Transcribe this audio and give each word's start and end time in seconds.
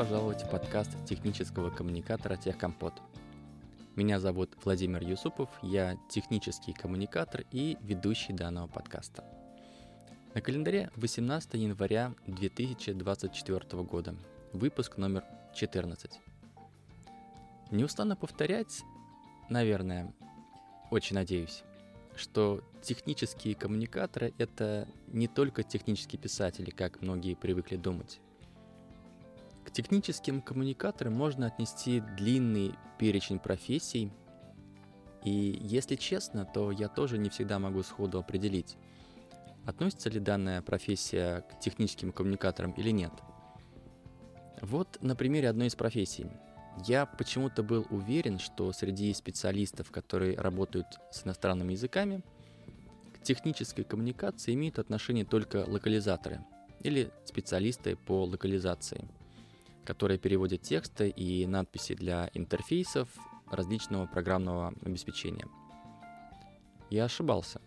Пожаловать 0.00 0.44
в 0.44 0.48
подкаст 0.48 0.90
технического 1.04 1.68
коммуникатора 1.68 2.36
«Техкомпот». 2.36 2.94
Меня 3.96 4.18
зовут 4.18 4.56
Владимир 4.64 5.02
Юсупов, 5.02 5.50
я 5.62 5.98
технический 6.08 6.72
коммуникатор 6.72 7.44
и 7.52 7.76
ведущий 7.82 8.32
данного 8.32 8.66
подкаста. 8.66 9.26
На 10.32 10.40
календаре 10.40 10.90
18 10.96 11.52
января 11.52 12.14
2024 12.26 13.82
года, 13.82 14.14
выпуск 14.54 14.96
номер 14.96 15.22
14. 15.54 16.18
Не 17.70 17.84
устану 17.84 18.16
повторять, 18.16 18.80
наверное, 19.50 20.14
очень 20.90 21.16
надеюсь, 21.16 21.62
что 22.16 22.64
технические 22.80 23.54
коммуникаторы— 23.54 24.32
это 24.38 24.88
не 25.08 25.28
только 25.28 25.62
технические 25.62 26.18
писатели, 26.18 26.70
как 26.70 27.02
многие 27.02 27.34
привыкли 27.34 27.76
думать. 27.76 28.18
Техническим 29.72 30.42
коммуникаторам 30.42 31.14
можно 31.14 31.46
отнести 31.46 32.00
длинный 32.00 32.74
перечень 32.98 33.38
профессий, 33.38 34.12
и 35.24 35.58
если 35.62 35.94
честно, 35.94 36.44
то 36.44 36.72
я 36.72 36.88
тоже 36.88 37.18
не 37.18 37.30
всегда 37.30 37.60
могу 37.60 37.84
сходу 37.84 38.18
определить, 38.18 38.76
относится 39.66 40.10
ли 40.10 40.18
данная 40.18 40.60
профессия 40.60 41.42
к 41.42 41.60
техническим 41.60 42.10
коммуникаторам 42.10 42.72
или 42.72 42.90
нет. 42.90 43.12
Вот 44.60 44.98
на 45.02 45.14
примере 45.14 45.48
одной 45.48 45.68
из 45.68 45.76
профессий. 45.76 46.26
Я 46.84 47.06
почему-то 47.06 47.62
был 47.62 47.86
уверен, 47.90 48.38
что 48.38 48.72
среди 48.72 49.12
специалистов, 49.14 49.90
которые 49.92 50.36
работают 50.36 50.86
с 51.12 51.24
иностранными 51.24 51.72
языками, 51.72 52.24
к 53.14 53.22
технической 53.22 53.84
коммуникации 53.84 54.54
имеют 54.54 54.78
отношение 54.78 55.24
только 55.24 55.64
локализаторы 55.66 56.40
или 56.82 57.12
специалисты 57.24 57.94
по 57.94 58.24
локализации– 58.24 59.08
которые 59.90 60.18
переводят 60.18 60.62
тексты 60.62 61.08
и 61.08 61.44
надписи 61.48 61.96
для 61.96 62.30
интерфейсов 62.34 63.08
различного 63.50 64.06
программного 64.06 64.72
обеспечения. 64.84 65.48
Я 66.90 67.06
ошибался. 67.06 67.60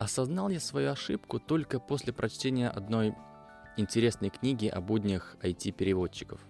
Осознал 0.00 0.48
я 0.48 0.58
свою 0.58 0.90
ошибку 0.90 1.38
только 1.38 1.78
после 1.78 2.12
прочтения 2.12 2.68
одной 2.68 3.14
интересной 3.76 4.30
книги 4.30 4.66
о 4.66 4.80
буднях 4.80 5.36
IT-переводчиков. 5.42 6.40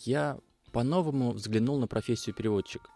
Я 0.00 0.38
по-новому 0.70 1.30
взглянул 1.30 1.78
на 1.78 1.86
профессию 1.86 2.34
переводчик. 2.34 2.90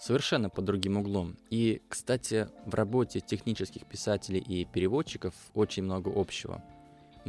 Совершенно 0.00 0.50
под 0.50 0.64
другим 0.64 0.96
углом. 0.96 1.36
И, 1.50 1.82
кстати, 1.88 2.48
в 2.66 2.74
работе 2.74 3.20
технических 3.20 3.86
писателей 3.86 4.40
и 4.40 4.64
переводчиков 4.64 5.34
очень 5.54 5.84
много 5.84 6.10
общего– 6.12 6.64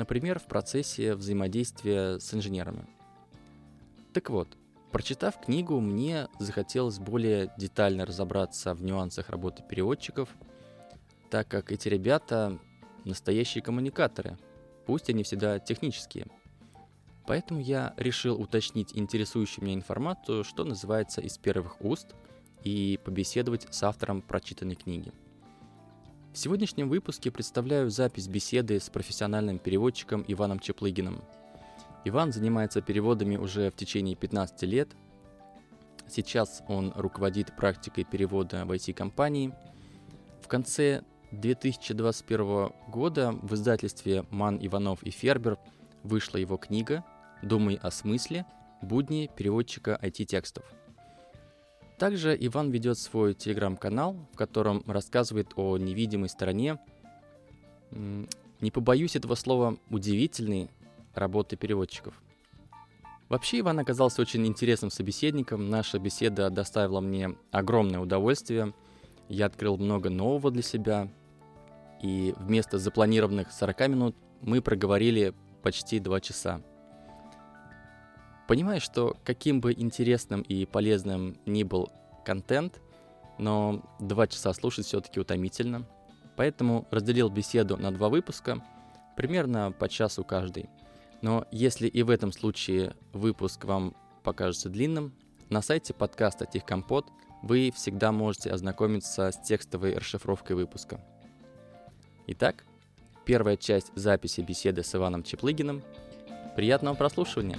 Например, 0.02 0.40
в 0.40 0.46
процессе 0.46 1.14
взаимодействия 1.14 2.18
с 2.18 2.34
инженерами. 2.34 2.88
Так 4.14 4.32
вот, 4.32 4.58
прочитав 4.92 5.40
книгу, 5.40 5.80
мне 5.80 6.28
захотелось 6.40 6.98
более 6.98 7.54
детально 7.56 8.08
разобраться 8.08 8.74
в 8.74 8.84
нюансах 8.84 9.30
работы 9.30 9.62
переводчиков, 9.62 10.28
так 11.30 11.48
как 11.48 11.72
эти 11.72 11.88
ребята 11.88 12.58
настоящие 13.06 13.62
коммуникаторы, 13.62 14.40
пусть 14.88 15.08
они 15.12 15.22
всегда 15.22 15.60
технические. 15.60 16.26
Поэтому 17.28 17.60
я 17.60 17.94
решил 17.96 18.42
уточнить 18.42 18.98
интересующую 18.98 19.66
меня 19.66 19.76
информацию, 19.76 20.44
что 20.44 20.64
называется, 20.64 21.22
из 21.22 21.38
первых 21.38 21.80
уст, 21.80 22.16
и 22.64 23.00
побеседовать 23.06 23.68
с 23.70 23.84
автором 23.84 24.24
прочитанной 24.24 24.74
книги. 24.74 25.12
В 26.34 26.38
сегодняшнем 26.38 26.88
выпуске 26.88 27.30
представляю 27.30 27.90
запись 27.90 28.30
беседы 28.30 28.80
с 28.80 28.90
профессиональным 28.90 29.59
переводчиком 29.59 30.24
Иваном 30.25 30.59
Чеплыгиным. 30.59 31.22
Иван 32.06 32.31
занимается 32.31 32.81
переводами 32.81 33.36
уже 33.36 33.69
в 33.69 33.75
течение 33.75 34.16
15 34.16 34.62
лет. 34.64 34.88
Сейчас 36.08 36.64
он 36.69 36.94
руководит 36.96 37.53
практикой 37.58 38.06
перевода 38.06 38.64
в 38.66 38.72
IT-компании. 38.72 39.53
В 40.42 40.47
конце 40.47 41.03
2021 41.31 42.69
года 42.88 43.34
в 43.42 43.53
издательстве 43.53 44.24
«Ман, 44.30 44.58
Иванов 44.66 45.03
и 45.03 45.09
Фербер» 45.12 45.58
вышла 46.03 46.38
его 46.38 46.56
книга 46.56 47.03
«Думай 47.44 47.75
о 47.75 47.92
смысле. 47.92 48.46
Будни 48.81 49.30
переводчика 49.36 50.00
IT-текстов». 50.02 50.63
Также 52.01 52.35
Иван 52.35 52.72
ведет 52.72 52.97
свой 52.97 53.35
телеграм-канал, 53.35 54.16
в 54.34 54.35
котором 54.35 54.84
рассказывает 54.88 55.50
о 55.56 55.78
невидимой 55.78 56.29
стороне, 56.29 56.79
не 57.91 58.72
побоюсь 58.72 59.16
этого 59.16 59.35
слова, 59.35 59.78
удивительной 59.91 60.72
работы 61.13 61.57
переводчиков. 61.57 62.16
Вообще 63.29 63.59
Иван 63.59 63.78
оказался 63.78 64.23
очень 64.23 64.47
интересным 64.47 64.89
собеседником, 64.89 65.69
наша 65.69 66.00
беседа 66.00 66.50
доставила 66.50 67.01
мне 67.01 67.35
огромное 67.51 68.00
удовольствие, 68.00 68.73
я 69.29 69.45
открыл 69.45 69.78
много 69.78 70.09
нового 70.09 70.50
для 70.50 70.63
себя, 70.63 71.07
и 72.01 72.33
вместо 72.39 72.79
запланированных 72.79 73.51
40 73.51 73.79
минут 73.89 74.16
мы 74.41 74.63
проговорили 74.63 75.35
почти 75.62 76.00
2 76.00 76.19
часа. 76.22 76.63
Понимаю, 78.47 78.81
что 78.81 79.18
каким 79.24 79.62
бы 79.62 79.74
интересным 79.74 80.41
и 80.41 80.66
полезным 80.66 81.38
ни 81.46 81.63
был 81.63 81.90
контент, 82.25 82.81
но 83.38 83.84
два 84.00 84.28
часа 84.28 84.53
слушать 84.53 84.85
все-таки 84.85 85.19
утомительно. 85.19 85.88
Поэтому 86.35 86.88
разделил 86.91 87.30
беседу 87.30 87.78
на 87.78 87.91
два 87.91 88.09
выпуска, 88.09 88.63
примерно 89.16 89.72
по 89.72 89.88
часу 89.90 90.24
каждый. 90.24 90.69
Но 91.22 91.46
если 91.51 91.88
и 91.88 92.03
в 92.03 92.09
этом 92.09 92.31
случае 92.31 92.96
выпуск 93.13 93.66
вам 93.66 93.96
покажется 94.24 94.69
длинным, 94.69 95.13
на 95.50 95.62
сайте 95.62 95.94
подкаста 95.94 96.46
Техкомпот 96.46 97.07
вы 97.44 97.72
всегда 97.75 98.12
можете 98.12 98.51
ознакомиться 98.51 99.31
с 99.31 99.41
текстовой 99.41 99.96
расшифровкой 99.96 100.56
выпуска. 100.56 101.01
Итак, 102.28 102.63
первая 103.25 103.57
часть 103.57 103.91
записи 103.96 104.41
беседы 104.41 104.84
с 104.84 104.96
Иваном 104.96 105.24
Чеплыгиным. 105.24 105.81
Приятного 106.56 106.96
прослушивания! 106.96 107.57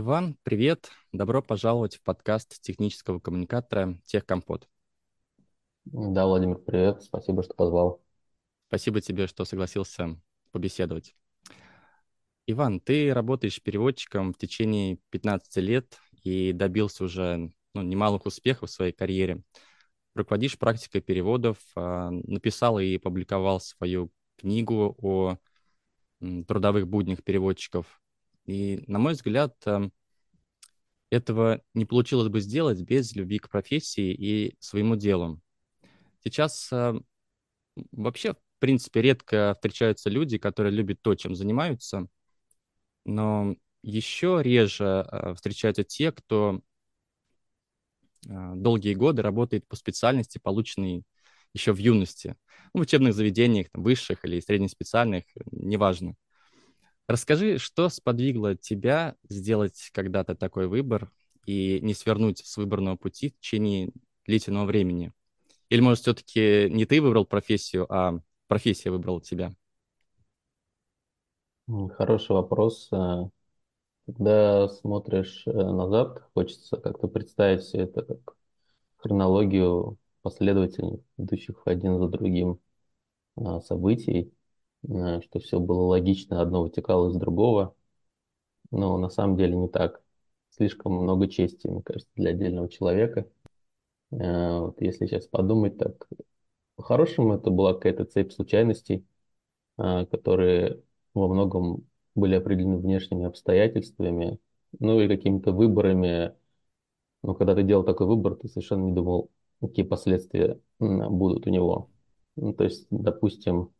Иван, 0.00 0.38
привет. 0.44 0.88
Добро 1.12 1.42
пожаловать 1.42 1.96
в 1.96 2.02
подкаст 2.02 2.58
технического 2.62 3.20
коммуникатора 3.20 4.00
Техкомпот. 4.06 4.66
Да, 5.84 6.24
Владимир, 6.24 6.56
привет. 6.56 7.02
Спасибо, 7.02 7.42
что 7.42 7.52
позвал. 7.52 8.02
Спасибо 8.68 9.02
тебе, 9.02 9.26
что 9.26 9.44
согласился 9.44 10.18
побеседовать. 10.52 11.14
Иван, 12.46 12.80
ты 12.80 13.12
работаешь 13.12 13.60
переводчиком 13.60 14.32
в 14.32 14.38
течение 14.38 14.96
15 15.10 15.56
лет 15.56 15.98
и 16.22 16.52
добился 16.52 17.04
уже 17.04 17.52
ну, 17.74 17.82
немалых 17.82 18.24
успехов 18.24 18.70
в 18.70 18.72
своей 18.72 18.92
карьере. 18.92 19.42
Руководишь 20.14 20.58
практикой 20.58 21.02
переводов, 21.02 21.58
а, 21.76 22.08
написал 22.10 22.78
и 22.78 22.96
публиковал 22.96 23.60
свою 23.60 24.10
книгу 24.38 24.96
о 25.02 25.36
трудовых 26.46 26.88
буднях 26.88 27.22
переводчиков 27.22 27.99
и, 28.50 28.82
на 28.88 28.98
мой 28.98 29.12
взгляд, 29.12 29.54
эм, 29.66 29.92
этого 31.10 31.60
не 31.74 31.84
получилось 31.84 32.28
бы 32.28 32.40
сделать 32.40 32.80
без 32.82 33.14
любви 33.14 33.38
к 33.38 33.48
профессии 33.48 34.12
и 34.12 34.56
своему 34.60 34.96
делу. 34.96 35.40
Сейчас 36.24 36.70
эм, 36.72 37.06
вообще, 37.92 38.34
в 38.34 38.38
принципе, 38.60 39.02
редко 39.02 39.54
встречаются 39.56 40.10
люди, 40.10 40.38
которые 40.38 40.72
любят 40.72 41.02
то, 41.02 41.14
чем 41.14 41.34
занимаются, 41.34 42.08
но 43.04 43.56
еще 43.82 44.40
реже 44.42 45.06
э, 45.10 45.34
встречаются 45.34 45.84
те, 45.84 46.12
кто 46.12 46.60
э, 48.28 48.52
долгие 48.56 48.94
годы 48.94 49.22
работает 49.22 49.66
по 49.68 49.76
специальности, 49.76 50.38
полученной 50.38 51.04
еще 51.54 51.72
в 51.72 51.78
юности, 51.78 52.36
ну, 52.74 52.80
в 52.80 52.82
учебных 52.82 53.14
заведениях, 53.14 53.68
там, 53.70 53.82
высших 53.82 54.24
или 54.24 54.40
среднеспециальных, 54.40 55.24
неважно. 55.50 56.14
Расскажи, 57.10 57.58
что 57.58 57.88
сподвигло 57.88 58.54
тебя 58.54 59.16
сделать 59.28 59.90
когда-то 59.92 60.36
такой 60.36 60.68
выбор 60.68 61.10
и 61.44 61.80
не 61.82 61.92
свернуть 61.92 62.38
с 62.38 62.56
выборного 62.56 62.94
пути 62.94 63.30
в 63.30 63.40
течение 63.40 63.90
длительного 64.26 64.66
времени? 64.66 65.12
Или, 65.70 65.80
может, 65.80 66.02
все-таки 66.02 66.68
не 66.70 66.84
ты 66.84 67.02
выбрал 67.02 67.24
профессию, 67.26 67.92
а 67.92 68.20
профессия 68.46 68.92
выбрала 68.92 69.20
тебя? 69.20 69.52
Хороший 71.96 72.30
вопрос. 72.30 72.88
Э, 72.92 73.28
когда 74.06 74.68
смотришь 74.68 75.42
э, 75.46 75.50
назад, 75.50 76.22
хочется 76.32 76.76
как-то 76.76 77.08
представить 77.08 77.62
все 77.62 77.78
это 77.78 78.02
как 78.02 78.36
хронологию 78.98 79.98
последовательных, 80.22 81.00
идущих 81.18 81.60
один 81.64 81.98
за 81.98 82.06
другим 82.06 82.60
э, 83.36 83.60
событий. 83.62 84.32
Э, 84.88 85.20
что 85.22 85.38
все 85.40 85.60
было 85.60 85.82
логично, 85.82 86.40
одно 86.40 86.62
вытекало 86.62 87.10
из 87.10 87.16
другого. 87.16 87.74
Но 88.70 88.98
на 88.98 89.10
самом 89.10 89.36
деле 89.36 89.56
не 89.56 89.68
так. 89.68 90.02
слишком 90.50 90.92
много 90.94 91.28
чести, 91.28 91.66
мне 91.68 91.82
кажется, 91.82 92.10
для 92.16 92.30
отдельного 92.30 92.68
человека. 92.68 93.28
Э, 94.12 94.60
вот 94.60 94.80
если 94.80 95.06
сейчас 95.06 95.26
подумать 95.26 95.78
так, 95.78 96.08
по-хорошему 96.76 97.34
это 97.34 97.50
была 97.50 97.74
какая-то 97.74 98.04
цепь 98.06 98.32
случайностей, 98.32 99.06
э, 99.78 100.06
которые 100.06 100.82
во 101.14 101.28
многом 101.28 101.86
были 102.14 102.34
определены 102.36 102.78
внешними 102.78 103.26
обстоятельствами, 103.26 104.38
ну 104.78 105.00
и 105.00 105.08
какими-то 105.08 105.52
выборами. 105.52 106.34
Но 107.22 107.34
когда 107.34 107.54
ты 107.54 107.62
делал 107.62 107.84
такой 107.84 108.06
выбор, 108.06 108.36
ты 108.36 108.48
совершенно 108.48 108.84
не 108.84 108.92
думал, 108.92 109.30
какие 109.60 109.84
последствия 109.84 110.60
будут 110.78 111.46
у 111.46 111.50
него. 111.50 111.90
Ну, 112.36 112.54
то 112.54 112.64
есть, 112.64 112.86
допустим, 112.90 113.72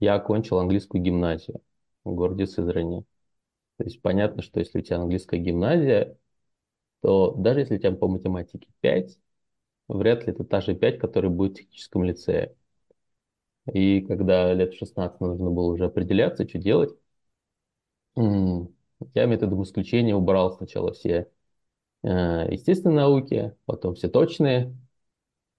я 0.00 0.14
окончил 0.14 0.58
английскую 0.58 1.02
гимназию 1.02 1.60
в 2.04 2.14
городе 2.14 2.46
Сызрани. 2.46 3.04
То 3.78 3.84
есть 3.84 4.02
понятно, 4.02 4.42
что 4.42 4.60
если 4.60 4.78
у 4.80 4.82
тебя 4.82 4.98
английская 4.98 5.38
гимназия, 5.38 6.18
то 7.02 7.32
даже 7.32 7.60
если 7.60 7.76
у 7.76 7.78
тебя 7.78 7.92
по 7.92 8.08
математике 8.08 8.68
5, 8.80 9.18
вряд 9.88 10.26
ли 10.26 10.32
это 10.32 10.44
та 10.44 10.60
же 10.60 10.74
5, 10.74 10.98
которая 10.98 11.30
будет 11.30 11.52
в 11.52 11.56
техническом 11.56 12.04
лицее. 12.04 12.54
И 13.72 14.00
когда 14.02 14.52
лет 14.54 14.74
16 14.74 15.20
нужно 15.20 15.50
было 15.50 15.72
уже 15.72 15.86
определяться, 15.86 16.48
что 16.48 16.58
делать, 16.58 16.96
я 18.16 19.26
методом 19.26 19.62
исключения 19.62 20.14
убрал 20.14 20.52
сначала 20.56 20.92
все 20.92 21.30
э, 22.02 22.08
естественные 22.50 22.96
науки, 22.96 23.54
потом 23.66 23.94
все 23.94 24.08
точные. 24.08 24.76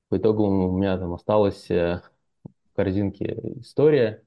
По 0.09 0.17
итогу 0.17 0.45
у 0.45 0.77
меня 0.77 0.97
там 0.97 1.13
осталось 1.13 1.69
э, 1.69 2.01
в 2.43 2.75
корзинке 2.75 3.39
история, 3.61 4.23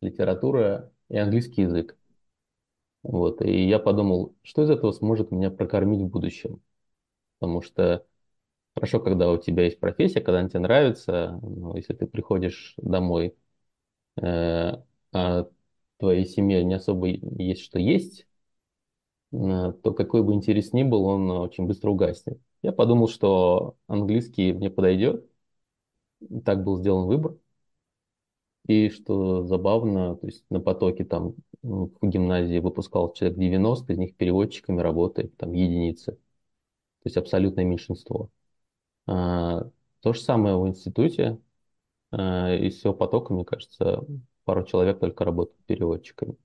литература 0.00 0.92
и 1.08 1.16
английский 1.18 1.62
язык. 1.62 1.96
Вот, 3.02 3.42
и 3.42 3.66
я 3.68 3.78
подумал, 3.78 4.34
что 4.42 4.62
из 4.62 4.70
этого 4.70 4.92
сможет 4.92 5.30
меня 5.30 5.50
прокормить 5.50 6.02
в 6.02 6.08
будущем. 6.08 6.60
Потому 7.38 7.62
что 7.62 8.06
хорошо, 8.74 9.00
когда 9.00 9.30
у 9.32 9.38
тебя 9.38 9.64
есть 9.64 9.80
профессия, 9.80 10.20
когда 10.20 10.40
она 10.40 10.48
тебе 10.48 10.60
нравится, 10.60 11.38
но 11.42 11.76
если 11.76 11.94
ты 11.94 12.06
приходишь 12.06 12.74
домой, 12.78 13.36
э, 14.22 14.72
а 15.12 15.48
твоей 15.98 16.26
семье 16.26 16.64
не 16.64 16.74
особо 16.74 17.08
есть 17.08 17.62
что 17.62 17.78
есть, 17.78 18.26
э, 19.32 19.72
то 19.82 19.92
какой 19.92 20.22
бы 20.22 20.34
интерес 20.34 20.72
ни 20.72 20.82
был, 20.82 21.04
он 21.04 21.30
очень 21.30 21.66
быстро 21.66 21.90
угаснет. 21.90 22.38
Я 22.62 22.72
подумал, 22.72 23.08
что 23.08 23.76
английский 23.86 24.52
мне 24.52 24.70
подойдет. 24.70 25.24
Так 26.44 26.64
был 26.64 26.78
сделан 26.78 27.06
выбор. 27.06 27.36
И 28.68 28.90
что 28.90 29.44
забавно, 29.44 30.16
то 30.16 30.26
есть 30.26 30.44
на 30.50 30.60
потоке 30.60 31.04
там 31.04 31.34
в 31.62 31.90
гимназии 32.02 32.58
выпускал 32.58 33.12
человек 33.14 33.38
90, 33.38 33.92
из 33.94 33.98
них 33.98 34.16
переводчиками 34.16 34.80
работает 34.82 35.36
там 35.38 35.52
единицы. 35.54 36.12
То 36.12 36.20
есть 37.06 37.16
абсолютное 37.16 37.64
меньшинство. 37.64 38.30
А, 39.06 39.70
то 40.00 40.12
же 40.12 40.20
самое 40.20 40.56
в 40.58 40.68
институте. 40.68 41.40
А, 42.12 42.54
из 42.54 42.76
всего 42.78 42.94
потока, 42.94 43.34
мне 43.34 43.44
кажется, 43.44 44.04
пару 44.44 44.64
человек 44.64 45.00
только 45.00 45.24
работают 45.24 45.64
переводчиками. 45.66 46.36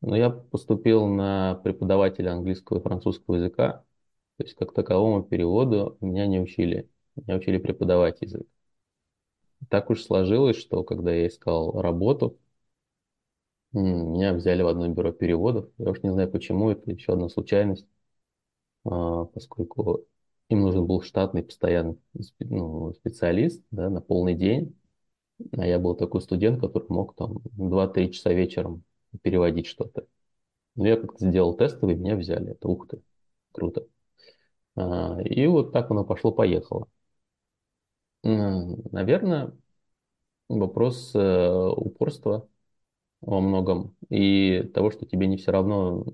Но 0.00 0.16
я 0.16 0.30
поступил 0.30 1.06
на 1.06 1.56
преподавателя 1.64 2.32
английского 2.32 2.78
и 2.78 2.82
французского 2.82 3.36
языка, 3.36 3.84
то 4.36 4.44
есть 4.44 4.54
как 4.56 4.72
таковому 4.74 5.22
переводу 5.24 5.96
меня 6.00 6.26
не 6.26 6.40
учили. 6.40 6.88
Меня 7.16 7.36
учили 7.36 7.58
преподавать 7.58 8.22
язык 8.22 8.46
так 9.68 9.90
уж 9.90 10.02
сложилось, 10.02 10.56
что 10.56 10.82
когда 10.84 11.12
я 11.14 11.28
искал 11.28 11.80
работу, 11.80 12.38
меня 13.72 14.32
взяли 14.34 14.62
в 14.62 14.68
одно 14.68 14.88
бюро 14.88 15.12
переводов. 15.12 15.68
Я 15.78 15.90
уж 15.90 16.02
не 16.02 16.10
знаю 16.12 16.30
почему, 16.30 16.70
это 16.70 16.90
еще 16.90 17.12
одна 17.12 17.28
случайность, 17.28 17.86
а, 18.84 19.24
поскольку 19.26 20.04
им 20.48 20.62
нужен 20.62 20.86
был 20.86 21.02
штатный 21.02 21.42
постоянный 21.42 21.98
ну, 22.40 22.94
специалист 22.94 23.62
да, 23.70 23.90
на 23.90 24.00
полный 24.00 24.34
день. 24.34 24.74
А 25.52 25.66
я 25.66 25.78
был 25.78 25.94
такой 25.96 26.22
студент, 26.22 26.60
который 26.60 26.86
мог 26.88 27.14
там 27.16 27.38
2-3 27.56 28.12
часа 28.12 28.32
вечером 28.32 28.84
переводить 29.22 29.66
что-то. 29.66 30.06
Но 30.76 30.86
я 30.88 30.96
как-то 30.96 31.26
сделал 31.26 31.56
тестовый, 31.56 31.96
меня 31.96 32.16
взяли. 32.16 32.52
Это 32.52 32.68
ух 32.68 32.88
ты, 32.88 33.02
круто. 33.52 33.86
А, 34.76 35.18
и 35.22 35.46
вот 35.46 35.72
так 35.72 35.90
оно 35.90 36.04
пошло-поехало. 36.04 36.88
Наверное, 38.22 39.52
вопрос 40.48 41.12
э, 41.14 41.68
упорства 41.76 42.48
во 43.22 43.40
многом 43.40 43.96
и 44.10 44.62
того, 44.74 44.90
что 44.92 45.06
тебе 45.06 45.26
не 45.28 45.36
все 45.38 45.52
равно, 45.52 46.06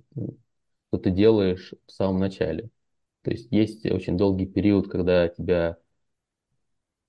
что 0.91 0.99
ты 0.99 1.11
делаешь 1.11 1.75
в 1.87 1.93
самом 1.93 2.21
начале. 2.21 2.71
То 3.23 3.31
есть 3.33 3.49
есть 3.53 3.87
очень 3.87 4.17
долгий 4.19 4.47
период, 4.47 4.89
когда 4.91 5.29
тебя 5.29 5.79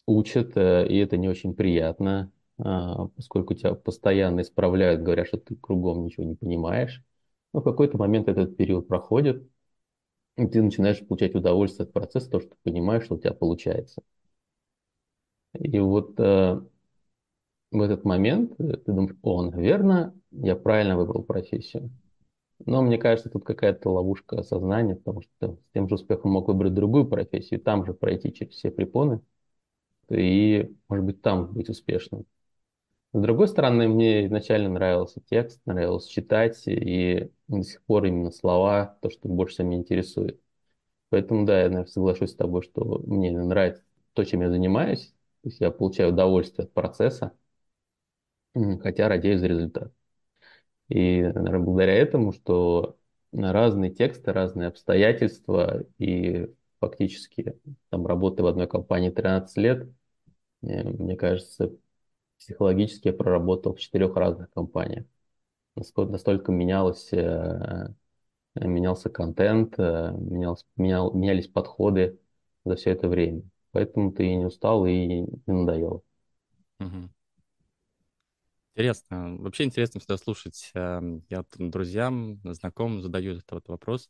учат, 0.07 0.56
э, 0.57 0.88
и 0.88 0.97
это 0.97 1.18
не 1.18 1.27
очень 1.30 1.56
приятно, 1.56 2.31
а, 2.57 3.07
поскольку 3.09 3.53
тебя 3.53 3.74
постоянно 3.75 4.42
исправляют, 4.42 5.01
говорят, 5.01 5.27
что 5.27 5.38
ты 5.38 5.56
кругом 5.56 6.03
ничего 6.06 6.24
не 6.25 6.36
понимаешь. 6.36 7.03
Но 7.53 7.62
в 7.62 7.63
какой-то 7.63 7.97
момент 7.97 8.27
этот 8.27 8.57
период 8.57 8.88
проходит, 8.88 9.47
и 10.38 10.47
ты 10.47 10.63
начинаешь 10.63 11.06
получать 11.07 11.36
удовольствие 11.36 11.86
от 11.86 11.94
процесса, 11.94 12.30
то, 12.31 12.42
что 12.42 12.51
ты 12.51 12.57
понимаешь, 12.63 13.06
что 13.06 13.15
у 13.15 13.19
тебя 13.19 13.33
получается. 13.33 14.03
И 15.75 15.80
вот 15.80 16.19
э, 16.19 16.62
в 17.72 17.81
этот 17.81 18.06
момент 18.06 18.54
э, 18.60 18.77
ты 18.77 18.92
думаешь, 18.94 19.16
о, 19.22 19.44
наверное, 19.44 20.13
я 20.31 20.56
правильно 20.56 20.98
выбрал 20.98 21.24
профессию. 21.24 21.92
Но 22.66 22.81
мне 22.83 22.98
кажется, 22.98 23.30
тут 23.31 23.45
какая-то 23.45 23.89
ловушка 23.92 24.44
сознания, 24.44 24.95
потому 24.95 25.22
что 25.24 25.56
с 25.56 25.74
тем 25.74 25.89
же 25.89 25.95
успехом 25.95 26.31
мог 26.31 26.48
выбрать 26.50 26.74
другую 26.75 27.07
профессию, 27.07 27.60
там 27.62 27.86
же 27.86 27.94
пройти 27.94 28.33
через 28.33 28.54
все 28.56 28.72
препоны, 28.72 29.22
и, 30.10 30.72
может 30.89 31.06
быть, 31.06 31.22
там 31.22 31.54
быть 31.54 31.69
успешным. 31.69 32.25
С 33.13 33.21
другой 33.21 33.48
стороны, 33.50 33.88
мне 33.89 34.25
изначально 34.28 34.69
нравился 34.69 35.21
текст, 35.30 35.62
нравилось 35.66 36.07
читать, 36.07 36.63
и 36.68 37.31
до 37.48 37.63
сих 37.63 37.83
пор 37.86 38.06
именно 38.06 38.31
слова, 38.31 38.98
то, 39.01 39.10
что 39.10 39.30
больше 39.30 39.56
всего 39.56 39.69
меня 39.69 39.80
интересует. 39.80 40.42
Поэтому, 41.09 41.47
да, 41.47 41.59
я, 41.59 41.66
наверное, 41.69 41.88
соглашусь 41.88 42.31
с 42.33 42.35
тобой, 42.35 42.64
что 42.64 43.02
мне 43.07 43.31
нравится 43.31 43.83
то, 44.14 44.26
чем 44.26 44.44
я 44.44 44.52
занимаюсь, 44.52 45.15
то 45.45 45.49
есть 45.49 45.61
я 45.61 45.69
получаю 45.69 46.09
удовольствие 46.09 46.66
от 46.66 46.73
процесса, 46.73 47.31
хотя 48.81 49.07
радею 49.07 49.37
за 49.37 49.45
результат. 49.45 49.94
И, 50.90 51.21
наверное, 51.21 51.59
благодаря 51.59 51.94
этому, 51.94 52.31
что 52.33 52.97
разные 53.31 53.92
тексты, 53.92 54.33
разные 54.33 54.69
обстоятельства, 54.69 55.83
и 55.99 56.52
фактически 56.80 57.59
там 57.90 58.07
работы 58.07 58.42
в 58.42 58.47
одной 58.47 58.68
компании 58.68 59.11
13 59.11 59.57
лет, 59.57 59.87
мне 60.61 61.16
кажется, 61.16 61.71
психологически 62.40 63.09
я 63.09 63.14
проработал 63.14 63.75
в 63.75 63.80
четырех 63.80 64.16
разных 64.16 64.49
компаниях. 64.52 65.06
Насколько, 65.75 66.14
настолько 66.14 66.52
менялось, 66.52 67.14
э, 67.14 67.94
менялся 68.56 69.09
контент, 69.09 69.75
э, 69.80 70.11
менялся, 70.18 70.66
менял, 70.78 71.14
менялись 71.14 71.47
подходы 71.47 72.19
за 72.66 72.75
все 72.78 72.92
это 72.92 73.09
время. 73.09 73.44
Поэтому 73.75 74.13
ты 74.13 74.25
и 74.25 74.35
не 74.37 74.45
устал, 74.45 74.85
и 74.85 75.05
не 75.05 75.27
надоел. 75.47 76.05
Угу. 76.79 77.09
Интересно. 78.73 79.35
Вообще 79.39 79.65
интересно 79.65 79.99
всегда 79.99 80.17
слушать. 80.17 80.71
Эм, 80.75 81.25
я 81.29 81.44
друзьям, 81.57 82.39
знакомым 82.45 83.01
задаю 83.01 83.35
этот 83.35 83.67
вопрос, 83.67 84.07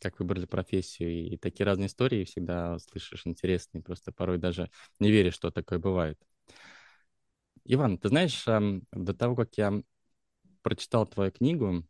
как 0.00 0.20
выбрали 0.20 0.46
профессию. 0.46 1.10
И 1.32 1.36
такие 1.36 1.66
разные 1.66 1.88
истории 1.88 2.22
всегда 2.24 2.78
слышишь 2.78 3.26
интересные. 3.26 3.82
Просто 3.82 4.12
порой 4.12 4.38
даже 4.38 4.70
не 5.00 5.10
веришь, 5.10 5.34
что 5.34 5.50
такое 5.50 5.80
бывает. 5.80 6.20
Иван, 7.64 7.98
ты 7.98 8.10
знаешь, 8.10 8.46
эм, 8.46 8.84
до 8.92 9.12
того, 9.12 9.34
как 9.34 9.56
я 9.58 9.72
прочитал 10.62 11.04
твою 11.04 11.32
книгу, 11.32 11.84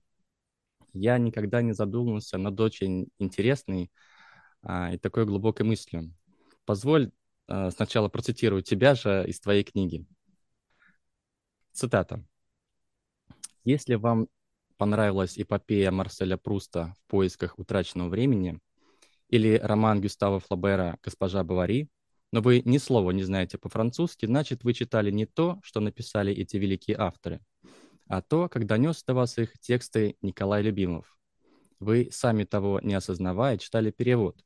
я 0.93 1.19
никогда 1.19 1.63
не 1.63 1.73
задумывался 1.73 2.39
над 2.39 2.59
очень 2.61 3.09
интересной 3.19 3.91
а, 4.63 4.93
и 4.93 4.99
такой 4.99 5.27
глубокой 5.27 5.67
мыслью. 5.67 6.13
Позволь 6.65 7.11
э, 7.49 7.71
сначала 7.71 8.09
процитирую 8.09 8.63
тебя 8.63 8.95
же 8.95 9.25
из 9.27 9.41
твоей 9.41 9.65
книги. 9.65 10.07
Цитата. 11.73 12.25
Если 13.65 13.95
вам 13.95 14.29
понравилась 14.77 15.39
эпопея 15.39 15.91
Марселя 15.91 16.37
Пруста 16.37 16.95
«В 16.99 17.11
поисках 17.11 17.59
утраченного 17.59 18.09
времени» 18.09 18.59
или 19.29 19.59
роман 19.63 20.01
Гюстава 20.01 20.41
Флабера 20.41 20.99
«Госпожа 21.03 21.45
Бавари», 21.45 21.89
но 22.33 22.41
вы 22.41 22.63
ни 22.65 22.79
слова 22.79 23.11
не 23.11 23.23
знаете 23.23 23.59
по-французски, 23.59 24.27
значит, 24.27 24.65
вы 24.65 24.73
читали 24.73 25.11
не 25.11 25.27
то, 25.27 25.59
что 25.63 25.81
написали 25.81 26.33
эти 26.33 26.57
великие 26.57 26.97
авторы, 26.97 27.41
а 28.09 28.23
то, 28.23 28.49
как 28.49 28.67
донес 28.67 29.03
до 29.05 29.15
вас 29.15 29.37
их 29.39 29.59
тексты 29.59 30.17
Николай 30.23 30.63
Любимов. 30.63 31.19
Вы, 31.79 32.09
сами 32.11 32.45
того 32.45 32.81
не 32.83 32.95
осознавая, 32.95 33.59
читали 33.59 33.91
перевод, 33.91 34.43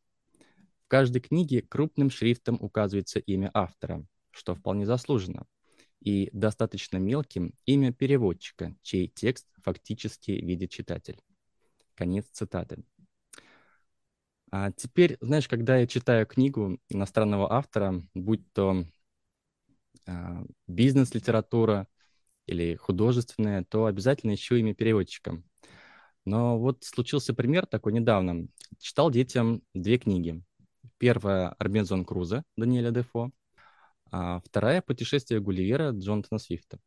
в 0.85 0.89
каждой 0.89 1.21
книге 1.21 1.63
крупным 1.63 2.11
шрифтом 2.11 2.59
указывается 2.61 3.19
имя 3.19 3.51
автора, 3.55 4.07
что 4.31 4.55
вполне 4.55 4.87
заслуженно, 4.87 5.47
и 6.01 6.29
достаточно 6.33 6.99
мелким 6.99 7.55
имя 7.65 7.93
переводчика, 7.93 8.77
чей 8.83 9.09
текст 9.09 9.47
фактически 9.63 10.33
видит 10.33 10.71
читатель. 10.71 11.19
Конец 11.95 12.27
цитаты. 12.33 12.85
А 14.51 14.71
теперь, 14.73 15.17
знаешь, 15.21 15.49
когда 15.49 15.79
я 15.79 15.87
читаю 15.87 16.27
книгу 16.27 16.79
иностранного 16.89 17.53
автора, 17.53 18.03
будь 18.15 18.53
то 18.53 18.85
а, 20.07 20.45
бизнес-литература 20.67 21.89
или 22.47 22.77
художественная, 22.77 23.65
то 23.65 23.87
обязательно 23.87 24.35
ищу 24.35 24.57
имя 24.57 24.75
переводчика. 24.75 25.43
Но 26.25 26.59
вот 26.59 26.85
случился 26.85 27.35
пример 27.35 27.67
такой 27.67 27.93
недавно. 27.93 28.47
Читал 28.79 29.11
детям 29.11 29.63
две 29.73 29.99
книги. 29.99 30.43
Первая 31.05 31.55
«Робинзон 31.59 32.07
Крузо» 32.07 32.45
Даниэля 32.57 32.91
Дефо, 32.91 33.31
а 34.11 34.41
вторая 34.41 34.81
«Путешествие 34.81 35.39
Гулливера» 35.39 35.91
Джонатана 35.91 36.39
Свифта. 36.39 36.79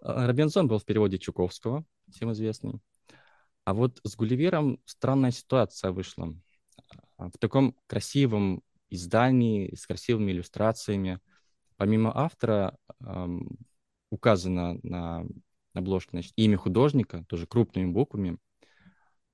А, 0.00 0.28
Робинзон 0.28 0.68
был 0.68 0.78
в 0.78 0.84
переводе 0.84 1.18
Чуковского, 1.18 1.84
всем 2.12 2.30
известный. 2.30 2.78
А 3.64 3.74
вот 3.74 3.98
с 4.04 4.14
Гулливером 4.14 4.78
странная 4.84 5.32
ситуация 5.32 5.90
вышла. 5.90 6.32
А, 7.16 7.30
в 7.30 7.38
таком 7.40 7.74
красивом 7.88 8.62
издании 8.90 9.74
с 9.74 9.88
красивыми 9.88 10.30
иллюстрациями. 10.30 11.18
Помимо 11.78 12.16
автора 12.16 12.78
эм, 13.00 13.58
указано 14.10 14.78
на 14.84 15.26
обложке 15.74 16.10
значит, 16.12 16.32
имя 16.36 16.56
художника, 16.56 17.24
тоже 17.28 17.48
крупными 17.48 17.90
буквами, 17.90 18.38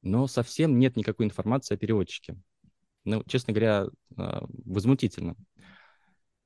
но 0.01 0.27
совсем 0.29 0.79
нет 0.79 0.97
никакой 0.97 1.27
информации 1.27 1.75
о 1.75 1.77
переводчике. 1.77 2.41
Ну, 3.07 3.23
честно 3.27 3.53
говоря, 3.53 3.87
э, 4.19 4.41
возмутительно. 4.65 5.37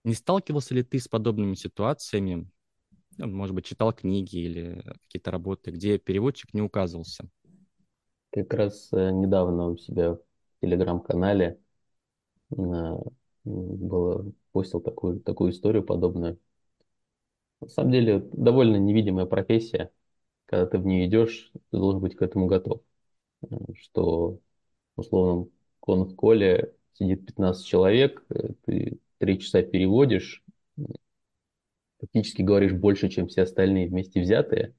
Не 0.04 0.14
сталкивался 0.14 0.74
ли 0.74 0.82
ты 0.82 0.98
с 0.98 1.08
подобными 1.08 1.54
ситуациями? 1.54 2.46
Ну, 3.16 3.28
может 3.28 3.54
быть, 3.54 3.64
читал 3.64 3.92
книги 3.94 4.36
или 4.36 4.82
какие-то 5.02 5.30
работы, 5.30 5.70
где 5.70 5.98
переводчик 5.98 6.52
не 6.52 6.60
указывался? 6.60 7.28
Как 8.30 8.52
раз 8.52 8.90
э, 8.92 9.10
недавно 9.10 9.68
у 9.68 9.76
себя 9.78 10.12
в 10.12 10.20
телеграм-канале 10.60 11.58
э, 12.50 12.56
было, 13.44 14.32
постил 14.52 14.80
такую, 14.80 15.20
такую 15.20 15.52
историю 15.52 15.82
подобную. 15.82 16.38
На 17.62 17.68
самом 17.68 17.92
деле, 17.92 18.20
довольно 18.32 18.76
невидимая 18.76 19.24
профессия. 19.24 19.90
Когда 20.44 20.66
ты 20.66 20.78
в 20.78 20.84
нее 20.84 21.06
идешь, 21.06 21.50
ты 21.54 21.78
должен 21.78 22.00
быть 22.00 22.16
к 22.16 22.22
этому 22.22 22.46
готов. 22.46 22.82
Э, 23.42 23.56
что, 23.74 24.38
условно, 24.96 25.48
в 25.86 26.14
коле 26.14 26.74
сидит 26.94 27.26
15 27.26 27.66
человек, 27.66 28.24
ты 28.64 28.98
три 29.18 29.38
часа 29.38 29.62
переводишь, 29.62 30.42
фактически 32.00 32.42
говоришь 32.42 32.72
больше, 32.72 33.08
чем 33.08 33.28
все 33.28 33.42
остальные 33.42 33.88
вместе 33.88 34.20
взятые, 34.20 34.74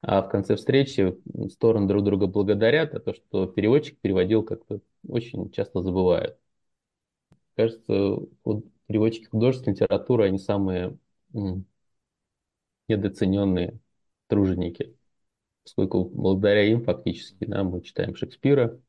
а 0.00 0.22
в 0.22 0.28
конце 0.28 0.56
встречи 0.56 1.16
стороны 1.50 1.88
друг 1.88 2.04
друга 2.04 2.26
благодарят, 2.26 2.94
а 2.94 3.00
то, 3.00 3.14
что 3.14 3.46
переводчик 3.46 3.98
переводил, 4.00 4.42
как-то 4.42 4.80
очень 5.06 5.50
часто 5.50 5.82
забывают. 5.82 6.38
Кажется, 7.56 8.18
вот 8.44 8.64
переводчики 8.86 9.26
художественной 9.26 9.74
литературы, 9.74 10.26
они 10.26 10.38
самые 10.38 10.96
недооцененные 12.88 13.78
труженики, 14.28 14.96
поскольку 15.64 16.04
благодаря 16.04 16.62
им 16.64 16.84
фактически 16.84 17.44
да, 17.44 17.64
мы 17.64 17.82
читаем 17.82 18.14
Шекспира 18.14 18.80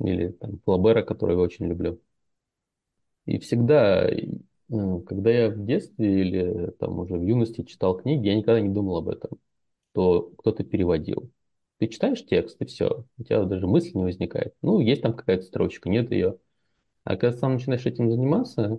или 0.00 0.28
там, 0.30 0.58
Флабера, 0.64 1.02
который 1.02 1.36
я 1.36 1.42
очень 1.42 1.66
люблю. 1.66 2.00
И 3.26 3.38
всегда, 3.38 4.10
ну, 4.68 5.00
когда 5.02 5.30
я 5.30 5.50
в 5.50 5.64
детстве 5.64 6.20
или 6.20 6.70
там 6.78 6.98
уже 6.98 7.14
в 7.16 7.22
юности 7.22 7.62
читал 7.62 7.96
книги, 7.98 8.26
я 8.26 8.36
никогда 8.36 8.60
не 8.60 8.70
думал 8.70 8.98
об 8.98 9.08
этом, 9.08 9.38
что 9.92 10.32
кто-то 10.38 10.64
переводил. 10.64 11.30
Ты 11.78 11.88
читаешь 11.88 12.24
текст, 12.24 12.60
и 12.60 12.66
все, 12.66 13.04
у 13.18 13.22
тебя 13.22 13.44
даже 13.44 13.66
мысли 13.66 13.96
не 13.96 14.04
возникает. 14.04 14.54
Ну, 14.62 14.80
есть 14.80 15.02
там 15.02 15.14
какая-то 15.14 15.44
строчка, 15.44 15.88
нет 15.88 16.10
ее. 16.10 16.38
А 17.04 17.16
когда 17.16 17.36
сам 17.36 17.54
начинаешь 17.54 17.86
этим 17.86 18.10
заниматься, 18.10 18.78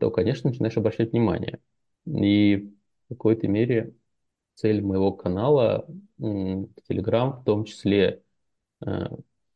то, 0.00 0.10
конечно, 0.10 0.50
начинаешь 0.50 0.76
обращать 0.76 1.12
внимание. 1.12 1.60
И 2.06 2.72
в 3.06 3.14
какой-то 3.14 3.48
мере 3.48 3.94
цель 4.54 4.82
моего 4.82 5.12
канала, 5.12 5.86
Telegram 6.18 7.40
в 7.40 7.44
том 7.44 7.64
числе, 7.64 8.22
э, 8.84 9.06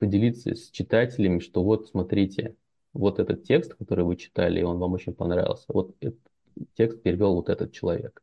поделиться 0.02 0.56
с 0.56 0.68
читателями, 0.72 1.38
что 1.38 1.62
вот, 1.62 1.86
смотрите, 1.86 2.56
вот 2.92 3.20
этот 3.20 3.44
текст, 3.44 3.74
который 3.74 4.04
вы 4.04 4.16
читали, 4.16 4.58
и 4.58 4.64
он 4.64 4.78
вам 4.80 4.94
очень 4.94 5.14
понравился, 5.14 5.66
вот 5.68 5.94
этот 6.00 6.18
текст 6.74 7.00
перевел 7.04 7.36
вот 7.36 7.48
этот 7.48 7.70
человек. 7.70 8.20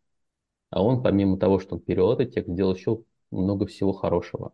А 0.71 0.83
он, 0.83 1.01
помимо 1.01 1.39
того, 1.39 1.57
что 1.57 1.75
он 1.75 1.81
перевел 1.81 2.12
этот 2.12 2.33
текст, 2.33 2.51
сделал 2.51 2.75
еще 2.75 3.01
много 3.31 3.65
всего 3.65 3.93
хорошего. 3.93 4.53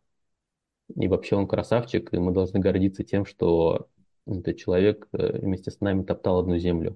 И 0.96 1.08
вообще 1.08 1.36
он 1.36 1.48
красавчик, 1.48 2.14
и 2.14 2.20
мы 2.20 2.32
должны 2.32 2.60
гордиться 2.60 3.04
тем, 3.04 3.26
что 3.26 3.88
этот 4.28 4.58
человек 4.58 5.08
э, 5.12 5.40
вместе 5.40 5.72
с 5.72 5.80
нами 5.80 6.04
топтал 6.04 6.38
одну 6.38 6.60
землю, 6.60 6.96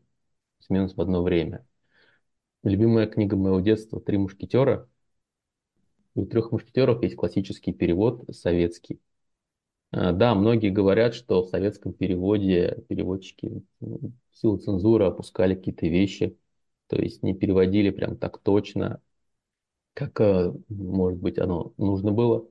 с 0.59 0.69
минус 0.69 0.95
в 0.95 1.01
одно 1.01 1.23
время. 1.23 1.65
Любимая 2.61 3.07
книга 3.07 3.35
моего 3.35 3.61
детства 3.61 3.99
«Три 3.99 4.19
мушкетера». 4.19 4.87
У 6.13 6.27
трех 6.27 6.51
мушкетеров 6.51 7.01
есть 7.01 7.15
классический 7.15 7.73
перевод 7.73 8.29
советский. 8.31 8.99
А, 9.91 10.11
да, 10.11 10.35
многие 10.35 10.69
говорят, 10.69 11.15
что 11.15 11.43
в 11.43 11.49
советском 11.49 11.93
переводе 11.93 12.83
переводчики 12.87 13.63
в 13.79 14.11
силу 14.33 14.57
цензуры 14.57 15.05
опускали 15.05 15.55
какие-то 15.55 15.87
вещи, 15.87 16.37
то 16.87 16.95
есть 16.97 17.23
не 17.23 17.33
переводили 17.33 17.89
прям 17.89 18.17
так 18.17 18.37
точно, 18.39 19.01
как, 19.93 20.21
э, 20.21 20.53
может 20.69 21.19
быть, 21.19 21.39
оно 21.39 21.73
нужно 21.77 22.11
было. 22.11 22.47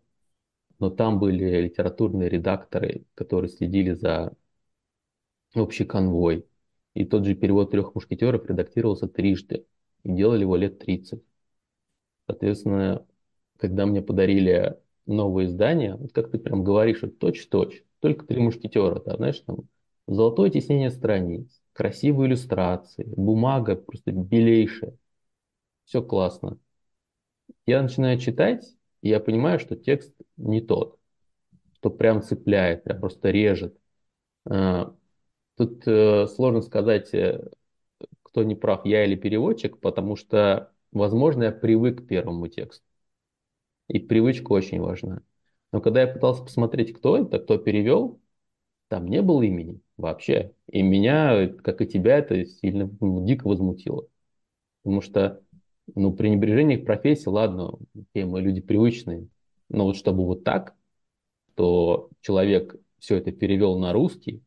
Но 0.80 0.90
там 0.90 1.20
были 1.20 1.62
литературные 1.62 2.28
редакторы, 2.28 3.04
которые 3.14 3.50
следили 3.50 3.94
за 3.94 4.34
общий 5.54 5.84
конвой. 5.84 6.46
И 6.94 7.04
тот 7.04 7.24
же 7.24 7.34
перевод 7.34 7.70
трех 7.70 7.94
мушкетеров 7.94 8.46
редактировался 8.46 9.08
трижды. 9.08 9.66
И 10.04 10.12
делали 10.12 10.42
его 10.42 10.56
лет 10.56 10.78
30. 10.78 11.22
Соответственно, 12.26 13.06
когда 13.58 13.86
мне 13.86 14.02
подарили 14.02 14.78
новое 15.08 15.46
издание, 15.46 15.96
вот 15.96 16.12
как 16.12 16.30
ты 16.30 16.38
прям 16.38 16.64
говоришь, 16.64 17.02
вот 17.02 17.18
точь-точь, 17.18 17.84
только 18.00 18.26
три 18.26 18.40
мушкетера, 18.40 19.00
да, 19.00 19.16
знаешь, 19.16 19.40
там 19.40 19.68
золотое 20.06 20.50
тиснение 20.50 20.90
страниц, 20.90 21.60
красивые 21.72 22.28
иллюстрации, 22.28 23.04
бумага 23.16 23.76
просто 23.76 24.12
белейшая, 24.12 24.96
все 25.84 26.02
классно. 26.02 26.58
Я 27.66 27.82
начинаю 27.82 28.18
читать, 28.18 28.64
и 29.02 29.08
я 29.10 29.20
понимаю, 29.20 29.58
что 29.60 29.76
текст 29.76 30.14
не 30.36 30.60
тот, 30.60 30.98
что 31.74 31.90
прям 31.90 32.22
цепляет, 32.22 32.84
прям 32.84 33.00
просто 33.00 33.30
режет. 33.30 33.78
А, 34.48 34.94
тут 35.56 35.86
э, 35.86 36.26
сложно 36.28 36.62
сказать, 36.62 37.14
э, 37.14 37.48
кто 38.22 38.44
не 38.44 38.56
прав, 38.56 38.86
я 38.86 39.04
или 39.04 39.16
переводчик, 39.16 39.80
потому 39.80 40.16
что, 40.16 40.72
возможно, 40.92 41.44
я 41.44 41.52
привык 41.52 42.04
к 42.04 42.08
первому 42.08 42.48
тексту. 42.48 42.87
И 43.88 43.98
привычка 43.98 44.52
очень 44.52 44.80
важна. 44.80 45.22
Но 45.72 45.80
когда 45.80 46.02
я 46.02 46.06
пытался 46.06 46.42
посмотреть, 46.42 46.92
кто 46.92 47.18
это, 47.18 47.38
кто 47.38 47.58
перевел, 47.58 48.20
там 48.88 49.06
не 49.08 49.22
было 49.22 49.42
имени 49.42 49.80
вообще. 49.96 50.52
И 50.66 50.82
меня, 50.82 51.48
как 51.48 51.80
и 51.82 51.86
тебя, 51.86 52.18
это 52.18 52.44
сильно 52.46 52.90
ну, 53.00 53.24
дико 53.26 53.48
возмутило. 53.48 54.06
Потому 54.82 55.02
что 55.02 55.42
ну, 55.94 56.12
пренебрежение 56.12 56.78
к 56.78 56.86
профессии, 56.86 57.28
ладно, 57.28 57.78
окей, 57.94 58.24
мы 58.24 58.40
люди 58.40 58.60
привычные, 58.60 59.28
но 59.68 59.84
вот 59.84 59.96
чтобы 59.96 60.24
вот 60.24 60.44
так, 60.44 60.74
то 61.54 62.10
человек 62.20 62.76
все 62.98 63.16
это 63.16 63.32
перевел 63.32 63.78
на 63.78 63.92
русский, 63.92 64.42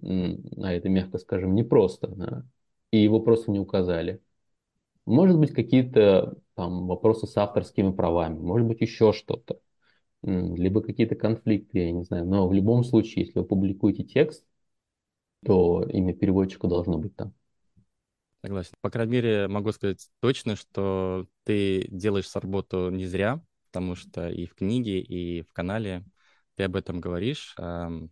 а 0.00 0.72
это, 0.72 0.88
мягко 0.88 1.18
скажем, 1.18 1.54
непросто, 1.54 2.08
да, 2.08 2.44
и 2.90 2.98
его 2.98 3.20
просто 3.20 3.50
не 3.50 3.58
указали. 3.58 4.20
Может 5.06 5.38
быть, 5.38 5.52
какие-то 5.52 6.36
там 6.54 6.86
вопросы 6.86 7.26
с 7.26 7.36
авторскими 7.36 7.92
правами, 7.92 8.38
может 8.38 8.66
быть, 8.66 8.80
еще 8.80 9.12
что-то, 9.12 9.60
либо 10.22 10.82
какие-то 10.82 11.14
конфликты, 11.14 11.78
я 11.78 11.92
не 11.92 12.04
знаю. 12.04 12.26
Но 12.26 12.48
в 12.48 12.52
любом 12.52 12.84
случае, 12.84 13.26
если 13.26 13.40
вы 13.40 13.44
публикуете 13.44 14.04
текст, 14.04 14.44
то 15.44 15.82
имя 15.82 16.14
переводчика 16.14 16.68
должно 16.68 16.98
быть 16.98 17.16
там. 17.16 17.34
Согласен. 18.44 18.72
По 18.80 18.90
крайней 18.90 19.12
мере, 19.12 19.48
могу 19.48 19.72
сказать 19.72 20.08
точно, 20.20 20.56
что 20.56 21.26
ты 21.44 21.86
делаешь 21.88 22.30
работу 22.34 22.90
не 22.90 23.06
зря, 23.06 23.40
потому 23.66 23.94
что 23.94 24.28
и 24.28 24.46
в 24.46 24.54
книге, 24.54 25.00
и 25.00 25.42
в 25.42 25.52
канале 25.52 26.04
ты 26.56 26.64
об 26.64 26.76
этом 26.76 27.00
говоришь, 27.00 27.54
об 27.56 28.10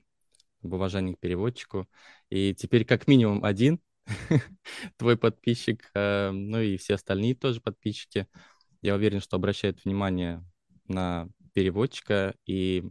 уважении 0.62 1.14
к 1.14 1.18
переводчику. 1.18 1.88
И 2.28 2.54
теперь 2.54 2.85
как 2.85 3.09
минимум 3.09 3.44
один 3.44 3.80
твой 4.97 5.16
подписчик, 5.16 5.90
э, 5.95 6.30
ну 6.30 6.61
и 6.61 6.76
все 6.76 6.95
остальные 6.95 7.35
тоже 7.35 7.61
подписчики, 7.61 8.26
я 8.83 8.95
уверен, 8.95 9.21
что 9.21 9.37
обращают 9.37 9.85
внимание 9.85 10.45
на 10.88 11.28
переводчика 11.52 12.35
и 12.47 12.85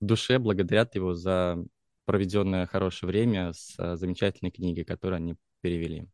в 0.00 0.04
душе 0.04 0.38
благодарят 0.38 0.94
его 0.94 1.14
за 1.14 1.64
проведенное 2.04 2.66
хорошее 2.66 3.08
время 3.08 3.52
с 3.52 3.74
э, 3.78 3.96
замечательной 3.96 4.50
книгой, 4.50 4.84
которую 4.84 5.16
они 5.16 5.36
перевели. 5.60 6.08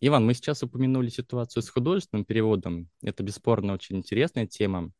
Иван, 0.00 0.26
мы 0.26 0.34
сейчас 0.34 0.62
упомянули 0.62 1.08
ситуацию 1.08 1.62
с 1.62 1.70
художественным 1.70 2.24
переводом. 2.24 2.90
Это 3.02 3.22
бесспорно 3.22 3.72
очень 3.72 3.96
интересная 3.96 4.46
тема, 4.46 4.92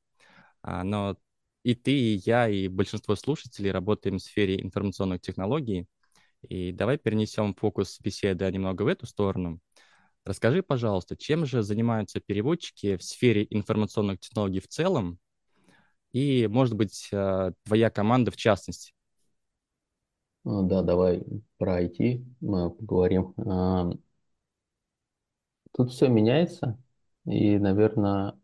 а, 0.62 0.84
но 0.84 1.16
и 1.62 1.74
ты, 1.74 1.92
и 1.92 2.22
я, 2.24 2.48
и 2.48 2.68
большинство 2.68 3.14
слушателей 3.14 3.70
работаем 3.70 4.18
в 4.18 4.22
сфере 4.22 4.60
информационных 4.60 5.20
технологий. 5.20 5.86
И 6.48 6.72
давай 6.72 6.98
перенесем 6.98 7.54
фокус 7.54 8.00
беседы 8.00 8.50
немного 8.50 8.82
в 8.82 8.86
эту 8.88 9.06
сторону. 9.06 9.60
Расскажи, 10.24 10.62
пожалуйста, 10.62 11.16
чем 11.16 11.46
же 11.46 11.62
занимаются 11.62 12.20
переводчики 12.20 12.96
в 12.96 13.02
сфере 13.02 13.46
информационных 13.50 14.20
технологий 14.20 14.60
в 14.60 14.68
целом, 14.68 15.18
и, 16.12 16.46
может 16.46 16.74
быть, 16.74 17.08
э, 17.12 17.52
твоя 17.64 17.90
команда 17.90 18.30
в 18.30 18.36
частности? 18.36 18.92
А, 20.44 20.62
да, 20.62 20.82
давай 20.82 21.22
про 21.58 21.74
IT 21.82 22.24
мы 22.40 22.70
поговорим. 22.70 23.34
Тут 25.72 25.90
все 25.90 26.08
меняется, 26.08 26.78
и, 27.26 27.58
наверное, 27.58 28.34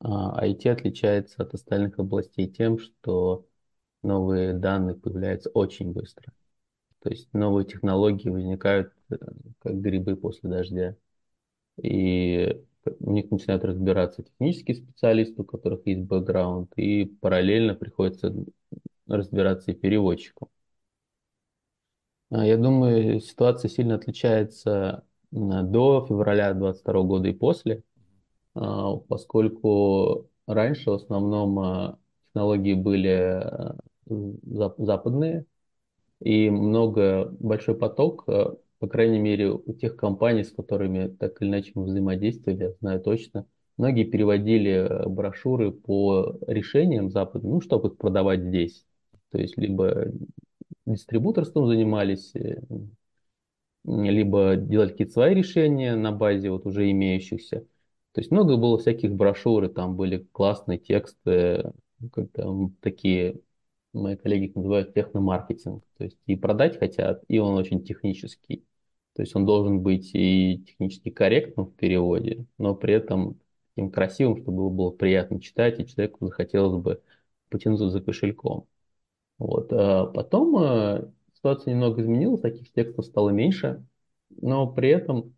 IT 0.00 0.68
а, 0.68 0.72
отличается 0.72 1.42
от 1.42 1.54
остальных 1.54 1.98
областей 1.98 2.48
тем, 2.48 2.78
что 2.78 3.46
новые 4.02 4.54
данные 4.54 4.96
появляются 4.96 5.50
очень 5.50 5.92
быстро. 5.92 6.32
То 7.08 7.14
есть 7.14 7.32
новые 7.32 7.64
технологии 7.64 8.28
возникают 8.28 8.92
э, 9.08 9.16
как 9.60 9.80
грибы 9.80 10.14
после 10.14 10.50
дождя. 10.50 10.94
И 11.82 12.60
у 13.00 13.12
них 13.12 13.30
начинают 13.30 13.64
разбираться 13.64 14.24
технические 14.24 14.76
специалисты, 14.76 15.40
у 15.40 15.44
которых 15.46 15.86
есть 15.86 16.02
бэкграунд, 16.02 16.70
и 16.76 17.06
параллельно 17.06 17.74
приходится 17.74 18.34
разбираться 19.06 19.70
и 19.70 19.74
переводчику. 19.74 20.50
А, 22.28 22.44
я 22.44 22.58
думаю, 22.58 23.20
ситуация 23.20 23.70
сильно 23.70 23.94
отличается 23.94 25.02
до 25.30 26.04
февраля 26.06 26.52
2022 26.52 27.02
года 27.04 27.28
и 27.28 27.32
после, 27.32 27.84
а, 28.54 28.96
поскольку 28.96 30.28
раньше 30.46 30.90
в 30.90 30.94
основном 30.94 31.58
а, 31.58 31.98
технологии 32.26 32.74
были 32.74 33.78
западные, 34.04 35.46
и 36.20 36.50
много, 36.50 37.34
большой 37.40 37.76
поток, 37.76 38.24
по 38.26 38.86
крайней 38.86 39.18
мере, 39.18 39.50
у 39.50 39.72
тех 39.72 39.96
компаний, 39.96 40.44
с 40.44 40.52
которыми 40.52 41.08
так 41.08 41.40
или 41.42 41.48
иначе 41.48 41.72
мы 41.74 41.84
взаимодействовали, 41.84 42.62
я 42.62 42.70
знаю 42.80 43.00
точно, 43.00 43.46
многие 43.76 44.04
переводили 44.04 45.04
брошюры 45.06 45.72
по 45.72 46.38
решениям 46.46 47.10
западным, 47.10 47.52
ну, 47.54 47.60
чтобы 47.60 47.88
их 47.88 47.96
продавать 47.96 48.42
здесь. 48.42 48.86
То 49.30 49.38
есть 49.38 49.58
либо 49.58 50.12
дистрибуторством 50.86 51.66
занимались, 51.66 52.34
э, 52.34 52.60
либо 53.84 54.56
делали 54.56 54.90
какие-то 54.90 55.12
свои 55.12 55.34
решения 55.34 55.96
на 55.96 56.12
базе 56.12 56.50
вот 56.50 56.66
уже 56.66 56.90
имеющихся. 56.90 57.66
То 58.12 58.20
есть 58.20 58.30
много 58.30 58.56
было 58.56 58.78
всяких 58.78 59.12
брошюр, 59.12 59.64
и 59.64 59.68
там 59.68 59.96
были 59.96 60.26
классные 60.32 60.78
тексты, 60.78 61.72
как 62.12 62.30
там 62.32 62.74
такие, 62.80 63.40
мои 63.92 64.16
коллеги 64.16 64.46
их 64.46 64.54
называют 64.54 64.94
техномаркетинг. 64.94 65.84
То 65.96 66.04
есть 66.04 66.18
и 66.26 66.36
продать 66.36 66.78
хотят, 66.78 67.24
и 67.28 67.38
он 67.38 67.54
очень 67.56 67.84
технический. 67.84 68.64
То 69.14 69.22
есть 69.22 69.34
он 69.34 69.46
должен 69.46 69.80
быть 69.82 70.10
и 70.14 70.62
технически 70.66 71.10
корректным 71.10 71.66
в 71.66 71.74
переводе, 71.74 72.46
но 72.58 72.74
при 72.74 72.94
этом 72.94 73.40
таким 73.74 73.90
красивым, 73.90 74.36
чтобы 74.36 74.58
его 74.58 74.70
было 74.70 74.90
приятно 74.90 75.40
читать, 75.40 75.80
и 75.80 75.86
человеку 75.86 76.26
захотелось 76.26 76.80
бы 76.80 77.02
потянуться 77.48 77.90
за 77.90 78.00
кошельком. 78.00 78.66
Вот. 79.38 79.72
А 79.72 80.06
потом 80.06 80.56
а, 80.56 81.12
ситуация 81.34 81.72
немного 81.74 82.02
изменилась, 82.02 82.40
таких 82.40 82.72
текстов 82.72 83.06
стало 83.06 83.30
меньше, 83.30 83.84
но 84.30 84.66
при 84.72 84.90
этом 84.90 85.34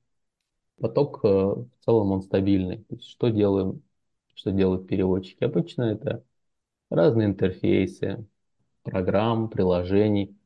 поток 0.80 1.20
а, 1.24 1.54
в 1.56 1.68
целом 1.84 2.12
он 2.12 2.22
стабильный. 2.22 2.78
То 2.84 2.96
есть 2.96 3.08
что 3.08 3.28
делаем, 3.28 3.82
что 4.34 4.52
делают 4.52 4.88
переводчики? 4.88 5.44
Обычно 5.44 5.82
это 5.84 6.24
разные 6.90 7.28
интерфейсы, 7.28 8.26
программ, 8.90 9.48
приложений, 9.48 10.36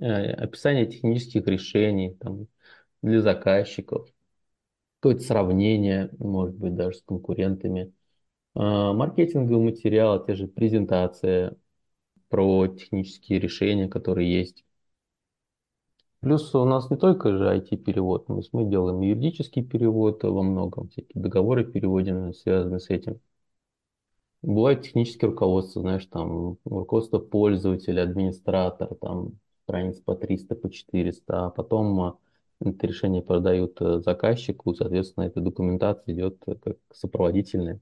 описание 0.00 0.86
технических 0.86 1.46
решений 1.46 2.16
там, 2.20 2.46
для 3.02 3.20
заказчиков, 3.20 4.08
какое-то 5.00 5.22
сравнение, 5.22 6.10
может 6.18 6.56
быть, 6.56 6.74
даже 6.74 6.98
с 6.98 7.02
конкурентами, 7.02 7.92
маркетинговый 8.54 9.64
материал, 9.64 10.24
те 10.24 10.34
же 10.34 10.48
презентации, 10.48 11.56
про 12.28 12.66
технические 12.68 13.38
решения, 13.40 13.88
которые 13.88 14.30
есть. 14.30 14.64
Плюс 16.20 16.54
у 16.54 16.64
нас 16.64 16.90
не 16.90 16.96
только 16.96 17.36
же 17.36 17.48
IT-перевод, 17.48 18.28
есть 18.36 18.52
мы 18.52 18.68
делаем 18.68 19.00
юридический 19.00 19.62
перевод 19.62 20.24
во 20.24 20.42
многом, 20.42 20.88
всякие 20.88 21.22
договоры 21.22 21.64
переводим, 21.64 22.34
связаны 22.34 22.80
с 22.80 22.90
этим. 22.90 23.20
Бывает 24.42 24.82
техническое 24.82 25.26
руководство, 25.26 25.82
знаешь, 25.82 26.06
там 26.06 26.58
руководство 26.64 27.18
пользователя, 27.18 28.02
администратор, 28.02 28.94
там 28.94 29.38
страниц 29.64 29.98
по 30.00 30.14
300, 30.14 30.54
по 30.54 30.70
400, 30.70 31.46
а 31.46 31.50
потом 31.50 32.00
а, 32.00 32.18
это 32.60 32.86
решение 32.86 33.20
продают 33.20 33.80
э, 33.80 34.00
заказчику, 34.00 34.74
соответственно, 34.74 35.24
эта 35.24 35.40
документация 35.40 36.14
идет 36.14 36.42
как 36.62 36.76
сопроводительная. 36.92 37.80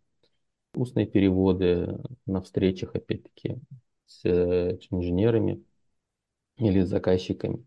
Устные 0.75 1.07
переводы 1.07 1.99
на 2.27 2.43
встречах, 2.43 2.95
опять-таки, 2.95 3.59
с 4.07 4.25
э, 4.25 4.79
инженерами 4.91 5.63
или 6.57 6.83
с 6.83 6.89
заказчиками. 6.89 7.65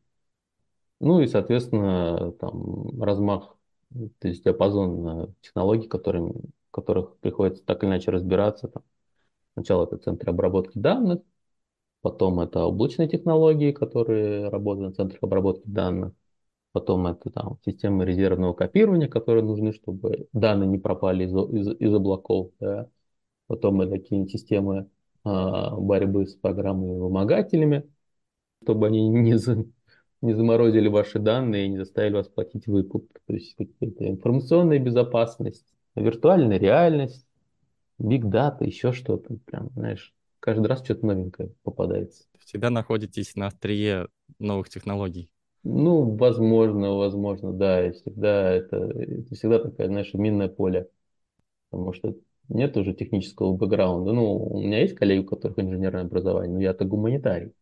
Ну 0.99 1.21
и, 1.21 1.27
соответственно, 1.27 2.33
там 2.33 3.01
размах, 3.01 3.55
то 4.19 4.27
есть 4.27 4.43
диапазон 4.43 5.33
технологий, 5.41 5.87
которыми, 5.87 6.33
которых 6.71 7.17
приходится 7.17 7.63
так 7.65 7.83
или 7.83 7.89
иначе 7.89 8.11
разбираться. 8.11 8.67
Там. 8.67 8.83
Сначала 9.53 9.85
это 9.85 9.97
центры 9.97 10.31
обработки 10.31 10.77
данных, 10.77 11.19
потом 12.01 12.39
это 12.39 12.65
облачные 12.65 13.09
технологии, 13.09 13.71
которые 13.71 14.49
работают 14.49 14.89
на 14.89 14.95
центрах 14.95 15.23
обработки 15.23 15.67
данных, 15.67 16.13
потом 16.71 17.07
это 17.07 17.29
там 17.29 17.57
системы 17.65 18.05
резервного 18.05 18.53
копирования, 18.53 19.07
которые 19.07 19.43
нужны, 19.43 19.73
чтобы 19.73 20.27
данные 20.33 20.67
не 20.67 20.77
пропали 20.77 21.25
из, 21.25 21.33
из, 21.33 21.79
из 21.79 21.93
облаков, 21.93 22.51
да. 22.59 22.89
потом 23.47 23.81
это 23.81 23.97
какие-нибудь 23.97 24.31
системы 24.31 24.89
а, 25.23 25.75
борьбы 25.75 26.25
с 26.27 26.35
программами-вымогателями, 26.35 27.89
чтобы 28.63 28.87
они 28.87 29.07
не, 29.09 29.37
за, 29.37 29.65
не 30.21 30.33
заморозили 30.33 30.87
ваши 30.87 31.19
данные 31.19 31.65
и 31.65 31.69
не 31.69 31.77
заставили 31.77 32.15
вас 32.15 32.27
платить 32.27 32.67
выкуп. 32.67 33.11
То 33.25 33.33
есть 33.33 33.55
какая-то 33.55 34.07
информационная 34.07 34.79
безопасность, 34.79 35.65
виртуальная 36.01 36.57
реальность, 36.57 37.25
биг 37.97 38.25
дата, 38.25 38.65
еще 38.65 38.91
что-то. 38.91 39.37
Прям, 39.45 39.69
знаешь, 39.75 40.13
каждый 40.39 40.67
раз 40.67 40.83
что-то 40.83 41.05
новенькое 41.05 41.53
попадается. 41.63 42.25
Всегда 42.39 42.69
находитесь 42.69 43.35
на 43.35 43.47
острие 43.47 44.07
новых 44.39 44.69
технологий. 44.69 45.29
Ну, 45.63 46.15
возможно, 46.15 46.93
возможно, 46.93 47.53
да. 47.53 47.87
И 47.87 47.91
всегда 47.91 48.51
это, 48.51 48.77
это 48.77 49.35
всегда 49.35 49.59
такая, 49.59 49.87
знаешь, 49.87 50.13
минное 50.13 50.47
поле. 50.47 50.89
Потому 51.69 51.93
что 51.93 52.15
нет 52.47 52.75
уже 52.77 52.93
технического 52.93 53.53
бэкграунда. 53.53 54.13
Ну, 54.13 54.37
у 54.37 54.59
меня 54.59 54.81
есть 54.81 54.95
коллеги, 54.95 55.19
у 55.19 55.25
которых 55.25 55.59
инженерное 55.59 56.03
образование, 56.03 56.53
но 56.53 56.61
я-то 56.61 56.85
гуманитарий. 56.85 57.53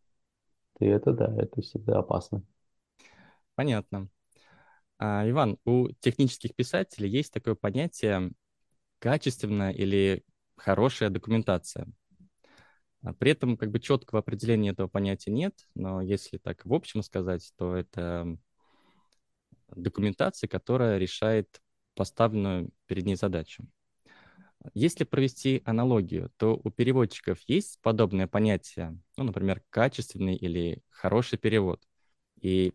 И 0.80 0.86
это 0.86 1.12
да, 1.12 1.34
это 1.38 1.62
всегда 1.62 2.00
опасно. 2.00 2.43
Понятно. 3.56 4.08
А, 4.99 5.29
Иван, 5.29 5.57
у 5.65 5.89
технических 5.99 6.55
писателей 6.55 7.10
есть 7.10 7.31
такое 7.31 7.55
понятие 7.55 8.31
качественная 8.99 9.71
или 9.71 10.23
хорошая 10.55 11.10
документация. 11.10 11.88
А 13.03 13.13
при 13.13 13.31
этом 13.31 13.57
как 13.57 13.71
бы 13.71 13.79
четкого 13.79 14.19
определения 14.19 14.71
этого 14.71 14.88
понятия 14.88 15.31
нет, 15.31 15.53
но 15.75 16.01
если 16.01 16.38
так 16.38 16.65
в 16.65 16.73
общем 16.73 17.03
сказать, 17.03 17.53
то 17.57 17.75
это 17.75 18.38
документация, 19.75 20.47
которая 20.47 20.97
решает 20.97 21.62
поставленную 21.95 22.71
перед 22.88 23.05
ней 23.05 23.15
задачу. 23.15 23.65
Если 24.73 25.03
провести 25.03 25.62
аналогию, 25.65 26.31
то 26.38 26.60
у 26.62 26.71
переводчиков 26.71 27.39
есть 27.47 27.79
подобное 27.81 28.27
понятие, 28.27 28.99
ну, 29.15 29.25
например, 29.25 29.63
качественный 29.69 30.36
или 30.36 30.81
хороший 30.89 31.38
перевод. 31.38 31.81
И 32.41 32.73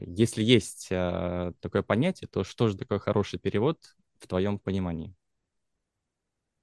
если 0.00 0.42
есть 0.42 0.88
э, 0.90 1.52
такое 1.60 1.82
понятие, 1.82 2.28
то 2.28 2.44
что 2.44 2.68
же 2.68 2.76
такое 2.76 2.98
хороший 2.98 3.38
перевод 3.38 3.78
в 4.18 4.26
твоем 4.26 4.58
понимании? 4.58 5.14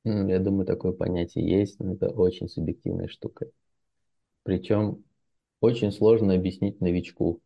Я 0.04 0.40
думаю, 0.40 0.66
такое 0.66 0.92
понятие 0.92 1.48
есть, 1.50 1.80
но 1.80 1.94
это 1.94 2.10
очень 2.10 2.48
субъективная 2.48 3.08
штука. 3.08 3.48
Причем 4.44 5.04
очень 5.62 5.92
сложно 5.92 6.36
объяснить 6.36 6.82
новичку, 6.82 7.42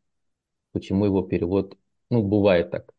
почему 0.74 1.06
его 1.06 1.24
перевод, 1.24 1.78
ну, 2.10 2.24
бывает 2.24 2.72
так, 2.72 2.94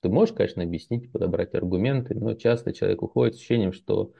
ты 0.00 0.08
можешь, 0.10 0.34
конечно, 0.36 0.62
объяснить, 0.62 1.12
подобрать 1.12 1.54
аргументы, 1.54 2.14
но 2.14 2.34
часто 2.34 2.72
человек 2.74 3.02
уходит 3.02 3.34
с 3.34 3.38
ощущением, 3.38 3.72
что 3.72 4.12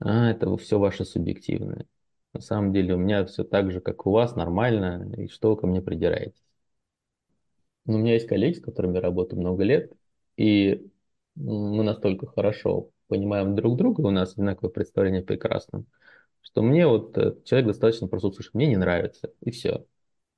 а, 0.00 0.30
это 0.30 0.56
все 0.58 0.78
ваше 0.78 1.04
субъективное. 1.06 1.86
На 2.34 2.40
самом 2.40 2.72
деле 2.72 2.94
у 2.94 2.98
меня 2.98 3.24
все 3.26 3.44
так 3.44 3.72
же, 3.72 3.80
как 3.80 4.06
у 4.06 4.12
вас, 4.12 4.36
нормально, 4.36 5.12
и 5.16 5.28
что 5.28 5.50
вы 5.54 5.60
ко 5.60 5.66
мне 5.66 5.82
придираетесь. 5.82 6.42
Но 7.86 7.96
у 7.96 7.98
меня 7.98 8.14
есть 8.14 8.26
коллеги, 8.26 8.54
с 8.54 8.60
которыми 8.60 8.96
я 8.96 9.00
работаю 9.00 9.40
много 9.40 9.62
лет, 9.62 9.92
и 10.36 10.88
мы 11.34 11.82
настолько 11.82 12.26
хорошо 12.26 12.90
понимаем 13.08 13.54
друг 13.54 13.76
друга, 13.76 14.00
у 14.02 14.10
нас 14.10 14.32
одинаковое 14.32 14.70
представление 14.70 15.22
о 15.22 15.24
прекрасном, 15.24 15.86
что 16.40 16.62
мне 16.62 16.86
вот 16.86 17.16
э, 17.18 17.36
человек 17.44 17.68
достаточно 17.68 18.08
просто 18.08 18.28
услышит, 18.28 18.54
мне 18.54 18.66
не 18.66 18.76
нравится, 18.76 19.30
и 19.40 19.50
все. 19.50 19.84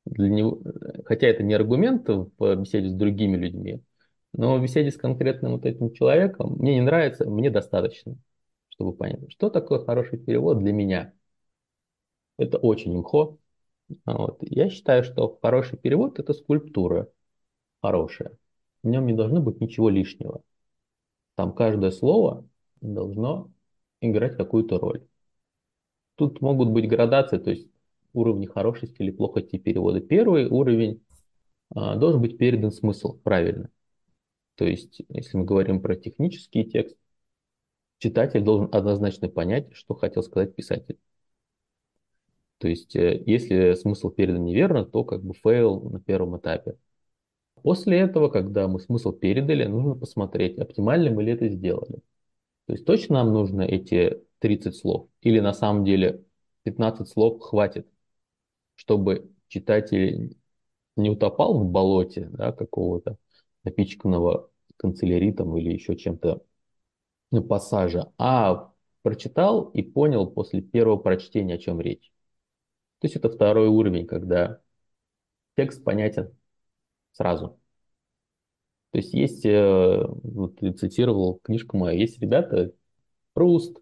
Для 0.04 0.28
него, 0.28 0.61
хотя 1.04 1.26
это 1.28 1.42
не 1.42 1.54
аргумент 1.54 2.09
в 2.09 2.56
беседе 2.56 2.90
с 2.90 2.94
другими 2.94 3.37
людьми, 3.37 3.82
но 4.32 4.59
в 4.59 4.62
беседе 4.62 4.90
с 4.90 4.96
конкретным 4.96 5.52
вот 5.52 5.66
этим 5.66 5.92
человеком 5.92 6.56
мне 6.59 6.74
не 6.74 6.80
нравится, 6.80 7.28
мне 7.28 7.50
достаточно, 7.50 8.16
чтобы 8.68 8.94
понять, 8.94 9.32
что 9.32 9.50
такое 9.50 9.85
хороший 9.85 10.18
перевод 10.18 10.59
для 10.59 10.72
меня. 10.72 11.12
Это 12.38 12.59
очень 12.59 12.94
имхо. 12.94 13.38
Вот. 14.04 14.38
Я 14.42 14.68
считаю, 14.68 15.04
что 15.04 15.38
хороший 15.42 15.78
перевод– 15.78 16.18
это 16.20 16.32
скульптура 16.32 17.09
хорошая. 17.80 18.36
В 18.82 18.88
нем 18.88 19.06
не 19.06 19.12
должно 19.12 19.40
быть 19.40 19.60
ничего 19.60 19.88
лишнего. 19.88 20.42
Там 21.34 21.52
каждое 21.52 21.90
слово 21.90 22.46
должно 22.80 23.50
играть 24.00 24.36
какую-то 24.36 24.78
роль. 24.78 25.06
Тут 26.16 26.40
могут 26.40 26.70
быть 26.70 26.88
градации, 26.88 27.38
то 27.38 27.50
есть 27.50 27.68
уровни 28.12 28.46
хорошести 28.46 29.02
или 29.02 29.10
плохости 29.10 29.58
перевода. 29.58 30.00
Первый 30.00 30.46
уровень 30.46 31.02
а, 31.74 31.96
должен 31.96 32.22
быть 32.22 32.38
передан 32.38 32.72
смысл 32.72 33.18
правильно. 33.18 33.70
То 34.56 34.64
есть, 34.64 35.02
если 35.08 35.36
мы 35.36 35.44
говорим 35.44 35.80
про 35.82 35.96
технический 35.96 36.64
текст, 36.64 36.96
читатель 37.98 38.42
должен 38.42 38.68
однозначно 38.72 39.28
понять, 39.28 39.74
что 39.74 39.94
хотел 39.94 40.22
сказать 40.22 40.54
писатель. 40.54 40.98
То 42.58 42.68
есть, 42.68 42.96
э, 42.96 43.22
если 43.26 43.74
смысл 43.74 44.10
передан 44.10 44.44
неверно, 44.44 44.84
то 44.84 45.04
как 45.04 45.22
бы 45.22 45.34
fail 45.35 45.80
на 45.90 46.00
первом 46.00 46.38
этапе. 46.38 46.76
После 47.66 47.98
этого, 47.98 48.29
когда 48.29 48.68
мы 48.68 48.79
смысл 48.79 49.11
передали, 49.11 49.64
нужно 49.64 49.96
посмотреть, 49.96 50.57
оптимально 50.57 51.11
мы 51.11 51.24
ли 51.24 51.33
это 51.33 51.48
сделали. 51.48 52.00
То 52.66 52.74
есть 52.74 52.85
точно 52.85 53.16
нам 53.16 53.33
нужно 53.33 53.62
эти 53.62 54.22
30 54.38 54.76
слов? 54.76 55.09
Или 55.20 55.40
на 55.40 55.52
самом 55.52 55.85
деле 55.85 56.24
15 56.62 57.09
слов 57.09 57.42
хватит, 57.42 57.88
чтобы 58.76 59.33
читатель 59.48 60.37
не 60.94 61.11
утопал 61.11 61.59
в 61.59 61.68
болоте 61.68 62.29
да, 62.31 62.52
какого-то 62.52 63.18
напичканного 63.64 64.48
канцеляритом 64.76 65.57
или 65.57 65.72
еще 65.72 65.96
чем-то 65.96 66.44
пассажа, 67.48 68.12
а 68.16 68.72
прочитал 69.02 69.70
и 69.70 69.83
понял 69.83 70.31
после 70.31 70.62
первого 70.62 70.98
прочтения, 70.98 71.55
о 71.55 71.59
чем 71.59 71.81
речь. 71.81 72.12
То 73.00 73.07
есть 73.07 73.16
это 73.16 73.29
второй 73.29 73.66
уровень, 73.66 74.07
когда 74.07 74.61
текст 75.57 75.83
понятен 75.83 76.33
сразу. 77.16 77.59
То 78.92 78.98
есть 78.98 79.12
есть, 79.14 79.44
э, 79.44 80.05
вот 80.07 80.57
ты 80.57 80.72
цитировал 80.72 81.38
книжку 81.42 81.76
мою, 81.76 81.98
есть 81.98 82.18
ребята, 82.20 82.72
Пруст, 83.35 83.79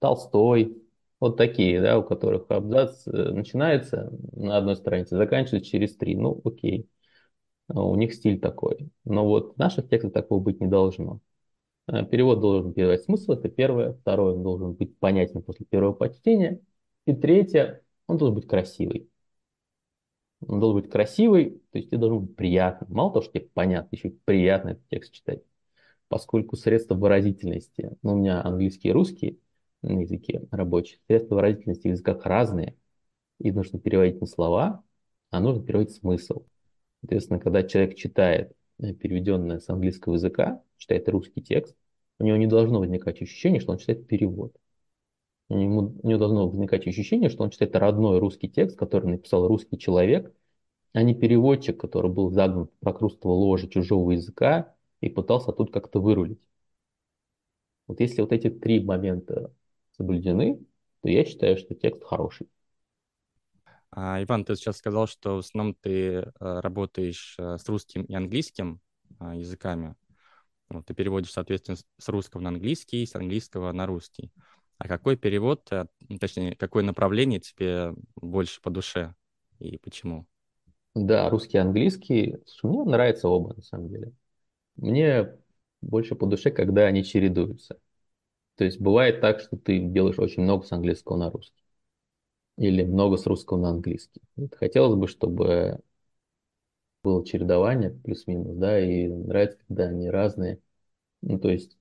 Толстой, 0.00 0.82
вот 1.20 1.36
такие, 1.36 1.80
да, 1.80 1.98
у 1.98 2.02
которых 2.04 2.46
абзац 2.50 3.06
э, 3.06 3.10
начинается 3.10 4.12
на 4.32 4.56
одной 4.58 4.76
странице, 4.76 5.16
заканчивается 5.16 5.70
через 5.70 5.96
три. 5.96 6.16
Ну, 6.16 6.40
окей, 6.44 6.88
у 7.68 7.96
них 7.96 8.14
стиль 8.14 8.40
такой. 8.40 8.90
Но 9.04 9.26
вот 9.26 9.54
в 9.56 9.58
наших 9.58 9.88
текстах 9.88 10.12
такого 10.12 10.40
быть 10.40 10.60
не 10.60 10.68
должно. 10.68 11.20
Э, 11.88 12.04
перевод 12.04 12.40
должен 12.40 12.74
передавать 12.74 13.04
смысл, 13.04 13.32
это 13.32 13.48
первое. 13.48 13.94
Второе, 13.94 14.34
он 14.34 14.42
должен 14.42 14.74
быть 14.74 14.98
понятен 14.98 15.42
после 15.42 15.66
первого 15.66 15.92
почтения. 15.92 16.60
И 17.06 17.14
третье, 17.14 17.82
он 18.08 18.18
должен 18.18 18.34
быть 18.36 18.48
красивый. 18.48 19.10
Он 20.46 20.60
должен 20.60 20.82
быть 20.82 20.90
красивый, 20.90 21.60
то 21.70 21.78
есть 21.78 21.90
тебе 21.90 21.98
должен 21.98 22.26
быть 22.26 22.36
приятно. 22.36 22.86
Мало 22.90 23.12
того, 23.12 23.22
что 23.22 23.32
тебе 23.32 23.48
понятно, 23.52 23.94
еще 23.94 24.10
приятно 24.24 24.70
этот 24.70 24.88
текст 24.88 25.12
читать. 25.12 25.42
Поскольку 26.08 26.56
средства 26.56 26.94
выразительности, 26.94 27.96
ну, 28.02 28.12
у 28.12 28.16
меня 28.16 28.42
английский 28.44 28.88
и 28.88 28.92
русский 28.92 29.40
на 29.82 30.00
языке 30.00 30.42
рабочий, 30.50 31.00
средства 31.08 31.36
выразительности 31.36 31.88
в 31.88 31.90
языках 31.90 32.24
разные, 32.24 32.76
и 33.40 33.52
нужно 33.52 33.78
переводить 33.78 34.20
не 34.20 34.26
слова, 34.26 34.84
а 35.30 35.40
нужно 35.40 35.64
переводить 35.64 35.94
смысл. 35.96 36.44
Соответственно, 37.00 37.40
когда 37.40 37.62
человек 37.62 37.96
читает 37.96 38.52
э, 38.78 38.94
переведенное 38.94 39.58
с 39.58 39.68
английского 39.68 40.14
языка, 40.14 40.62
читает 40.76 41.08
русский 41.08 41.42
текст, 41.42 41.76
у 42.18 42.24
него 42.24 42.36
не 42.36 42.46
должно 42.46 42.80
возникать 42.80 43.20
ощущение, 43.20 43.60
что 43.60 43.72
он 43.72 43.78
читает 43.78 44.06
перевод. 44.06 44.56
Ему 45.48 45.94
не 46.02 46.18
должно 46.18 46.48
возникать 46.48 46.86
ощущение, 46.86 47.30
что 47.30 47.44
он 47.44 47.50
читает 47.50 47.76
родной 47.76 48.18
русский 48.18 48.48
текст, 48.48 48.76
который 48.76 49.10
написал 49.10 49.46
русский 49.46 49.78
человек, 49.78 50.34
а 50.92 51.02
не 51.02 51.14
переводчик, 51.14 51.78
который 51.78 52.10
был 52.10 52.30
загнан 52.30 52.66
в 52.66 52.70
прокрустово 52.80 53.32
ложе 53.32 53.68
чужого 53.68 54.10
языка 54.12 54.74
и 55.00 55.08
пытался 55.08 55.52
тут 55.52 55.72
как-то 55.72 56.00
вырулить. 56.00 56.40
Вот 57.86 58.00
если 58.00 58.22
вот 58.22 58.32
эти 58.32 58.50
три 58.50 58.82
момента 58.82 59.52
соблюдены, 59.96 60.64
то 61.02 61.08
я 61.08 61.24
считаю, 61.24 61.56
что 61.56 61.74
текст 61.74 62.02
хороший. 62.02 62.48
А, 63.90 64.22
Иван, 64.22 64.44
ты 64.44 64.56
сейчас 64.56 64.78
сказал, 64.78 65.06
что 65.06 65.36
в 65.36 65.38
основном 65.38 65.74
ты 65.74 65.90
э, 65.90 66.30
работаешь 66.38 67.36
э, 67.38 67.56
с 67.56 67.68
русским 67.68 68.02
и 68.02 68.14
английским 68.14 68.80
а, 69.18 69.36
языками. 69.36 69.94
Вот, 70.68 70.86
ты 70.86 70.94
переводишь, 70.94 71.32
соответственно, 71.32 71.76
с 71.76 72.08
русского 72.08 72.40
на 72.40 72.48
английский, 72.48 73.06
с 73.06 73.14
английского 73.14 73.70
на 73.72 73.86
русский. 73.86 74.32
А 74.78 74.88
какой 74.88 75.16
перевод, 75.16 75.70
э, 75.72 75.86
точнее, 76.20 76.56
какое 76.56 76.82
направление 76.84 77.40
тебе 77.40 77.94
больше 78.16 78.60
по 78.60 78.70
душе 78.70 79.14
и 79.58 79.78
почему? 79.78 80.26
Да, 80.94 81.28
русский 81.28 81.58
и 81.58 81.60
английский. 81.60 82.36
Слушай, 82.46 82.74
мне 82.82 82.90
нравятся 82.90 83.28
оба, 83.28 83.54
на 83.54 83.62
самом 83.62 83.88
деле. 83.90 84.12
Мне 84.76 85.36
больше 85.82 86.14
по 86.16 86.26
душе, 86.26 86.50
когда 86.50 86.86
они 86.86 87.04
чередуются. 87.04 87.78
То 88.56 88.64
есть 88.64 88.80
бывает 88.80 89.20
так, 89.20 89.40
что 89.40 89.56
ты 89.58 89.80
делаешь 89.80 90.18
очень 90.18 90.42
много 90.44 90.66
с 90.66 90.72
английского 90.72 91.16
на 91.18 91.30
русский. 91.30 91.62
Или 92.58 92.84
много 92.84 93.16
с 93.16 93.26
русского 93.26 93.58
на 93.58 93.70
английский. 93.70 94.20
Вот 94.36 94.54
хотелось 94.56 94.96
бы, 94.96 95.08
чтобы 95.08 95.80
было 97.02 97.24
чередование 97.24 97.90
плюс-минус, 97.90 98.56
да, 98.56 98.78
и 98.80 99.06
нравится, 99.08 99.58
когда 99.68 99.84
они 99.84 100.10
разные. 100.10 100.60
Ну, 101.22 101.38
то 101.40 101.50
есть 101.50 101.78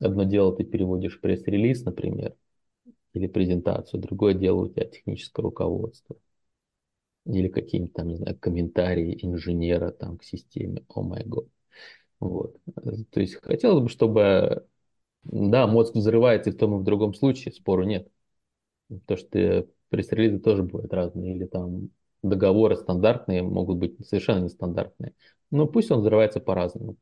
Одно 0.00 0.24
дело 0.24 0.54
ты 0.54 0.64
переводишь 0.64 1.20
пресс-релиз, 1.20 1.84
например, 1.84 2.34
или 3.14 3.26
презентацию, 3.26 4.00
другое 4.00 4.34
дело 4.34 4.64
у 4.64 4.68
тебя 4.68 4.86
техническое 4.86 5.42
руководство. 5.42 6.16
Или 7.24 7.48
какие-нибудь 7.48 7.94
там, 7.94 8.08
не 8.08 8.16
знаю, 8.16 8.38
комментарии 8.38 9.18
инженера 9.22 9.90
там 9.90 10.16
к 10.18 10.24
системе. 10.24 10.84
О 10.88 11.02
май 11.02 11.24
год. 11.24 11.48
Вот. 12.20 12.56
То 13.10 13.20
есть 13.20 13.36
хотелось 13.42 13.82
бы, 13.82 13.88
чтобы, 13.88 14.66
да, 15.24 15.66
мозг 15.66 15.94
взрывается 15.94 16.50
и 16.50 16.52
в 16.52 16.56
том 16.56 16.76
и 16.76 16.80
в 16.80 16.84
другом 16.84 17.14
случае, 17.14 17.52
спору 17.52 17.84
нет. 17.84 18.08
То, 19.06 19.16
что 19.16 19.66
пресс-релизы 19.88 20.38
тоже 20.38 20.62
бывают 20.62 20.92
разные, 20.92 21.34
или 21.34 21.46
там 21.46 21.90
договоры 22.22 22.76
стандартные 22.76 23.42
могут 23.42 23.78
быть 23.78 24.06
совершенно 24.06 24.44
нестандартные. 24.44 25.14
Но 25.50 25.66
пусть 25.66 25.90
он 25.90 26.00
взрывается 26.00 26.40
по-разному. 26.40 26.96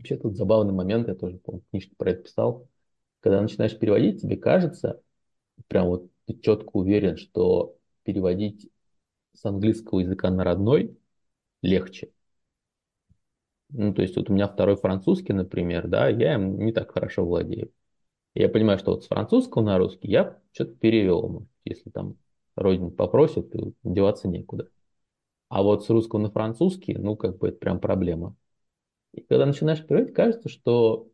Вообще 0.00 0.16
тут 0.16 0.34
забавный 0.34 0.72
момент, 0.72 1.08
я 1.08 1.14
тоже, 1.14 1.36
помню, 1.36 1.62
книжку 1.70 1.94
про 1.96 2.12
это 2.12 2.22
писал. 2.22 2.66
Когда 3.20 3.42
начинаешь 3.42 3.78
переводить, 3.78 4.22
тебе 4.22 4.38
кажется, 4.38 5.02
прям 5.68 5.88
вот 5.88 6.10
ты 6.26 6.38
четко 6.40 6.70
уверен, 6.72 7.18
что 7.18 7.76
переводить 8.02 8.70
с 9.34 9.44
английского 9.44 10.00
языка 10.00 10.30
на 10.30 10.42
родной 10.42 10.96
легче. 11.62 12.12
Ну, 13.68 13.92
то 13.92 14.00
есть 14.00 14.16
вот 14.16 14.30
у 14.30 14.32
меня 14.32 14.48
второй 14.48 14.76
французский, 14.76 15.34
например, 15.34 15.86
да, 15.86 16.08
я 16.08 16.34
им 16.34 16.58
не 16.64 16.72
так 16.72 16.92
хорошо 16.92 17.26
владею. 17.26 17.70
Я 18.34 18.48
понимаю, 18.48 18.78
что 18.78 18.92
вот 18.92 19.04
с 19.04 19.08
французского 19.08 19.62
на 19.62 19.78
русский 19.78 20.08
я 20.08 20.40
что-то 20.52 20.74
перевел. 20.76 21.46
Если 21.64 21.90
там 21.90 22.16
родин 22.56 22.90
попросит, 22.90 23.52
деваться 23.84 24.28
некуда. 24.28 24.70
А 25.48 25.62
вот 25.62 25.84
с 25.84 25.90
русского 25.90 26.20
на 26.20 26.30
французский, 26.30 26.94
ну, 26.96 27.16
как 27.16 27.38
бы 27.38 27.48
это 27.48 27.58
прям 27.58 27.80
проблема. 27.80 28.36
И 29.12 29.22
когда 29.22 29.46
начинаешь 29.46 29.84
переводить, 29.84 30.14
кажется, 30.14 30.48
что 30.48 31.08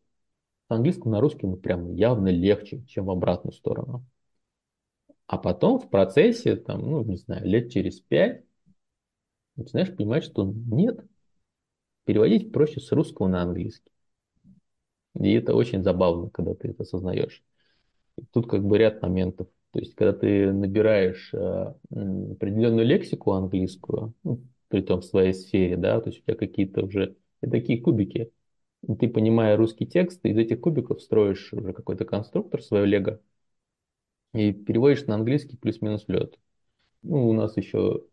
с 0.67 0.71
английского 0.71 1.11
на 1.11 1.21
русский 1.21 1.47
ну, 1.47 1.57
прям 1.57 1.93
явно 1.93 2.27
легче, 2.27 2.83
чем 2.87 3.05
в 3.05 3.11
обратную 3.11 3.53
сторону. 3.53 4.05
А 5.25 5.37
потом 5.37 5.79
в 5.79 5.89
процессе, 5.89 6.55
там, 6.55 6.81
ну, 6.89 7.03
не 7.03 7.17
знаю, 7.17 7.45
лет 7.45 7.71
через 7.71 7.99
пять, 7.99 8.43
начинаешь 9.55 9.93
понимать, 9.95 10.23
что 10.23 10.45
нет, 10.45 11.03
переводить 12.05 12.51
проще 12.51 12.79
с 12.79 12.91
русского 12.91 13.27
на 13.27 13.41
английский. 13.41 13.91
И 15.19 15.33
это 15.33 15.55
очень 15.55 15.83
забавно, 15.83 16.29
когда 16.29 16.53
ты 16.53 16.69
это 16.69 16.83
осознаешь. 16.83 17.43
И 18.17 18.23
тут 18.31 18.47
как 18.47 18.63
бы 18.63 18.77
ряд 18.77 19.01
моментов. 19.01 19.47
То 19.71 19.79
есть, 19.79 19.95
когда 19.95 20.13
ты 20.13 20.51
набираешь 20.53 21.33
э, 21.33 21.73
определенную 21.89 22.85
лексику 22.85 23.33
английскую, 23.33 24.13
ну, 24.23 24.41
при 24.69 24.81
том 24.81 25.01
в 25.01 25.05
своей 25.05 25.33
сфере, 25.33 25.77
да, 25.77 25.99
то 25.99 26.09
есть 26.09 26.21
у 26.21 26.23
тебя 26.23 26.35
какие-то 26.35 26.83
уже 26.85 27.15
это 27.41 27.51
такие 27.51 27.81
кубики. 27.81 28.31
И 28.87 28.95
ты, 28.95 29.07
понимая 29.07 29.57
русский 29.57 29.85
текст, 29.87 30.25
из 30.25 30.37
этих 30.37 30.61
кубиков 30.61 31.01
строишь 31.01 31.51
уже 31.53 31.73
какой-то 31.73 32.05
конструктор, 32.05 32.61
свое 32.61 32.85
лего, 32.85 33.19
и 34.33 34.51
переводишь 34.51 35.05
на 35.05 35.15
английский 35.15 35.57
плюс-минус 35.57 36.05
лед. 36.07 36.37
Ну, 37.03 37.29
у 37.29 37.33
нас 37.33 37.57
еще 37.57 38.03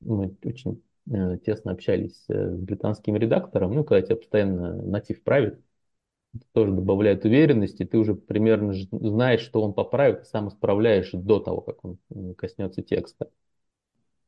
мы 0.00 0.36
очень 0.44 0.82
э, 1.10 1.38
тесно 1.44 1.72
общались 1.72 2.24
э, 2.28 2.56
с 2.56 2.58
британским 2.60 3.16
редактором, 3.16 3.74
ну, 3.74 3.84
когда 3.84 4.06
тебя 4.06 4.16
постоянно 4.16 4.74
натив 4.82 5.22
правит, 5.22 5.60
тоже 6.52 6.72
добавляет 6.72 7.24
уверенности, 7.24 7.84
ты 7.84 7.98
уже 7.98 8.14
примерно 8.14 8.72
знаешь, 8.90 9.40
что 9.40 9.62
он 9.62 9.74
поправит, 9.74 10.22
и 10.22 10.24
сам 10.24 10.48
исправляешь 10.48 11.10
до 11.12 11.40
того, 11.40 11.60
как 11.60 11.84
он 11.84 11.98
коснется 12.36 12.82
текста. 12.82 13.30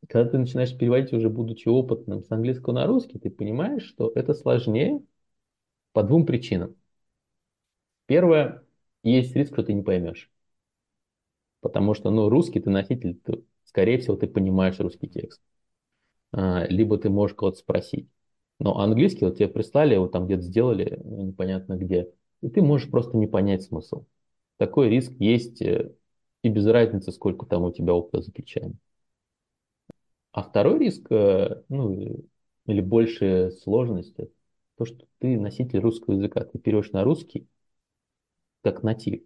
Когда 0.08 0.30
ты 0.30 0.38
начинаешь 0.38 0.76
переводить 0.76 1.12
уже 1.12 1.28
будучи 1.28 1.68
опытным 1.68 2.22
с 2.22 2.30
английского 2.30 2.72
на 2.74 2.86
русский, 2.86 3.18
ты 3.18 3.30
понимаешь, 3.30 3.82
что 3.84 4.10
это 4.14 4.32
сложнее 4.34 5.02
по 5.92 6.02
двум 6.02 6.26
причинам. 6.26 6.76
Первое, 8.06 8.62
есть 9.02 9.36
риск, 9.36 9.52
что 9.52 9.62
ты 9.62 9.74
не 9.74 9.82
поймешь. 9.82 10.30
Потому 11.60 11.94
что, 11.94 12.10
ну, 12.10 12.28
русский 12.28 12.60
ты 12.60 12.70
носитель, 12.70 13.14
ты, 13.24 13.42
скорее 13.64 13.98
всего, 13.98 14.16
ты 14.16 14.26
понимаешь 14.26 14.78
русский 14.80 15.08
текст. 15.08 15.40
А, 16.32 16.66
либо 16.68 16.98
ты 16.98 17.10
можешь 17.10 17.36
кого-то 17.36 17.58
спросить. 17.58 18.08
Но 18.60 18.78
английский 18.80 19.24
вот 19.26 19.36
тебе 19.38 19.48
прислали, 19.48 19.94
его 19.94 20.08
там 20.08 20.26
где-то 20.26 20.42
сделали, 20.42 21.00
ну, 21.04 21.22
непонятно 21.22 21.76
где, 21.76 22.10
и 22.42 22.48
ты 22.50 22.62
можешь 22.62 22.90
просто 22.90 23.16
не 23.16 23.26
понять 23.26 23.64
смысл. 23.64 24.06
Такой 24.58 24.90
риск 24.90 25.12
есть, 25.20 25.62
э, 25.62 25.92
и 26.42 26.48
без 26.48 26.66
разницы, 26.66 27.12
сколько 27.12 27.46
там 27.46 27.64
у 27.64 27.72
тебя 27.72 27.94
опыта 27.94 28.22
за 28.22 28.32
плечами. 28.32 28.76
А 30.34 30.42
второй 30.42 30.80
риск, 30.80 31.06
э, 31.12 31.62
ну, 31.68 32.26
или 32.66 32.80
большая 32.80 33.52
сложность, 33.52 34.16
то, 34.76 34.84
что 34.84 35.06
ты 35.20 35.38
носитель 35.38 35.78
русского 35.78 36.14
языка, 36.14 36.44
ты 36.44 36.58
перейдешь 36.58 36.90
на 36.90 37.04
русский 37.04 37.46
как 38.64 38.82
натив. 38.82 39.22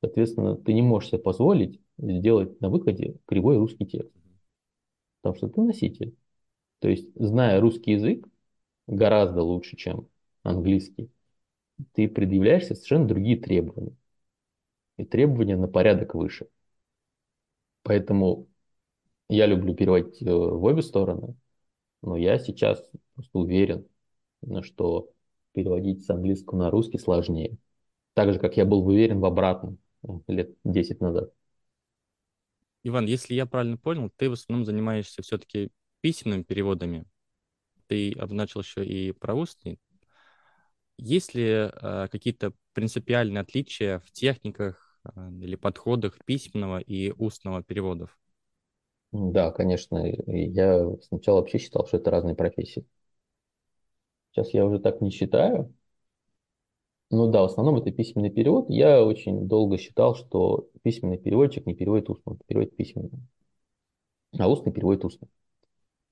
Соответственно, 0.00 0.56
ты 0.56 0.72
не 0.72 0.82
можешь 0.82 1.10
себе 1.10 1.20
позволить 1.20 1.80
сделать 1.98 2.60
на 2.60 2.68
выходе 2.68 3.14
кривой 3.26 3.58
русский 3.58 3.86
текст. 3.86 4.12
Потому 5.22 5.36
что 5.36 5.48
ты 5.48 5.60
носитель. 5.60 6.16
То 6.80 6.88
есть, 6.88 7.14
зная 7.14 7.60
русский 7.60 7.92
язык 7.92 8.26
гораздо 8.88 9.42
лучше, 9.42 9.76
чем 9.76 10.08
английский, 10.42 11.12
ты 11.92 12.08
предъявляешься 12.08 12.74
совершенно 12.74 13.06
другие 13.06 13.36
требования. 13.36 13.94
И 14.96 15.04
требования 15.04 15.56
на 15.56 15.68
порядок 15.68 16.16
выше. 16.16 16.48
Поэтому 17.84 18.49
я 19.30 19.46
люблю 19.46 19.74
переводить 19.74 20.20
э, 20.22 20.32
в 20.32 20.62
обе 20.64 20.82
стороны, 20.82 21.36
но 22.02 22.16
я 22.16 22.38
сейчас 22.38 22.90
просто 23.14 23.38
уверен, 23.38 23.86
что 24.62 25.10
переводить 25.52 26.04
с 26.04 26.10
английского 26.10 26.58
на 26.58 26.70
русский 26.70 26.98
сложнее. 26.98 27.56
Так 28.14 28.32
же, 28.32 28.38
как 28.38 28.56
я 28.56 28.64
был 28.64 28.86
уверен 28.86 29.20
в 29.20 29.24
обратном 29.24 29.78
э, 30.02 30.08
лет 30.28 30.56
10 30.64 31.00
назад. 31.00 31.32
Иван, 32.82 33.06
если 33.06 33.34
я 33.34 33.46
правильно 33.46 33.76
понял, 33.76 34.10
ты 34.16 34.30
в 34.30 34.32
основном 34.32 34.64
занимаешься 34.64 35.22
все-таки 35.22 35.70
письменными 36.00 36.42
переводами. 36.42 37.04
Ты 37.86 38.12
обозначил 38.12 38.60
еще 38.60 38.84
и 38.84 39.12
про 39.12 39.34
устный. 39.34 39.78
Есть 40.96 41.34
ли 41.34 41.44
э, 41.44 42.08
какие-то 42.10 42.52
принципиальные 42.72 43.42
отличия 43.42 44.00
в 44.00 44.10
техниках 44.12 45.00
э, 45.04 45.30
или 45.40 45.56
подходах 45.56 46.18
письменного 46.24 46.78
и 46.78 47.12
устного 47.12 47.62
переводов? 47.62 48.19
Да, 49.12 49.50
конечно. 49.52 49.98
Я 50.26 50.86
сначала 51.02 51.36
вообще 51.40 51.58
считал, 51.58 51.86
что 51.86 51.96
это 51.98 52.10
разные 52.10 52.34
профессии. 52.34 52.84
Сейчас 54.32 54.52
я 54.54 54.66
уже 54.66 54.80
так 54.80 55.00
не 55.00 55.10
считаю. 55.10 55.72
Ну 57.10 57.30
да, 57.30 57.42
в 57.42 57.44
основном 57.44 57.76
это 57.76 57.92
письменный 57.92 58.30
перевод. 58.30 58.68
Я 58.68 59.04
очень 59.04 59.46
долго 59.46 59.78
считал, 59.78 60.16
что 60.16 60.68
письменный 60.82 61.18
переводчик 61.18 61.64
не 61.66 61.74
переводит 61.74 62.10
устно, 62.10 62.36
переводит 62.48 62.74
письменно. 62.76 63.20
А 64.38 64.48
устный 64.48 64.72
переводит 64.72 65.04
устно. 65.04 65.28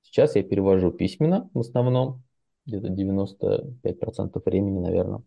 Сейчас 0.03 0.37
я 0.37 0.43
перевожу 0.43 0.93
письменно 0.93 1.51
в 1.55 1.61
основном, 1.61 2.23
где-то 2.67 2.91
95% 2.91 4.45
времени, 4.47 4.81
наверное, 4.81 5.23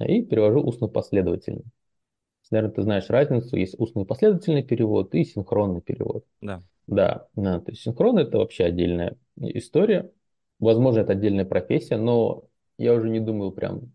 и 0.00 0.22
перевожу 0.22 0.60
устно 0.62 0.88
последовательно. 0.88 1.62
Наверное, 2.50 2.74
ты 2.74 2.82
знаешь 2.82 3.10
разницу, 3.10 3.56
есть 3.56 3.78
устный 3.78 4.06
последовательный 4.06 4.62
перевод 4.62 5.14
и 5.14 5.24
синхронный 5.24 5.82
перевод. 5.82 6.24
Да. 6.40 6.62
Да, 6.88 7.28
да, 7.36 7.60
то 7.60 7.70
есть 7.70 7.82
синхрон 7.82 8.18
это 8.18 8.38
вообще 8.38 8.64
отдельная 8.64 9.16
история. 9.36 10.10
Возможно, 10.58 11.00
это 11.00 11.12
отдельная 11.12 11.44
профессия, 11.44 11.98
но 11.98 12.44
я 12.78 12.94
уже 12.94 13.10
не 13.10 13.20
думаю 13.20 13.52
прям, 13.52 13.92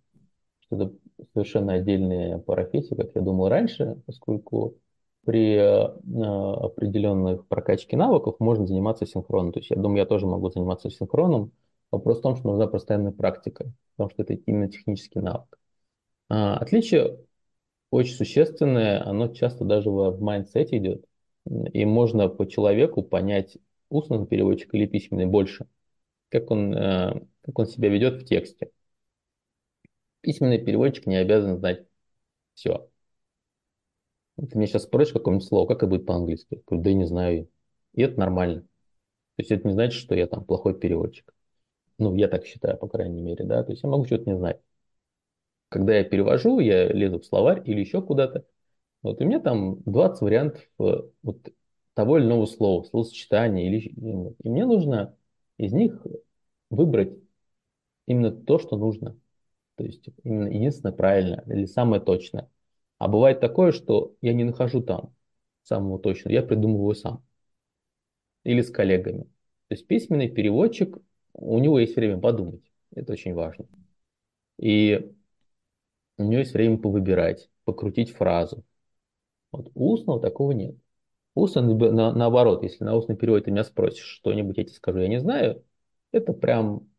что 0.62 0.76
это 0.76 0.94
совершенно 1.34 1.74
отдельная 1.74 2.38
профессия, 2.38 2.96
как 2.96 3.16
я 3.16 3.22
думал 3.22 3.50
раньше, 3.50 4.02
поскольку 4.06 4.78
при 5.26 5.56
э, 5.56 5.82
определенных 5.82 7.48
прокачке 7.48 7.98
навыков 7.98 8.36
можно 8.40 8.68
заниматься 8.68 9.08
синхроном. 9.08 9.54
То 9.54 9.60
есть 9.60 9.72
я 9.72 9.78
думаю, 9.78 9.98
я 10.00 10.06
тоже 10.06 10.28
могу 10.28 10.52
заниматься 10.52 10.90
синхроном. 10.92 11.52
Вопрос 11.92 12.20
в 12.20 12.22
том, 12.22 12.36
что 12.36 12.48
нужна 12.50 12.68
постоянная 12.68 13.12
практика, 13.12 13.72
потому 13.96 14.12
что 14.12 14.22
это 14.24 14.34
именно 14.34 14.70
технический 14.70 15.20
навык. 15.20 15.58
А, 16.30 16.58
отличие 16.58 17.20
очень 17.92 18.16
существенное, 18.16 19.04
оно 19.06 19.30
часто 19.30 19.66
даже 19.66 19.90
в 19.90 20.22
mindset 20.22 20.71
е 20.71 20.78
идет. 20.78 21.06
И 21.46 21.86
можно 21.86 22.30
по 22.30 22.46
человеку 22.48 23.04
понять, 23.04 23.58
устный 23.90 24.26
переводчик 24.26 24.74
или 24.74 24.86
письменный 24.86 25.26
больше, 25.26 25.68
как 26.30 26.52
он, 26.52 26.74
э, 26.74 27.22
как 27.42 27.60
он 27.60 27.66
себя 27.68 27.90
ведет 27.90 28.22
в 28.22 28.26
тексте. 28.26 28.72
Письменный 30.22 30.58
переводчик 30.64 31.06
не 31.06 31.18
обязан 31.18 31.58
знать 31.58 31.86
все. 32.56 32.90
Ты 34.38 34.58
меня 34.58 34.68
сейчас 34.68 34.84
спросишь 34.84 35.14
какое-нибудь 35.14 35.48
слово, 35.48 35.68
как 35.68 35.78
это 35.78 35.88
будет 35.88 36.06
по-английски? 36.06 36.64
Да 36.70 36.90
я 36.90 36.96
не 36.96 37.06
знаю. 37.06 37.50
И 37.94 38.02
это 38.02 38.20
нормально. 38.20 38.62
То 38.62 38.68
есть 39.40 39.52
это 39.52 39.68
не 39.68 39.74
значит, 39.74 40.00
что 40.00 40.16
я 40.16 40.28
там 40.28 40.46
плохой 40.46 40.80
переводчик. 40.80 41.34
Ну, 42.00 42.16
я 42.16 42.28
так 42.28 42.46
считаю, 42.46 42.78
по 42.78 42.88
крайней 42.88 43.22
мере, 43.22 43.46
да. 43.46 43.64
То 43.64 43.72
есть 43.72 43.84
я 43.84 43.90
могу 43.90 44.06
что-то 44.06 44.30
не 44.30 44.38
знать. 44.38 44.60
Когда 45.70 45.98
я 45.98 46.04
перевожу, 46.04 46.60
я 46.60 46.88
лезу 46.88 47.20
в 47.20 47.26
словарь 47.26 47.62
или 47.66 47.80
еще 47.82 48.02
куда-то. 48.02 48.46
Вот 49.04 49.22
у 49.22 49.26
меня 49.26 49.40
там 49.40 49.82
20 49.84 50.22
вариантов 50.22 50.62
э, 50.80 51.02
вот 51.22 51.50
того 51.94 52.18
или 52.18 52.26
иного 52.26 52.46
слова, 52.46 52.84
словосочетания. 52.84 53.68
Или... 53.68 53.80
И 54.44 54.50
мне 54.50 54.66
нужно 54.66 55.16
из 55.58 55.74
них 55.74 56.06
выбрать 56.70 57.14
именно 58.08 58.32
то, 58.32 58.60
что 58.60 58.78
нужно. 58.78 59.18
То 59.76 59.84
есть 59.84 60.08
именно 60.24 60.48
единственное 60.48 60.94
правильное 60.94 61.44
или 61.48 61.66
самое 61.66 62.02
точное. 62.02 62.50
А 62.98 63.08
бывает 63.08 63.40
такое, 63.40 63.72
что 63.72 64.16
я 64.22 64.34
не 64.34 64.44
нахожу 64.44 64.82
там 64.82 65.14
самого 65.64 66.00
точного, 66.00 66.34
я 66.34 66.44
придумываю 66.44 66.96
сам. 66.96 67.24
Или 68.44 68.62
с 68.62 68.72
коллегами. 68.72 69.24
То 69.24 69.76
есть 69.76 69.88
письменный 69.88 70.30
переводчик, 70.30 70.98
у 71.34 71.60
него 71.60 71.80
есть 71.80 71.96
время 71.96 72.20
подумать. 72.20 72.62
Это 72.96 73.14
очень 73.14 73.34
важно. 73.34 73.66
И 74.60 75.12
у 76.18 76.24
него 76.24 76.40
есть 76.40 76.54
время 76.54 76.78
повыбирать, 76.78 77.50
покрутить 77.64 78.12
фразу. 78.12 78.64
Вот 79.54 79.72
устного 79.76 80.20
такого 80.20 80.52
нет. 80.52 80.76
Устно, 81.36 81.62
на, 81.62 82.14
наоборот, 82.14 82.64
если 82.64 82.84
на 82.84 82.96
устный 82.96 83.16
перевод 83.16 83.46
ты 83.46 83.52
меня 83.52 83.64
спросишь 83.64 84.06
что-нибудь, 84.06 84.58
я 84.58 84.64
тебе 84.66 84.74
скажу, 84.74 85.00
я 85.00 85.08
не 85.08 85.20
знаю, 85.20 85.64
это 86.12 86.34
прям 86.34 86.90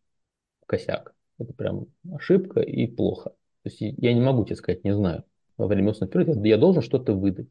косяк. 0.66 1.14
Это 1.38 1.52
прям 1.52 1.86
ошибка 2.12 2.60
и 2.60 2.86
плохо. 2.86 3.30
То 3.62 3.70
есть 3.70 3.80
я 3.80 4.14
не 4.14 4.20
могу 4.20 4.44
тебе 4.44 4.56
сказать, 4.56 4.84
не 4.84 4.94
знаю. 4.94 5.24
Во 5.56 5.66
время 5.66 5.90
устного 5.90 6.10
перевода 6.10 6.46
я 6.46 6.56
должен 6.56 6.82
что-то 6.82 7.12
выдать. 7.12 7.48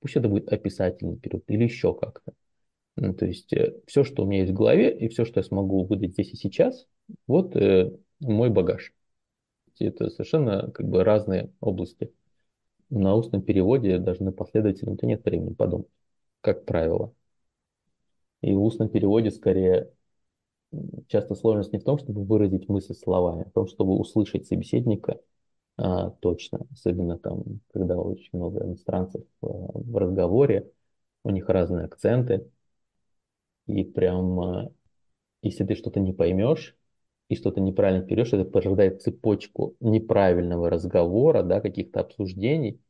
Пусть 0.00 0.16
это 0.16 0.28
будет 0.28 0.52
описательный 0.52 1.16
период 1.16 1.44
или 1.48 1.64
еще 1.64 1.94
как-то. 1.94 2.32
Ну, 2.96 3.14
то 3.14 3.26
есть 3.26 3.52
э, 3.52 3.74
все, 3.86 4.04
что 4.04 4.22
у 4.22 4.26
меня 4.26 4.42
есть 4.42 4.52
в 4.52 4.56
голове, 4.56 4.96
и 4.96 5.08
все, 5.08 5.24
что 5.24 5.40
я 5.40 5.44
смогу 5.44 5.84
выдать 5.84 6.12
здесь 6.12 6.32
и 6.32 6.36
сейчас, 6.36 6.86
вот 7.26 7.56
э, 7.56 7.92
мой 8.20 8.50
багаж. 8.50 8.92
Это 9.78 10.10
совершенно 10.10 10.70
как 10.70 10.86
бы 10.88 11.02
разные 11.02 11.50
области. 11.60 12.12
На 12.90 13.14
устном 13.14 13.42
переводе, 13.42 13.98
даже 13.98 14.22
на 14.22 14.32
последовательном, 14.32 14.96
то 14.96 15.06
нет 15.06 15.24
времени 15.24 15.54
подумать, 15.54 15.88
как 16.40 16.64
правило. 16.64 17.12
И 18.40 18.52
в 18.54 18.62
устном 18.62 18.88
переводе 18.88 19.30
скорее 19.30 19.90
часто 21.08 21.34
сложность 21.34 21.72
не 21.72 21.78
в 21.78 21.84
том, 21.84 21.98
чтобы 21.98 22.24
выразить 22.24 22.68
мысль 22.68 22.94
словами, 22.94 23.44
а 23.44 23.48
в 23.48 23.52
том, 23.52 23.66
чтобы 23.66 23.98
услышать 23.98 24.46
собеседника 24.46 25.20
а, 25.76 26.10
точно, 26.10 26.66
особенно 26.72 27.18
там, 27.18 27.60
когда 27.72 27.96
очень 27.96 28.30
много 28.32 28.64
иностранцев 28.64 29.22
а, 29.42 29.46
в 29.46 29.96
разговоре, 29.96 30.70
у 31.24 31.30
них 31.30 31.48
разные 31.48 31.86
акценты, 31.86 32.48
и 33.66 33.84
прям, 33.84 34.40
а, 34.40 34.70
если 35.42 35.64
ты 35.64 35.74
что-то 35.74 36.00
не 36.00 36.12
поймешь 36.12 36.76
и 37.28 37.36
что-то 37.36 37.60
неправильно 37.60 38.04
перейдешь, 38.06 38.32
это 38.32 38.44
порождает 38.44 39.02
цепочку 39.02 39.76
неправильного 39.80 40.70
разговора, 40.70 41.42
да, 41.42 41.60
каких-то 41.60 42.00
обсуждений, 42.00 42.80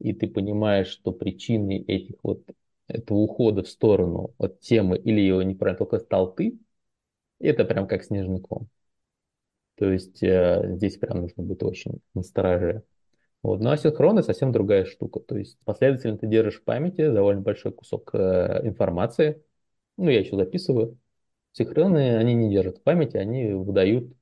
и 0.00 0.12
ты 0.12 0.26
понимаешь, 0.28 0.88
что 0.88 1.12
причиной 1.12 1.78
этих 1.78 2.16
вот 2.22 2.44
этого 2.88 3.18
ухода 3.18 3.62
в 3.62 3.68
сторону 3.68 4.34
от 4.38 4.60
темы 4.60 4.98
или 4.98 5.20
его 5.20 5.42
неправильно 5.42 5.78
только 5.78 5.98
стал 6.00 6.34
ты, 6.34 6.58
это 7.40 7.64
прям 7.64 7.86
как 7.88 8.04
снежный 8.04 8.40
ком. 8.40 8.68
То 9.76 9.90
есть 9.90 10.22
э, 10.22 10.74
здесь 10.76 10.98
прям 10.98 11.22
нужно 11.22 11.42
быть 11.42 11.62
очень 11.62 12.00
настороже. 12.14 12.84
Вот. 13.42 13.60
Ну 13.60 13.70
а 13.70 13.76
синхроны 13.76 14.22
совсем 14.22 14.52
другая 14.52 14.84
штука. 14.86 15.20
То 15.20 15.36
есть 15.38 15.58
последовательно 15.64 16.18
ты 16.18 16.26
держишь 16.28 16.60
в 16.60 16.64
памяти 16.64 17.10
довольно 17.12 17.42
большой 17.42 17.72
кусок 17.72 18.10
э, 18.14 18.62
информации. 18.64 19.44
Ну, 19.96 20.10
я 20.10 20.20
еще 20.20 20.36
записываю. 20.36 20.98
Синхроны, 21.54 22.18
они 22.18 22.34
не 22.34 22.50
держат 22.50 22.82
памяти, 22.84 23.16
они 23.16 23.54
выдают 23.54 24.14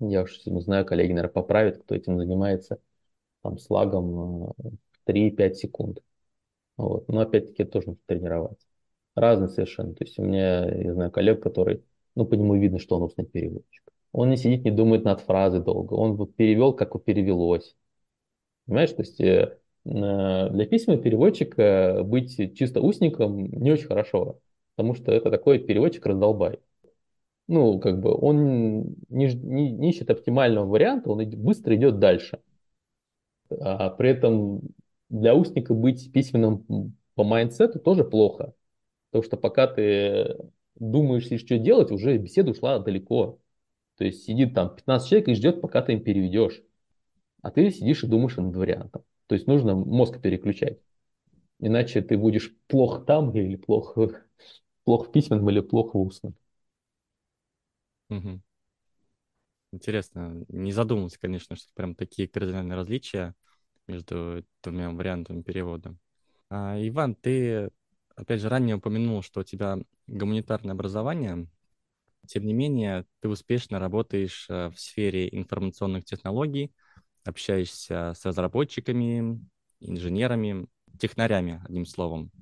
Я 0.00 0.22
уж 0.22 0.44
не 0.46 0.60
знаю, 0.60 0.86
коллеги, 0.86 1.10
наверное, 1.12 1.32
поправят, 1.32 1.78
кто 1.82 1.94
этим 1.94 2.18
занимается, 2.18 2.78
там, 3.42 3.58
с 3.58 3.70
лагом 3.70 4.54
3-5 5.04 5.58
секунд. 5.58 6.00
Вот. 6.76 7.08
Но 7.08 7.20
опять-таки 7.22 7.64
тоже 7.64 7.88
нужно 7.88 8.02
тренироваться. 8.06 8.66
Разные 9.16 9.48
совершенно. 9.48 9.94
То 9.94 10.04
есть 10.04 10.18
у 10.18 10.24
меня, 10.24 10.66
я 10.68 10.94
знаю, 10.94 11.10
коллег, 11.12 11.42
который, 11.42 11.84
ну, 12.16 12.26
по 12.26 12.34
нему 12.34 12.56
видно, 12.56 12.78
что 12.80 12.96
он 12.96 13.04
устный 13.04 13.26
переводчик. 13.26 13.84
Он 14.12 14.30
не 14.30 14.36
сидит, 14.36 14.64
не 14.64 14.70
думает 14.72 15.04
над 15.04 15.20
фразой 15.20 15.62
долго. 15.62 15.94
Он 15.94 16.16
вот 16.16 16.36
перевел, 16.36 16.72
как 16.74 16.94
вот 16.94 17.04
перевелось. 17.04 17.76
Понимаешь, 18.66 18.92
то 18.92 19.02
есть 19.02 19.20
э, 19.20 19.58
для 19.84 20.66
письменного 20.66 21.02
переводчика 21.02 22.02
быть 22.04 22.36
чисто 22.58 22.80
устником 22.80 23.46
не 23.46 23.72
очень 23.72 23.86
хорошо, 23.86 24.40
потому 24.78 24.94
что 24.94 25.10
это 25.10 25.28
такой 25.28 25.58
переводчик 25.58 26.06
раздолбай. 26.06 26.60
Ну, 27.48 27.80
как 27.80 27.98
бы 27.98 28.14
он 28.14 28.94
не, 29.08 29.26
не, 29.34 29.72
не 29.72 29.90
ищет 29.90 30.08
оптимального 30.08 30.66
варианта, 30.66 31.10
он 31.10 31.28
быстро 31.30 31.74
идет 31.74 31.98
дальше. 31.98 32.38
А 33.50 33.90
при 33.90 34.10
этом 34.10 34.60
для 35.08 35.34
устника 35.34 35.74
быть 35.74 36.12
письменным 36.12 36.94
по 37.16 37.24
mindset 37.24 37.73
у 37.73 37.80
тоже 37.80 38.04
плохо. 38.04 38.54
Потому 39.10 39.24
что 39.24 39.36
пока 39.36 39.66
ты 39.66 40.36
думаешь, 40.76 41.24
что 41.24 41.58
делать, 41.58 41.90
уже 41.90 42.16
беседа 42.16 42.52
ушла 42.52 42.78
далеко. 42.78 43.40
То 43.96 44.04
есть 44.04 44.22
сидит 44.22 44.54
там 44.54 44.76
15 44.76 45.08
человек 45.08 45.28
и 45.28 45.34
ждет, 45.34 45.60
пока 45.60 45.82
ты 45.82 45.94
им 45.94 46.04
переведешь. 46.04 46.62
А 47.42 47.50
ты 47.50 47.68
сидишь 47.72 48.04
и 48.04 48.06
думаешь 48.06 48.36
над 48.36 48.54
вариантом. 48.54 49.02
То 49.26 49.34
есть 49.34 49.48
нужно 49.48 49.74
мозг 49.74 50.20
переключать. 50.22 50.78
Иначе 51.58 52.00
ты 52.00 52.16
будешь 52.16 52.54
плохо 52.68 53.00
там 53.00 53.32
или 53.32 53.56
плохо, 53.56 54.22
плохо 54.88 55.10
в 55.10 55.12
письменном 55.12 55.50
или 55.50 55.60
плохо 55.60 55.98
в 55.98 56.00
устном. 56.00 56.34
Угу. 58.08 58.40
Интересно. 59.70 60.46
Не 60.48 60.72
задумывался, 60.72 61.20
конечно, 61.20 61.56
что 61.56 61.68
прям 61.74 61.94
такие 61.94 62.26
кардинальные 62.26 62.74
различия 62.74 63.34
между 63.86 64.46
двумя 64.62 64.90
вариантами 64.90 65.42
перевода. 65.42 65.94
А, 66.48 66.74
Иван, 66.80 67.16
ты, 67.16 67.68
опять 68.16 68.40
же, 68.40 68.48
ранее 68.48 68.76
упомянул, 68.76 69.20
что 69.22 69.40
у 69.40 69.44
тебя 69.44 69.76
гуманитарное 70.06 70.72
образование. 70.72 71.46
Тем 72.26 72.46
не 72.46 72.54
менее, 72.54 73.04
ты 73.20 73.28
успешно 73.28 73.78
работаешь 73.78 74.46
э, 74.48 74.70
в 74.70 74.80
сфере 74.80 75.28
информационных 75.30 76.06
технологий, 76.06 76.72
общаешься 77.26 78.14
с 78.16 78.24
разработчиками, 78.24 79.38
инженерами, 79.80 80.66
технарями, 80.98 81.60
одним 81.66 81.84
словом. 81.84 82.32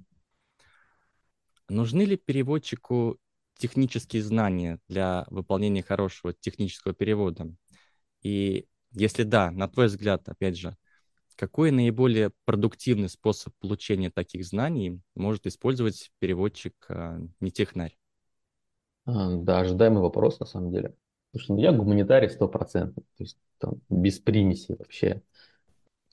Нужны 1.68 2.02
ли 2.02 2.16
переводчику 2.16 3.18
технические 3.58 4.22
знания 4.22 4.78
для 4.88 5.26
выполнения 5.30 5.82
хорошего 5.82 6.32
технического 6.32 6.94
перевода? 6.94 7.54
И 8.22 8.66
если 8.92 9.24
да, 9.24 9.50
на 9.50 9.68
твой 9.68 9.86
взгляд, 9.86 10.28
опять 10.28 10.56
же, 10.56 10.76
какой 11.36 11.70
наиболее 11.70 12.32
продуктивный 12.44 13.08
способ 13.08 13.54
получения 13.60 14.10
таких 14.10 14.44
знаний 14.44 15.00
может 15.14 15.46
использовать 15.46 16.10
переводчик 16.18 16.74
а, 16.88 17.20
не 17.40 17.50
технарь? 17.50 17.96
А, 19.04 19.36
да, 19.36 19.60
ожидаемый 19.60 20.02
вопрос 20.02 20.40
на 20.40 20.46
самом 20.46 20.72
деле. 20.72 20.94
Потому 21.32 21.44
что 21.44 21.62
я 21.62 21.72
гуманитарий 21.72 22.30
стопроцентный, 22.30 23.04
то 23.16 23.22
есть 23.22 23.38
там, 23.58 23.80
без 23.90 24.18
примеси 24.18 24.76
вообще. 24.78 25.22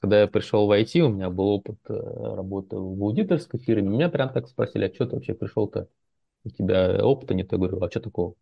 Когда 0.04 0.20
я 0.20 0.28
пришел 0.28 0.68
в 0.68 0.72
IT, 0.72 1.00
у 1.00 1.08
меня 1.08 1.30
был 1.30 1.46
опыт 1.48 1.78
э, 1.88 1.94
работы 1.94 2.76
в 2.76 3.02
аудиторской 3.02 3.58
фирме. 3.58 3.88
Меня 3.88 4.10
прям 4.10 4.34
так 4.34 4.50
спросили, 4.50 4.84
а 4.84 4.94
что 4.94 5.06
ты 5.06 5.16
вообще 5.16 5.34
пришел-то? 5.34 5.88
У 6.44 6.50
тебя 6.50 7.06
опыта 7.06 7.34
нет? 7.34 7.54
Я 7.54 7.58
говорю, 7.58 7.82
а 7.82 7.90
что 7.90 8.02
такого? 8.02 8.36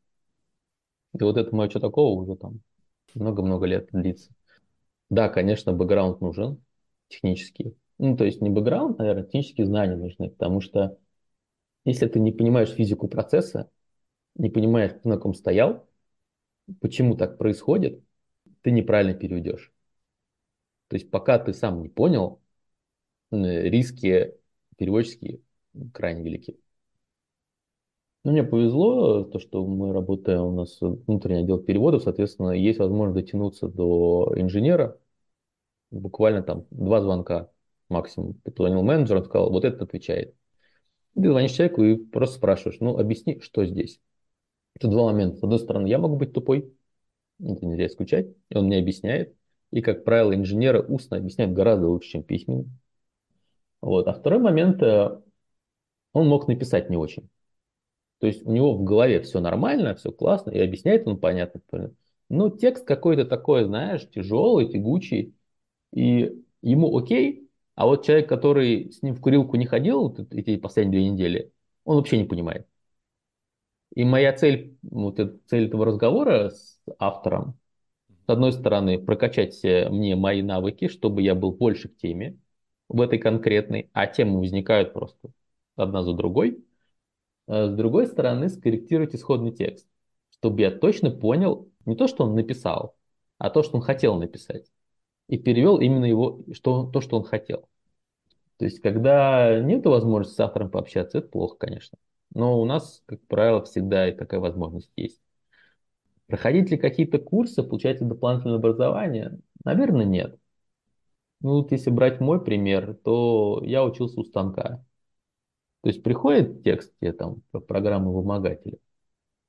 И 1.20 1.24
вот 1.24 1.38
это 1.38 1.56
мое 1.56 1.70
что 1.70 1.80
такого 1.80 2.20
уже 2.20 2.36
там 2.36 2.62
много-много 3.14 3.68
лет 3.68 3.90
длится. 3.92 4.32
Да, 5.10 5.30
конечно, 5.30 5.74
бэкграунд 5.74 6.22
нужен, 6.22 6.64
технические. 7.10 7.74
Ну, 8.00 8.18
то 8.18 8.26
есть 8.26 8.42
не 8.42 8.50
бэкграунд, 8.50 8.98
наверное, 8.98 9.26
технические 9.26 9.68
знания 9.68 9.96
нужны, 9.96 10.32
потому 10.32 10.62
что 10.62 10.98
если 11.86 12.08
ты 12.08 12.20
не 12.20 12.32
понимаешь 12.32 12.72
физику 12.72 13.08
процесса, 13.08 13.70
не 14.36 14.50
понимаешь, 14.50 14.94
на 15.04 15.18
ком 15.18 15.34
стоял, 15.36 15.88
почему 16.82 17.16
так 17.16 17.38
происходит, 17.38 18.04
ты 18.62 18.72
неправильно 18.72 19.14
переведешь. 19.14 19.72
То 20.92 20.98
есть 20.98 21.10
пока 21.10 21.40
ты 21.40 21.54
сам 21.54 21.82
не 21.82 21.88
понял, 21.88 22.42
риски 23.32 24.36
переводческие 24.76 25.40
крайне 25.94 26.22
велики. 26.22 26.60
Ну, 28.26 28.34
мне 28.34 28.44
повезло, 28.44 29.24
то, 29.24 29.40
что 29.40 29.66
мы 29.66 29.94
работаем, 29.94 30.42
у 30.42 30.52
нас 30.52 30.80
внутренний 30.82 31.44
отдел 31.44 31.60
переводов, 31.60 32.04
соответственно, 32.04 32.50
есть 32.50 32.78
возможность 32.80 33.26
дотянуться 33.26 33.70
до 33.70 34.34
инженера, 34.36 35.00
буквально 35.92 36.44
там 36.44 36.66
два 36.72 37.00
звонка 37.00 37.50
максимум. 37.88 38.34
Ты 38.44 38.52
позвонил 38.52 38.84
менеджеру, 38.84 39.22
он 39.22 39.26
сказал, 39.28 39.50
вот 39.50 39.64
этот 39.64 39.84
отвечает. 39.84 40.36
Ты 41.16 41.30
звонишь 41.30 41.54
человеку 41.54 41.86
и 41.86 41.96
просто 41.96 42.36
спрашиваешь, 42.36 42.82
ну, 42.82 42.98
объясни, 42.98 43.40
что 43.40 43.66
здесь. 43.66 44.02
Это 44.76 44.90
два 44.90 45.06
момента. 45.06 45.38
С 45.38 45.44
одной 45.44 45.60
стороны, 45.60 45.88
я 45.88 46.00
могу 46.00 46.18
быть 46.18 46.34
тупой, 46.34 46.76
это 47.40 47.66
нельзя 47.66 47.86
исключать, 47.86 48.28
и 48.50 48.58
он 48.58 48.66
мне 48.66 48.78
объясняет. 48.78 49.38
И, 49.72 49.82
как 49.82 50.04
правило, 50.04 50.36
инженеры 50.36 50.82
устно 50.82 51.18
объясняют 51.18 51.54
гораздо 51.54 51.88
лучше, 51.88 52.10
чем 52.10 52.24
письменно. 52.24 52.66
Вот. 53.82 54.08
А 54.08 54.14
второй 54.14 54.40
момент, 54.40 54.82
э, 54.84 55.20
он 56.14 56.28
мог 56.28 56.48
написать 56.48 56.90
не 56.90 56.98
очень. 56.98 57.30
То 58.20 58.28
есть 58.28 58.46
у 58.46 58.52
него 58.52 58.76
в 58.76 58.84
голове 58.84 59.22
все 59.22 59.40
нормально, 59.40 59.96
все 59.96 60.12
классно, 60.12 60.52
и 60.52 60.60
объясняет 60.60 61.08
он 61.08 61.20
понятно. 61.20 61.62
Но 62.30 62.50
текст 62.50 62.86
какой-то 62.86 63.26
такой, 63.26 63.66
знаешь, 63.66 64.08
тяжелый, 64.10 64.68
тягучий, 64.70 65.34
и 65.92 66.44
ему 66.62 66.96
окей, 66.98 67.50
а 67.76 67.88
вот 67.88 68.06
человек, 68.06 68.30
который 68.30 68.92
с 68.92 69.02
ним 69.02 69.16
в 69.16 69.22
курилку 69.22 69.56
не 69.56 69.66
ходил 69.66 70.16
эти 70.30 70.58
последние 70.58 71.02
две 71.02 71.10
недели, 71.10 71.52
он 71.84 71.98
вообще 71.98 72.18
не 72.18 72.26
понимает. 72.26 72.68
И 73.96 74.04
моя 74.06 74.34
цель, 74.34 74.78
вот 74.84 75.20
цель 75.48 75.68
этого 75.68 75.86
разговора 75.86 76.52
с 76.52 76.80
автором, 77.00 77.58
одной 78.32 78.54
стороны, 78.54 79.00
прокачать 79.00 79.62
мне 79.64 80.16
мои 80.16 80.42
навыки, 80.42 80.88
чтобы 80.88 81.22
я 81.22 81.36
был 81.36 81.52
больше 81.52 81.90
к 81.90 81.98
теме 81.98 82.38
в 82.90 83.02
этой 83.02 83.20
конкретной, 83.20 83.90
а 83.94 84.08
темы 84.08 84.40
возникают 84.40 84.94
просто 84.94 85.32
одна 85.76 86.04
за 86.04 86.14
другой. 86.14 86.66
А 87.48 87.68
с 87.68 87.76
другой 87.76 88.08
стороны, 88.08 88.50
скорректировать 88.50 89.16
исходный 89.16 89.52
текст, 89.52 89.88
чтобы 90.32 90.62
я 90.62 90.72
точно 90.72 91.12
понял 91.12 91.70
не 91.86 91.96
то, 91.96 92.08
что 92.08 92.24
он 92.26 92.36
написал, 92.36 92.96
а 93.38 93.50
то, 93.50 93.64
что 93.64 93.78
он 93.78 93.82
хотел 93.82 94.18
написать 94.18 94.72
и 95.28 95.38
перевел 95.38 95.78
именно 95.80 96.06
его, 96.06 96.44
что, 96.52 96.90
то, 96.92 97.02
что 97.02 97.18
он 97.18 97.24
хотел. 97.24 97.70
То 98.58 98.66
есть, 98.66 98.80
когда 98.80 99.60
нет 99.60 99.86
возможности 99.86 100.36
с 100.36 100.40
автором 100.40 100.70
пообщаться, 100.70 101.18
это 101.20 101.28
плохо, 101.30 101.56
конечно. 101.58 101.98
Но 102.34 102.62
у 102.62 102.66
нас, 102.66 103.02
как 103.06 103.20
правило, 103.28 103.64
всегда 103.64 104.08
и 104.10 104.12
такая 104.12 104.40
возможность 104.40 104.92
есть. 104.96 105.20
Проходить 106.32 106.72
ли 106.72 106.78
какие-то 106.78 107.20
курсы, 107.20 107.62
получать 107.62 108.00
ли 108.00 108.08
дополнительное 108.08 108.56
образование? 108.56 109.38
Наверное, 109.66 110.06
нет. 110.06 110.40
Ну, 111.42 111.56
вот 111.56 111.74
если 111.74 111.90
брать 111.90 112.22
мой 112.22 112.42
пример, 112.42 112.96
то 113.04 113.62
я 113.66 113.84
учился 113.84 114.22
у 114.22 114.24
станка. 114.24 114.82
То 115.82 115.90
есть 115.90 116.02
приходит 116.02 116.64
текст 116.64 116.94
тебе 117.02 117.12
там 117.12 117.42
про 117.52 117.60
программу 117.60 118.14
вымогателя. 118.14 118.78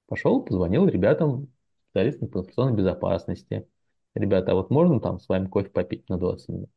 Пошел, 0.08 0.42
позвонил 0.42 0.88
ребятам, 0.88 1.52
специалистам 1.90 2.28
по 2.28 2.38
информационной 2.38 2.76
безопасности, 2.76 3.64
ребята, 4.14 4.50
а 4.50 4.54
вот 4.56 4.70
можно 4.70 4.98
там 4.98 5.20
с 5.20 5.28
вами 5.28 5.46
кофе 5.46 5.70
попить 5.70 6.08
на 6.08 6.18
20 6.18 6.48
минут? 6.48 6.70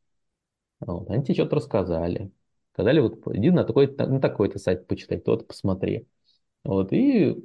Вот. 0.78 1.10
Они 1.10 1.24
тебе 1.24 1.34
что-то 1.34 1.56
рассказали. 1.56 2.30
Сказали, 2.74 3.00
вот 3.00 3.26
иди 3.34 3.50
на 3.50 3.64
такой, 3.64 3.88
такой-то 3.88 4.60
сайт 4.60 4.86
почитай, 4.86 5.18
тот 5.18 5.48
посмотри. 5.48 6.06
Вот. 6.62 6.92
И 6.92 7.36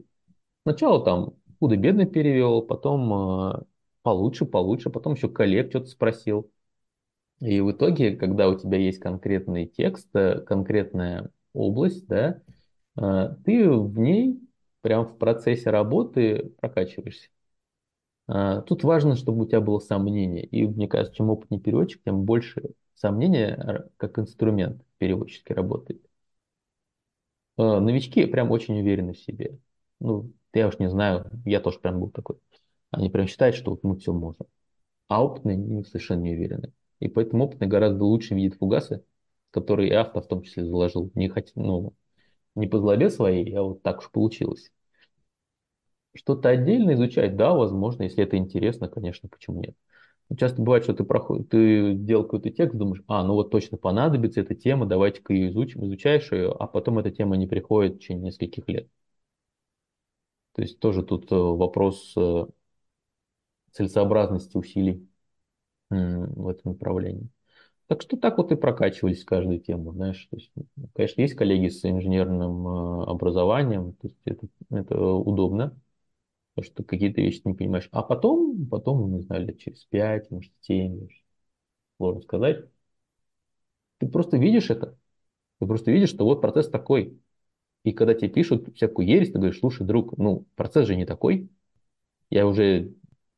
сначала 0.64 1.04
там 1.04 1.34
худо-бедно 1.62 2.08
перевел, 2.08 2.64
потом 2.64 3.54
э, 3.54 3.64
получше, 4.02 4.46
получше, 4.46 4.90
потом 4.90 5.14
еще 5.14 5.30
коллег 5.30 5.70
что-то 5.70 5.86
спросил. 5.88 6.50
И 7.40 7.62
в 7.62 7.72
итоге, 7.72 8.16
когда 8.16 8.50
у 8.50 8.58
тебя 8.58 8.80
есть 8.80 9.00
конкретный 9.00 9.68
текст, 9.68 10.10
э, 10.16 10.40
конкретная 10.42 11.30
область, 11.54 12.08
да, 12.08 12.42
э, 12.98 13.36
ты 13.46 13.70
в 13.70 14.00
ней 14.00 14.42
прям 14.82 15.06
в 15.06 15.20
процессе 15.20 15.70
работы 15.70 16.52
прокачиваешься. 16.60 17.30
А, 18.28 18.62
тут 18.62 18.84
важно, 18.84 19.16
чтобы 19.16 19.44
у 19.44 19.48
тебя 19.48 19.62
было 19.62 19.80
сомнение. 19.80 20.46
И 20.46 20.66
мне 20.66 20.88
кажется, 20.88 21.16
чем 21.16 21.30
опытнее 21.30 21.62
переводчик, 21.62 22.02
тем 22.04 22.24
больше 22.24 22.72
сомнения 22.96 23.88
как 23.98 24.18
инструмент 24.18 24.84
переводческий 24.98 25.54
работает. 25.54 26.02
А, 27.58 27.80
новички 27.80 28.26
прям 28.26 28.52
очень 28.52 28.80
уверены 28.80 29.14
в 29.14 29.20
себе. 29.20 29.60
Ну, 30.00 30.32
я 30.54 30.68
уж 30.68 30.80
не 30.80 30.90
знаю, 30.90 31.30
я 31.46 31.60
тоже 31.60 31.80
прям 31.80 32.00
был 32.00 32.10
такой. 32.10 32.38
Они 32.92 33.10
прям 33.10 33.28
считают, 33.28 33.56
что 33.56 33.72
вот 33.72 33.84
мы 33.84 33.98
все 33.98 34.14
можем. 34.14 34.46
А 35.08 35.24
опытные 35.24 35.84
совершенно 35.86 36.22
не 36.22 36.34
уверены. 36.34 36.74
И 37.00 37.08
поэтому 37.08 37.46
опытный 37.46 37.68
гораздо 37.68 38.04
лучше 38.04 38.36
видит 38.36 38.58
фугасы, 38.58 39.04
которые 39.52 39.90
и 39.90 39.94
автор 39.94 40.24
в 40.24 40.28
том 40.28 40.44
числе 40.44 40.66
заложил. 40.66 41.12
Не, 41.16 41.30
хот... 41.30 41.52
ну, 41.56 41.94
не 42.56 42.68
по 42.68 42.80
злобе 42.80 43.10
своей, 43.10 43.54
а 43.56 43.64
вот 43.64 43.82
так 43.82 44.00
уж 44.00 44.12
получилось. 44.12 44.72
Что-то 46.14 46.50
отдельно 46.50 46.94
изучать, 46.94 47.38
да, 47.38 47.54
возможно, 47.54 48.04
если 48.04 48.24
это 48.24 48.38
интересно, 48.38 48.90
конечно, 48.90 49.30
почему 49.30 49.62
нет. 49.62 49.76
Часто 50.38 50.62
бывает, 50.62 50.84
что 50.84 50.94
ты, 50.94 51.04
проход... 51.04 51.50
ты 51.50 51.94
делал 51.94 52.24
какой-то 52.24 52.50
текст, 52.52 52.78
думаешь, 52.78 53.04
а, 53.08 53.24
ну 53.24 53.34
вот 53.34 53.52
точно 53.52 53.78
понадобится 53.78 54.42
эта 54.42 54.56
тема, 54.56 54.86
давайте-ка 54.86 55.34
ее 55.34 55.50
изучим, 55.50 55.86
изучаешь 55.86 56.32
ее, 56.32 56.54
а 56.58 56.68
потом 56.68 57.00
эта 57.00 57.12
тема 57.12 57.36
не 57.38 57.48
приходит 57.48 57.96
в 57.96 58.00
течение 58.00 58.26
нескольких 58.26 58.68
лет. 58.68 58.88
То 60.54 60.62
есть 60.62 60.80
тоже 60.80 61.04
тут 61.04 61.32
э, 61.32 61.36
вопрос 61.36 62.14
э, 62.18 62.46
целесообразности 63.72 64.58
усилий 64.58 65.08
в 65.90 66.48
этом 66.50 66.74
направлении. 66.74 67.30
Так 67.88 68.02
что 68.02 68.18
так 68.18 68.38
вот 68.38 68.52
и 68.52 68.56
прокачивались 68.56 69.26
каждую 69.26 69.60
тему, 69.60 69.94
знаешь. 69.94 70.28
То 70.32 70.38
есть, 70.38 70.52
конечно, 70.96 71.22
есть 71.22 71.36
коллеги 71.36 71.70
с 71.70 71.86
инженерным 71.86 72.68
э, 72.68 73.06
образованием, 73.06 73.94
то 73.94 74.08
есть 74.08 74.18
это, 74.26 74.48
это 74.72 75.00
удобно, 75.02 75.80
потому 76.56 76.74
что 76.74 76.84
какие-то 76.84 77.22
вещи 77.22 77.42
не 77.46 77.54
понимаешь. 77.56 77.90
А 77.92 78.04
потом, 78.04 78.68
потом, 78.68 79.14
не 79.16 79.22
знаю, 79.22 79.46
лет 79.48 79.60
через 79.60 79.86
5, 79.86 80.32
может, 80.32 80.54
7, 80.62 81.08
сложно 81.98 82.22
сказать, 82.22 82.66
ты 84.00 84.08
просто 84.08 84.38
видишь 84.38 84.70
это, 84.70 84.98
ты 85.60 85.68
просто 85.68 85.92
видишь, 85.92 86.12
что 86.12 86.26
вот 86.26 86.42
процесс 86.42 86.70
такой. 86.70 87.21
И 87.84 87.94
когда 87.94 88.14
тебе 88.14 88.30
пишут 88.30 88.76
всякую 88.76 89.08
ересь, 89.08 89.32
ты 89.32 89.40
говоришь, 89.40 89.60
слушай, 89.60 89.86
друг, 89.86 90.18
ну, 90.18 90.46
процесс 90.56 90.88
же 90.88 90.96
не 90.96 91.06
такой. 91.06 91.50
Я 92.30 92.48
уже 92.48 92.94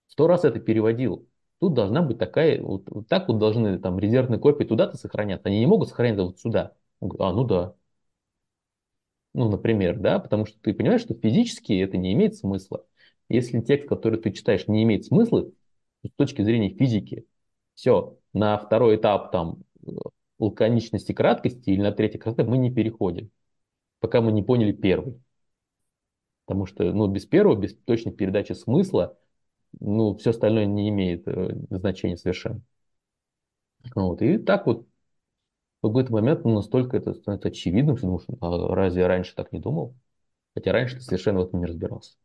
сто 0.07 0.27
раз 0.27 0.45
это 0.45 0.59
переводил. 0.59 1.27
Тут 1.59 1.73
должна 1.73 2.01
быть 2.01 2.17
такая, 2.19 2.61
вот, 2.61 2.89
вот 2.89 3.07
так 3.07 3.27
вот 3.29 3.39
должны 3.39 3.79
там 3.79 3.99
резервные 3.99 4.39
копии 4.39 4.65
туда-то 4.65 4.97
сохраняться. 4.97 5.47
Они 5.49 5.59
не 5.59 5.67
могут 5.67 5.89
сохраняться 5.89 6.23
вот 6.25 6.39
сюда. 6.39 6.73
А, 7.01 7.33
ну 7.33 7.45
да. 7.45 7.75
Ну, 9.33 9.49
например, 9.49 9.97
да, 9.99 10.19
потому 10.19 10.45
что 10.45 10.59
ты 10.59 10.73
понимаешь, 10.73 11.01
что 11.01 11.15
физически 11.15 11.73
это 11.81 11.97
не 11.97 12.13
имеет 12.13 12.35
смысла. 12.35 12.85
Если 13.29 13.61
текст, 13.61 13.87
который 13.89 14.19
ты 14.19 14.31
читаешь, 14.31 14.67
не 14.67 14.83
имеет 14.83 15.05
смысла 15.05 15.49
с 16.05 16.11
точки 16.15 16.43
зрения 16.43 16.69
физики, 16.69 17.25
все, 17.73 18.17
на 18.33 18.57
второй 18.57 18.97
этап 18.97 19.31
там 19.31 19.63
лаконичности, 20.37 21.13
краткости 21.13 21.71
или 21.71 21.81
на 21.81 21.91
третий 21.91 22.19
краткости 22.19 22.49
мы 22.49 22.57
не 22.57 22.71
переходим, 22.71 23.31
пока 24.03 24.19
мы 24.19 24.33
не 24.33 24.43
поняли 24.43 24.73
первый. 24.73 25.17
Потому 26.45 26.65
что 26.65 26.83
ну, 26.91 27.07
без 27.07 27.25
первого, 27.25 27.55
без 27.55 27.73
точной 27.73 28.11
передачи 28.11 28.51
смысла, 28.51 29.17
ну, 29.79 30.17
все 30.17 30.31
остальное 30.31 30.65
не 30.65 30.89
имеет 30.89 31.25
э, 31.25 31.55
значения 31.69 32.17
совершенно. 32.17 32.61
Вот. 33.95 34.21
И 34.21 34.37
так 34.39 34.65
вот 34.65 34.85
в 35.81 35.87
какой-то 35.87 36.11
момент 36.11 36.43
ну, 36.43 36.53
настолько 36.55 36.97
это 36.97 37.13
становится 37.13 37.47
очевидным, 37.47 37.95
что 37.95 38.07
думаешь, 38.07 38.25
а 38.41 38.75
разве 38.75 39.03
я 39.03 39.07
раньше 39.07 39.35
так 39.35 39.53
не 39.53 39.61
думал? 39.61 39.95
Хотя 40.53 40.73
раньше 40.73 40.95
ты 40.97 41.01
совершенно 41.01 41.39
в 41.39 41.43
этом 41.47 41.61
не 41.61 41.67
разбирался. 41.67 42.17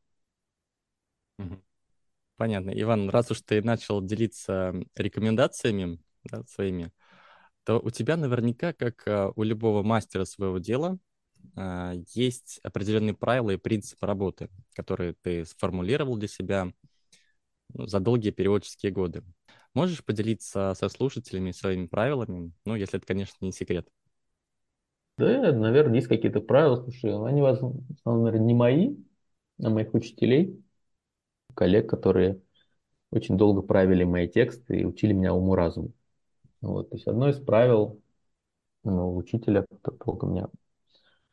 Понятно. 2.37 2.71
Иван, 2.71 3.09
раз 3.09 3.31
уж 3.31 3.43
ты 3.43 3.63
начал 3.63 4.03
делиться 4.03 4.75
рекомендациями 4.97 6.01
да, 6.25 6.43
своими, 6.43 6.91
то 7.63 7.79
у 7.79 7.91
тебя 7.91 8.17
наверняка, 8.17 8.73
как 8.73 9.07
а, 9.07 9.31
у 9.37 9.45
любого 9.45 9.85
мастера 9.85 10.25
своего 10.25 10.59
дела, 10.59 10.99
есть 12.15 12.61
определенные 12.63 13.15
правила 13.15 13.51
и 13.51 13.57
принципы 13.57 14.07
работы, 14.07 14.49
которые 14.75 15.15
ты 15.23 15.45
сформулировал 15.45 16.17
для 16.17 16.29
себя 16.29 16.73
ну, 17.75 17.87
за 17.87 18.01
долгие 18.01 18.31
переводческие 18.31 18.93
годы. 18.93 19.23
Можешь 19.75 20.05
поделиться 20.05 20.75
со 20.75 20.89
слушателями 20.89 21.53
своими 21.53 21.87
правилами? 21.87 22.53
Ну, 22.65 22.75
если 22.75 22.99
это, 22.99 23.07
конечно, 23.07 23.45
не 23.45 23.53
секрет. 23.53 23.89
Да, 25.19 25.53
наверное, 25.53 25.97
есть 25.97 26.07
какие-то 26.07 26.41
правила. 26.41 26.83
Слушай, 26.83 27.15
они, 27.27 27.43
возможно, 27.43 27.83
наверное, 28.05 28.47
не 28.47 28.55
мои, 28.55 28.97
а 29.63 29.69
моих 29.69 29.93
учителей 29.95 30.63
коллег, 31.55 31.91
которые 31.91 32.41
очень 33.11 33.37
долго 33.37 33.63
правили 33.63 34.05
мои 34.05 34.29
тексты 34.29 34.81
и 34.81 34.85
учили 34.85 35.13
меня 35.13 35.35
уму-разуму. 35.35 35.93
Вот, 36.61 36.91
то 36.91 36.97
есть 36.97 37.07
одно 37.07 37.29
из 37.29 37.41
правил 37.41 38.01
ну, 38.85 39.17
учителя, 39.17 39.67
кто 39.83 39.93
долго 39.93 40.27
меня 40.27 40.49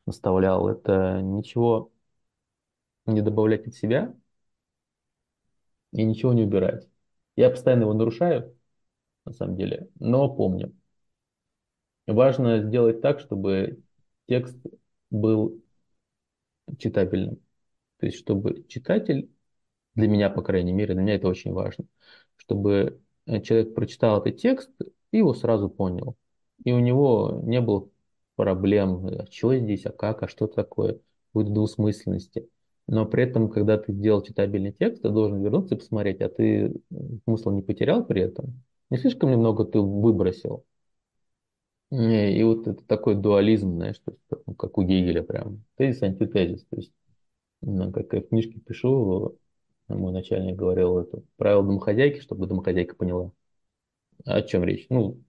наставлял, 0.05 0.67
это 0.67 1.21
ничего 1.21 1.91
не 3.05 3.21
добавлять 3.21 3.67
от 3.67 3.75
себя 3.75 4.13
и 5.91 6.03
ничего 6.03 6.33
не 6.33 6.43
убирать. 6.43 6.87
Я 7.35 7.49
постоянно 7.49 7.83
его 7.83 7.93
нарушаю, 7.93 8.55
на 9.25 9.33
самом 9.33 9.57
деле, 9.57 9.89
но 9.99 10.33
помню. 10.33 10.73
Важно 12.07 12.61
сделать 12.61 13.01
так, 13.01 13.19
чтобы 13.19 13.81
текст 14.27 14.57
был 15.09 15.61
читабельным. 16.77 17.37
То 17.99 18.07
есть, 18.07 18.19
чтобы 18.19 18.65
читатель 18.67 19.31
для 19.95 20.07
меня, 20.07 20.29
по 20.29 20.41
крайней 20.41 20.73
мере, 20.73 20.93
для 20.93 21.03
меня 21.03 21.15
это 21.15 21.27
очень 21.27 21.53
важно, 21.53 21.85
чтобы 22.37 23.01
э, 23.25 23.41
человек 23.41 23.73
прочитал 23.73 24.21
этот 24.21 24.39
текст 24.39 24.71
и 25.11 25.17
его 25.17 25.33
сразу 25.33 25.69
понял. 25.69 26.17
И 26.63 26.71
у 26.71 26.79
него 26.79 27.41
не 27.43 27.61
было 27.61 27.89
проблем, 28.35 29.05
а 29.05 29.25
что 29.31 29.55
здесь, 29.55 29.85
а 29.85 29.91
как, 29.91 30.23
а 30.23 30.27
что 30.27 30.47
такое, 30.47 30.99
будет 31.33 31.53
двусмысленности. 31.53 32.49
Но 32.87 33.05
при 33.05 33.23
этом, 33.23 33.49
когда 33.49 33.77
ты 33.77 33.93
сделал 33.93 34.21
читабельный 34.21 34.71
текст, 34.71 35.01
ты 35.01 35.09
должен 35.09 35.41
вернуться 35.41 35.75
и 35.75 35.77
посмотреть, 35.77 36.21
а 36.21 36.29
ты 36.29 36.75
смысл 37.23 37.51
не 37.51 37.61
потерял 37.61 38.05
при 38.05 38.21
этом? 38.21 38.63
Не 38.89 38.97
слишком 38.97 39.31
немного 39.31 39.65
ты 39.65 39.79
выбросил? 39.79 40.63
И 41.91 42.43
вот 42.43 42.67
это 42.67 42.83
такой 42.85 43.15
дуализм, 43.15 43.75
знаешь, 43.75 43.99
то 43.99 44.11
есть, 44.11 44.57
как 44.57 44.77
у 44.77 44.83
Гегеля 44.83 45.23
прям, 45.23 45.63
тезис, 45.77 46.01
антитезис. 46.01 46.65
То 46.65 46.75
есть, 46.75 46.91
как 47.61 48.13
я 48.13 48.21
в 48.21 48.27
книжке 48.27 48.59
пишу, 48.59 49.37
мой 49.87 50.11
начальник 50.11 50.55
говорил 50.55 50.99
это 50.99 51.21
правило 51.37 51.63
домохозяйки, 51.63 52.19
чтобы 52.19 52.47
домохозяйка 52.47 52.95
поняла, 52.95 53.31
о 54.25 54.41
чем 54.41 54.63
речь. 54.63 54.87
Ну, 54.89 55.21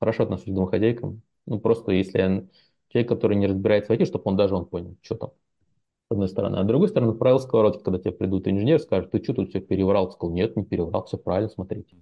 хорошо 0.00 0.24
отношусь 0.24 0.46
к 0.46 0.54
домохозяйкам. 0.54 1.22
Ну, 1.46 1.60
просто 1.60 1.92
если 1.92 2.48
человек, 2.88 3.08
который 3.08 3.36
не 3.36 3.46
разбирается 3.46 3.92
в 3.92 3.96
IT, 3.96 4.06
чтобы 4.06 4.24
он 4.26 4.36
даже 4.36 4.54
он 4.54 4.66
понял, 4.66 4.96
что 5.02 5.14
там, 5.16 5.30
с 6.08 6.12
одной 6.12 6.28
стороны. 6.28 6.56
А 6.56 6.64
с 6.64 6.66
другой 6.66 6.88
стороны, 6.88 7.12
правило 7.14 7.38
сковородки, 7.38 7.82
когда 7.82 7.98
тебе 7.98 8.12
придут 8.12 8.48
инженер, 8.48 8.80
скажут, 8.80 9.10
ты 9.12 9.22
что 9.22 9.34
тут 9.34 9.50
все 9.50 9.60
переврал? 9.60 10.12
Сказал, 10.12 10.34
нет, 10.34 10.56
не 10.56 10.64
переврал, 10.64 11.04
все 11.06 11.18
правильно, 11.18 11.48
смотрите. 11.48 11.96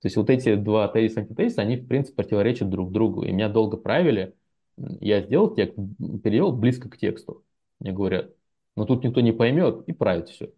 То 0.00 0.06
есть 0.06 0.16
вот 0.16 0.30
эти 0.30 0.56
два 0.56 0.88
тезиса 0.88 1.20
и 1.20 1.22
антитезиса, 1.22 1.62
они, 1.62 1.76
в 1.76 1.86
принципе, 1.86 2.16
противоречат 2.16 2.68
друг 2.68 2.90
другу. 2.90 3.22
И 3.22 3.30
меня 3.30 3.48
долго 3.48 3.76
правили. 3.76 4.34
Я 4.76 5.22
сделал 5.22 5.54
текст, 5.54 5.76
перевел 6.24 6.52
близко 6.52 6.88
к 6.90 6.96
тексту. 6.96 7.44
Мне 7.78 7.92
говорят, 7.92 8.34
ну 8.76 8.84
тут 8.84 9.04
никто 9.04 9.20
не 9.20 9.32
поймет, 9.32 9.84
и 9.86 9.92
правит 9.92 10.28
все. 10.28 10.52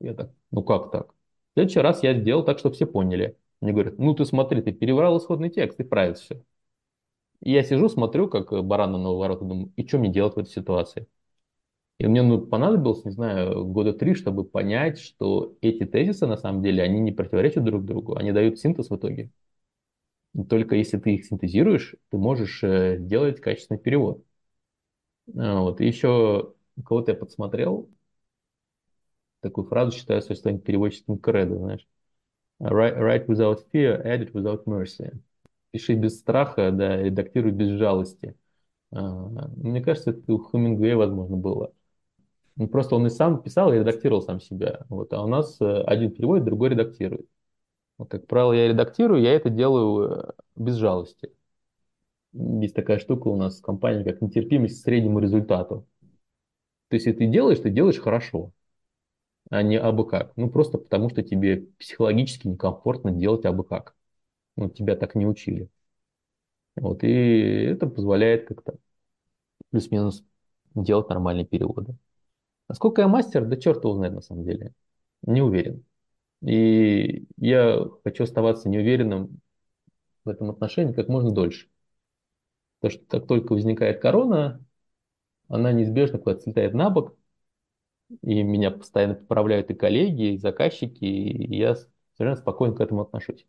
Я 0.00 0.14
так, 0.14 0.32
ну 0.50 0.62
как 0.62 0.90
так? 0.90 1.12
В 1.12 1.54
следующий 1.54 1.80
раз 1.80 2.02
я 2.02 2.18
сделал 2.18 2.44
так, 2.44 2.58
чтобы 2.58 2.74
все 2.74 2.86
поняли. 2.86 3.36
Мне 3.60 3.72
говорят, 3.72 3.98
ну 3.98 4.14
ты 4.14 4.24
смотри, 4.24 4.62
ты 4.62 4.72
переврал 4.72 5.18
исходный 5.18 5.50
текст, 5.50 5.80
и 5.80 5.84
правит 5.84 6.18
все. 6.18 6.42
И 7.42 7.52
я 7.52 7.64
сижу, 7.64 7.88
смотрю, 7.88 8.28
как 8.28 8.52
баран 8.64 8.92
на 8.92 9.10
ворота, 9.12 9.44
думаю, 9.44 9.72
и 9.76 9.86
что 9.86 9.98
мне 9.98 10.10
делать 10.10 10.34
в 10.36 10.38
этой 10.38 10.50
ситуации? 10.50 11.06
И 11.98 12.06
мне 12.06 12.22
ну, 12.22 12.40
понадобилось, 12.40 13.04
не 13.04 13.12
знаю, 13.12 13.64
года 13.66 13.92
три, 13.92 14.14
чтобы 14.14 14.44
понять, 14.44 14.98
что 14.98 15.56
эти 15.60 15.84
тезисы, 15.84 16.26
на 16.26 16.36
самом 16.36 16.62
деле, 16.62 16.82
они 16.82 17.00
не 17.00 17.12
противоречат 17.12 17.64
друг 17.64 17.84
другу, 17.84 18.16
они 18.16 18.32
дают 18.32 18.58
синтез 18.58 18.90
в 18.90 18.96
итоге. 18.96 19.30
Только 20.48 20.76
если 20.76 20.98
ты 20.98 21.14
их 21.14 21.26
синтезируешь, 21.26 21.94
ты 22.10 22.16
можешь 22.16 22.62
э, 22.64 22.96
делать 22.98 23.40
качественный 23.40 23.78
перевод. 23.80 24.24
А, 25.36 25.60
вот. 25.60 25.80
И 25.80 25.86
еще 25.86 26.54
кого-то 26.84 27.12
я 27.12 27.18
подсмотрел, 27.18 27.90
такую 29.40 29.66
фразу 29.66 29.96
считаю 29.96 30.22
своим 30.22 30.58
переводческим 30.58 31.18
кредо, 31.18 31.58
знаешь. 31.58 31.86
Write 32.60 33.26
without 33.26 33.66
fear, 33.72 34.00
edit 34.04 34.32
without 34.32 34.66
mercy. 34.66 35.12
Пиши 35.72 35.94
без 35.94 36.18
страха, 36.20 36.70
да, 36.72 36.98
редактируй 36.98 37.52
без 37.52 37.70
жалости. 37.70 38.36
А, 38.92 39.48
мне 39.56 39.82
кажется, 39.82 40.10
это 40.10 40.32
у 40.34 40.38
Хемингуэя, 40.38 40.96
возможно, 40.96 41.36
было. 41.36 41.72
Ну, 42.56 42.68
просто 42.68 42.96
он 42.96 43.06
и 43.06 43.10
сам 43.10 43.42
писал 43.42 43.72
и 43.72 43.78
редактировал 43.78 44.22
сам 44.22 44.40
себя. 44.40 44.86
Вот, 44.90 45.12
а 45.14 45.22
у 45.24 45.28
нас 45.28 45.60
э, 45.60 45.82
один 45.84 46.12
переводит, 46.12 46.44
другой 46.44 46.70
редактирует. 46.70 47.26
Вот, 47.98 48.10
как 48.10 48.26
правило, 48.26 48.52
я 48.52 48.68
редактирую, 48.68 49.22
я 49.22 49.34
это 49.34 49.50
делаю 49.50 50.12
э, 50.28 50.32
без 50.56 50.76
жалости. 50.76 51.32
Есть 52.34 52.74
такая 52.74 52.98
штука 52.98 53.28
у 53.28 53.36
нас 53.36 53.58
в 53.58 53.62
компании, 53.62 54.04
как 54.04 54.20
нетерпимость 54.22 54.80
к 54.80 54.84
среднему 54.84 55.18
результату. 55.20 55.86
То 56.88 56.96
есть, 56.96 57.06
если 57.06 57.20
ты 57.20 57.26
делаешь, 57.26 57.60
ты 57.60 57.70
делаешь 57.70 57.98
хорошо 57.98 58.52
а 59.50 59.62
не 59.62 59.76
абы 59.78 60.06
как. 60.06 60.32
Ну, 60.36 60.50
просто 60.50 60.78
потому 60.78 61.10
что 61.10 61.22
тебе 61.22 61.66
психологически 61.78 62.48
некомфортно 62.48 63.12
делать 63.12 63.44
абы 63.44 63.64
как. 63.64 63.94
Ну, 64.56 64.68
тебя 64.70 64.96
так 64.96 65.14
не 65.14 65.26
учили. 65.26 65.68
Вот, 66.76 67.02
и 67.04 67.08
это 67.08 67.86
позволяет 67.86 68.48
как-то 68.48 68.78
плюс-минус 69.70 70.24
делать 70.74 71.08
нормальные 71.08 71.46
переводы. 71.46 71.96
Насколько 72.68 73.02
я 73.02 73.08
мастер, 73.08 73.44
да 73.46 73.56
черт 73.56 73.84
его 73.84 73.94
знает 73.94 74.14
на 74.14 74.22
самом 74.22 74.44
деле. 74.44 74.72
Не 75.22 75.42
уверен. 75.42 75.84
И 76.42 77.26
я 77.38 77.86
хочу 78.04 78.24
оставаться 78.24 78.68
неуверенным 78.68 79.40
в 80.24 80.30
этом 80.30 80.50
отношении 80.50 80.92
как 80.92 81.08
можно 81.08 81.32
дольше. 81.32 81.68
Потому 82.80 82.98
что 83.00 83.06
как 83.06 83.26
только 83.28 83.52
возникает 83.52 84.00
корона, 84.00 84.64
она 85.48 85.72
неизбежно 85.72 86.18
куда-то 86.18 86.42
слетает 86.42 86.74
на 86.74 86.90
бок, 86.90 87.16
и 88.22 88.42
меня 88.42 88.70
постоянно 88.70 89.14
поправляют 89.14 89.70
и 89.70 89.74
коллеги, 89.74 90.34
и 90.34 90.38
заказчики, 90.38 91.04
и 91.04 91.56
я 91.56 91.76
совершенно 92.16 92.36
спокойно 92.36 92.74
к 92.74 92.80
этому 92.80 93.02
отношусь. 93.02 93.46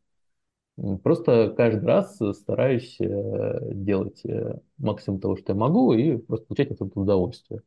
Просто 1.03 1.53
каждый 1.55 1.85
раз 1.85 2.19
стараюсь 2.33 2.99
э, 2.99 3.73
делать 3.73 4.25
э, 4.25 4.59
максимум 4.77 5.19
того, 5.19 5.37
что 5.37 5.53
я 5.53 5.55
могу, 5.55 5.93
и 5.93 6.17
просто 6.17 6.47
получать 6.47 6.71
от 6.71 6.81
этого 6.81 7.03
удовольствие. 7.03 7.61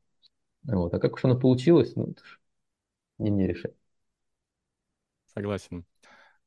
Вот. 0.65 0.93
А 0.93 0.99
как 0.99 1.15
уж 1.15 1.25
оно 1.25 1.39
получилось, 1.39 1.95
ну, 1.95 2.11
это 2.11 2.23
не 3.19 3.31
мне 3.31 3.47
решать. 3.47 3.75
Согласен. 5.27 5.85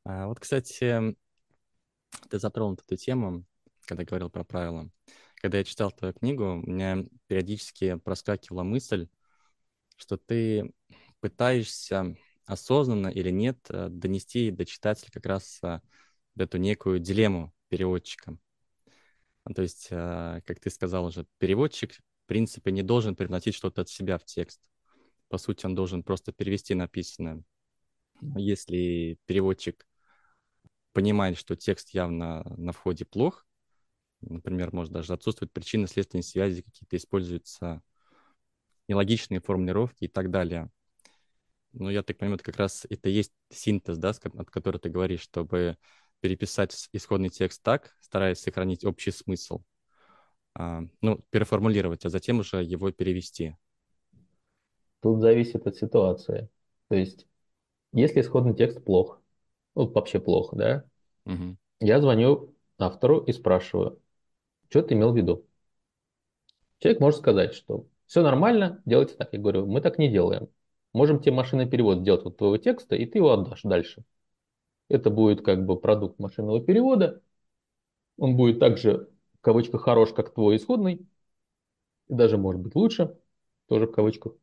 А, 0.04 0.28
вот, 0.28 0.40
кстати, 0.40 1.16
ты 2.30 2.40
затронул 2.40 2.74
эту 2.74 2.98
тему, 2.98 3.46
когда 3.86 4.04
говорил 4.04 4.30
про 4.30 4.44
правила. 4.44 4.90
Когда 5.36 5.60
я 5.60 5.64
читал 5.64 5.92
твою 5.92 6.14
книгу, 6.14 6.44
у 6.44 6.70
меня 6.70 7.06
периодически 7.28 7.96
проскакивала 7.96 8.64
мысль, 8.64 9.08
что 9.96 10.18
ты 10.18 10.74
пытаешься 11.22 12.18
осознанно 12.46 13.08
или 13.08 13.30
нет 13.30 13.60
э, 13.70 13.88
донести 13.90 14.52
до 14.52 14.66
читателя 14.66 15.10
как 15.12 15.26
раз 15.26 15.62
эту 16.40 16.58
некую 16.58 17.00
дилемму 17.00 17.54
переводчика. 17.70 18.38
Ну, 19.46 19.54
то 19.54 19.62
есть, 19.62 19.88
а, 19.92 20.42
как 20.42 20.60
ты 20.60 20.70
сказал 20.70 21.06
уже, 21.06 21.26
переводчик, 21.38 21.94
в 21.94 22.28
принципе, 22.28 22.72
не 22.72 22.84
должен 22.84 23.16
привносить 23.16 23.56
что-то 23.56 23.82
от 23.82 23.90
себя 23.90 24.18
в 24.18 24.26
текст. 24.26 24.62
По 25.30 25.38
сути, 25.38 25.66
он 25.66 25.76
должен 25.76 26.04
просто 26.04 26.32
перевести 26.32 26.76
написанное. 26.76 27.44
Но 28.22 28.40
если 28.40 29.18
переводчик 29.26 29.88
понимает, 30.94 31.38
что 31.38 31.56
текст 31.56 31.92
явно 31.92 32.44
на 32.58 32.72
входе 32.72 33.06
плох, 33.06 33.46
например, 34.22 34.74
может 34.74 34.92
даже 34.92 35.14
отсутствуют 35.14 35.54
причинно-следственные 35.54 36.24
связи, 36.24 36.62
какие-то 36.62 36.98
используются 36.98 37.82
нелогичные 38.88 39.40
формулировки 39.40 40.06
и 40.06 40.08
так 40.08 40.32
далее. 40.32 40.70
Ну, 41.72 41.90
я 41.90 42.02
так 42.02 42.18
понимаю, 42.18 42.36
это 42.36 42.44
как 42.44 42.58
раз 42.58 42.86
это 42.90 43.10
есть 43.10 43.32
синтез, 43.52 43.98
да, 43.98 44.10
от 44.10 44.50
которого 44.50 44.80
ты 44.80 44.90
говоришь, 44.90 45.22
чтобы 45.22 45.78
переписать 46.22 46.90
исходный 46.94 47.30
текст 47.30 47.62
так, 47.64 47.96
стараясь 48.02 48.40
сохранить 48.40 48.86
общий 48.86 49.12
смысл, 49.12 49.62
а, 50.56 50.82
ну, 51.02 51.20
переформулировать, 51.30 52.06
а 52.06 52.10
затем 52.10 52.40
уже 52.40 52.64
его 52.64 52.92
перевести. 52.92 53.56
Тут 55.02 55.22
зависит 55.22 55.66
от 55.66 55.76
ситуации. 55.76 56.50
То 56.90 56.96
есть, 56.96 57.28
если 57.94 58.22
исходный 58.22 58.56
текст 58.56 58.84
плох, 58.84 59.22
ну, 59.76 59.88
вообще 59.88 60.20
плохо, 60.20 60.56
да, 60.56 60.86
угу. 61.26 61.58
я 61.80 62.02
звоню 62.02 62.54
автору 62.78 63.20
и 63.20 63.32
спрашиваю, 63.32 64.02
что 64.70 64.82
ты 64.82 64.94
имел 64.94 65.14
в 65.14 65.18
виду? 65.18 65.46
Человек 66.80 67.02
может 67.02 67.20
сказать, 67.20 67.54
что 67.54 67.88
все 68.06 68.24
нормально, 68.24 68.82
делайте 68.86 69.16
так. 69.16 69.34
Я 69.34 69.40
говорю, 69.40 69.66
мы 69.66 69.82
так 69.82 70.00
не 70.00 70.10
делаем. 70.10 70.50
Можем 70.94 71.20
тебе 71.20 71.34
машинный 71.34 71.70
перевод 71.70 72.00
сделать 72.00 72.24
вот 72.24 72.38
твоего 72.38 72.58
текста, 72.58 72.96
и 72.96 73.06
ты 73.06 73.20
его 73.20 73.32
отдашь 73.32 73.62
дальше. 73.64 74.04
Это 74.90 75.10
будет 75.10 75.44
как 75.44 75.66
бы 75.66 75.80
продукт 75.80 76.20
машинного 76.20 76.62
перевода. 76.62 77.22
Он 78.18 78.36
будет 78.36 78.60
также, 78.60 79.10
в 79.36 79.42
кавычках, 79.42 79.84
хорош, 79.84 80.14
как 80.14 80.34
твой 80.34 80.58
исходный. 80.58 81.08
И 82.10 82.14
даже 82.14 82.38
может 82.38 82.62
быть 82.62 82.76
лучше, 82.76 83.18
тоже 83.68 83.88
в 83.88 83.92
кавычках. 83.92 84.34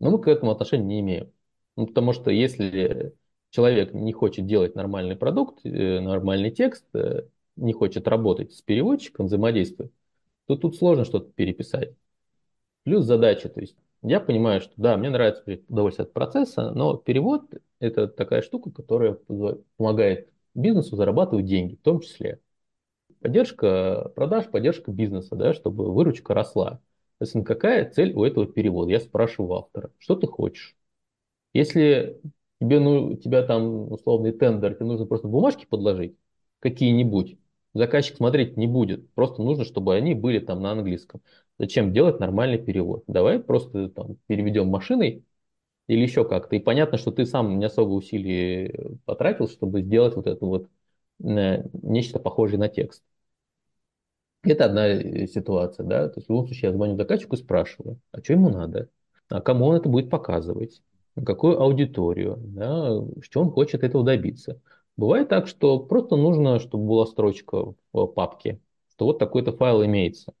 Но 0.00 0.10
мы 0.10 0.20
к 0.20 0.28
этому 0.28 0.50
отношения 0.50 0.84
не 0.84 1.00
имеем. 1.00 1.32
Ну, 1.76 1.86
потому 1.86 2.12
что 2.12 2.30
если 2.30 3.14
человек 3.50 3.94
не 3.94 4.12
хочет 4.12 4.46
делать 4.46 4.74
нормальный 4.74 5.16
продукт, 5.16 5.64
э, 5.64 6.00
нормальный 6.00 6.50
текст, 6.50 6.84
э, 6.94 7.28
не 7.56 7.72
хочет 7.72 8.08
работать 8.08 8.52
с 8.52 8.62
переводчиком, 8.62 9.26
взаимодействовать, 9.26 9.92
то 10.46 10.56
тут 10.56 10.76
сложно 10.76 11.04
что-то 11.04 11.30
переписать. 11.32 11.94
Плюс 12.84 13.04
задача, 13.04 13.48
то 13.48 13.60
есть 13.60 13.76
я 14.02 14.20
понимаю, 14.20 14.60
что 14.60 14.72
да, 14.76 14.96
мне 14.96 15.10
нравится 15.10 15.44
удовольствие 15.68 16.04
от 16.04 16.12
процесса, 16.12 16.70
но 16.72 16.96
перевод– 16.96 17.44
это 17.80 18.08
такая 18.08 18.42
штука, 18.42 18.70
которая 18.70 19.18
помогает 19.76 20.30
бизнесу 20.54 20.96
зарабатывать 20.96 21.46
деньги, 21.46 21.76
в 21.76 21.82
том 21.82 22.00
числе. 22.00 22.40
Поддержка 23.20 24.10
продаж, 24.14 24.50
поддержка 24.50 24.90
бизнеса, 24.92 25.36
да, 25.36 25.52
чтобы 25.52 25.92
выручка 25.92 26.34
росла. 26.34 26.80
Соответственно, 27.18 27.44
какая 27.44 27.90
цель 27.90 28.12
у 28.14 28.24
этого 28.24 28.46
перевода? 28.46 28.90
Я 28.90 29.00
спрашиваю 29.00 29.54
автора, 29.54 29.90
что 29.98 30.16
ты 30.16 30.26
хочешь? 30.26 30.76
Если 31.52 32.20
тебе, 32.60 32.80
ну, 32.80 33.16
тебя 33.16 33.42
там 33.42 33.92
условный 33.92 34.32
тендер, 34.32 34.74
тебе 34.74 34.86
нужно 34.86 35.06
просто 35.06 35.28
бумажки 35.28 35.66
подложить, 35.66 36.16
какие-нибудь, 36.60 37.38
заказчик 37.74 38.16
смотреть 38.16 38.56
не 38.56 38.66
будет. 38.66 39.10
Просто 39.14 39.42
нужно, 39.42 39.64
чтобы 39.64 39.94
они 39.94 40.14
были 40.14 40.38
там 40.38 40.62
на 40.62 40.72
английском. 40.72 41.20
Зачем 41.58 41.92
делать 41.92 42.20
нормальный 42.20 42.58
перевод? 42.58 43.04
Давай 43.06 43.38
просто 43.38 43.88
там, 43.90 44.16
переведем 44.26 44.68
машиной 44.68 45.24
или 45.88 46.02
еще 46.02 46.24
как-то. 46.24 46.56
И 46.56 46.60
понятно, 46.60 46.98
что 46.98 47.10
ты 47.10 47.26
сам 47.26 47.58
не 47.58 47.66
особо 47.66 47.90
усилий 47.92 48.74
потратил, 49.04 49.48
чтобы 49.48 49.82
сделать 49.82 50.16
вот 50.16 50.26
это 50.26 50.44
вот 50.46 50.68
э, 51.24 51.64
нечто 51.82 52.18
похожее 52.18 52.58
на 52.58 52.68
текст. 52.68 53.02
Это 54.42 54.64
одна 54.66 54.88
э, 54.88 55.26
ситуация, 55.26 55.84
да. 55.84 56.08
То 56.08 56.14
есть 56.18 56.28
в 56.28 56.30
любом 56.30 56.46
случае 56.46 56.70
я 56.70 56.76
звоню 56.76 56.96
заказчику 56.96 57.36
и 57.36 57.38
спрашиваю, 57.38 58.00
а 58.12 58.22
что 58.22 58.32
ему 58.32 58.48
надо? 58.48 58.88
А 59.28 59.40
кому 59.40 59.66
он 59.66 59.76
это 59.76 59.88
будет 59.88 60.10
показывать? 60.10 60.82
Какую 61.24 61.60
аудиторию? 61.60 62.36
Да? 62.38 63.02
Что 63.20 63.40
он 63.42 63.50
хочет 63.50 63.82
этого 63.84 64.04
добиться? 64.04 64.60
Бывает 64.96 65.28
так, 65.28 65.46
что 65.46 65.78
просто 65.78 66.16
нужно, 66.16 66.58
чтобы 66.58 66.86
была 66.86 67.06
строчка 67.06 67.74
в 67.92 68.06
папке, 68.08 68.60
что 68.92 69.06
вот 69.06 69.18
такой-то 69.18 69.52
файл 69.52 69.84
имеется. 69.84 70.34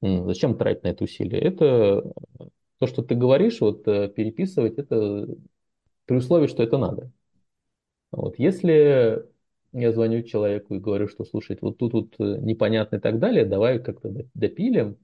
Зачем 0.00 0.56
тратить 0.56 0.84
на 0.84 0.88
это 0.88 1.04
усилие? 1.04 1.40
Это 1.40 2.12
то, 2.78 2.86
что 2.86 3.02
ты 3.02 3.16
говоришь, 3.16 3.60
вот 3.60 3.86
э, 3.88 4.08
переписывать, 4.08 4.78
это 4.78 5.26
при 6.06 6.16
условии, 6.16 6.46
что 6.46 6.62
это 6.62 6.78
надо. 6.78 7.10
Вот. 8.12 8.38
Если 8.38 9.26
я 9.72 9.92
звоню 9.92 10.22
человеку 10.22 10.74
и 10.74 10.78
говорю, 10.78 11.08
что, 11.08 11.24
слушай, 11.24 11.58
вот 11.60 11.78
тут 11.78 11.92
вот 11.92 12.14
э, 12.18 12.38
непонятно 12.40 12.96
и 12.96 13.00
так 13.00 13.18
далее, 13.18 13.44
давай 13.44 13.80
как-то 13.80 14.10
допилим, 14.34 14.96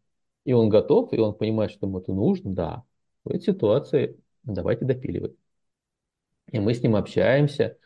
и 0.45 0.53
он 0.53 0.69
готов, 0.69 1.13
и 1.13 1.19
он 1.19 1.35
понимает, 1.35 1.71
что 1.73 1.87
ему 1.87 1.99
это 1.99 2.13
нужно, 2.13 2.55
да, 2.55 2.85
в 3.25 3.31
этой 3.31 3.41
ситуации 3.41 4.17
давайте 4.45 4.85
допиливать. 4.85 5.35
И 6.53 6.61
мы 6.61 6.75
с 6.75 6.83
ним 6.83 6.97
общаемся. 6.97 7.79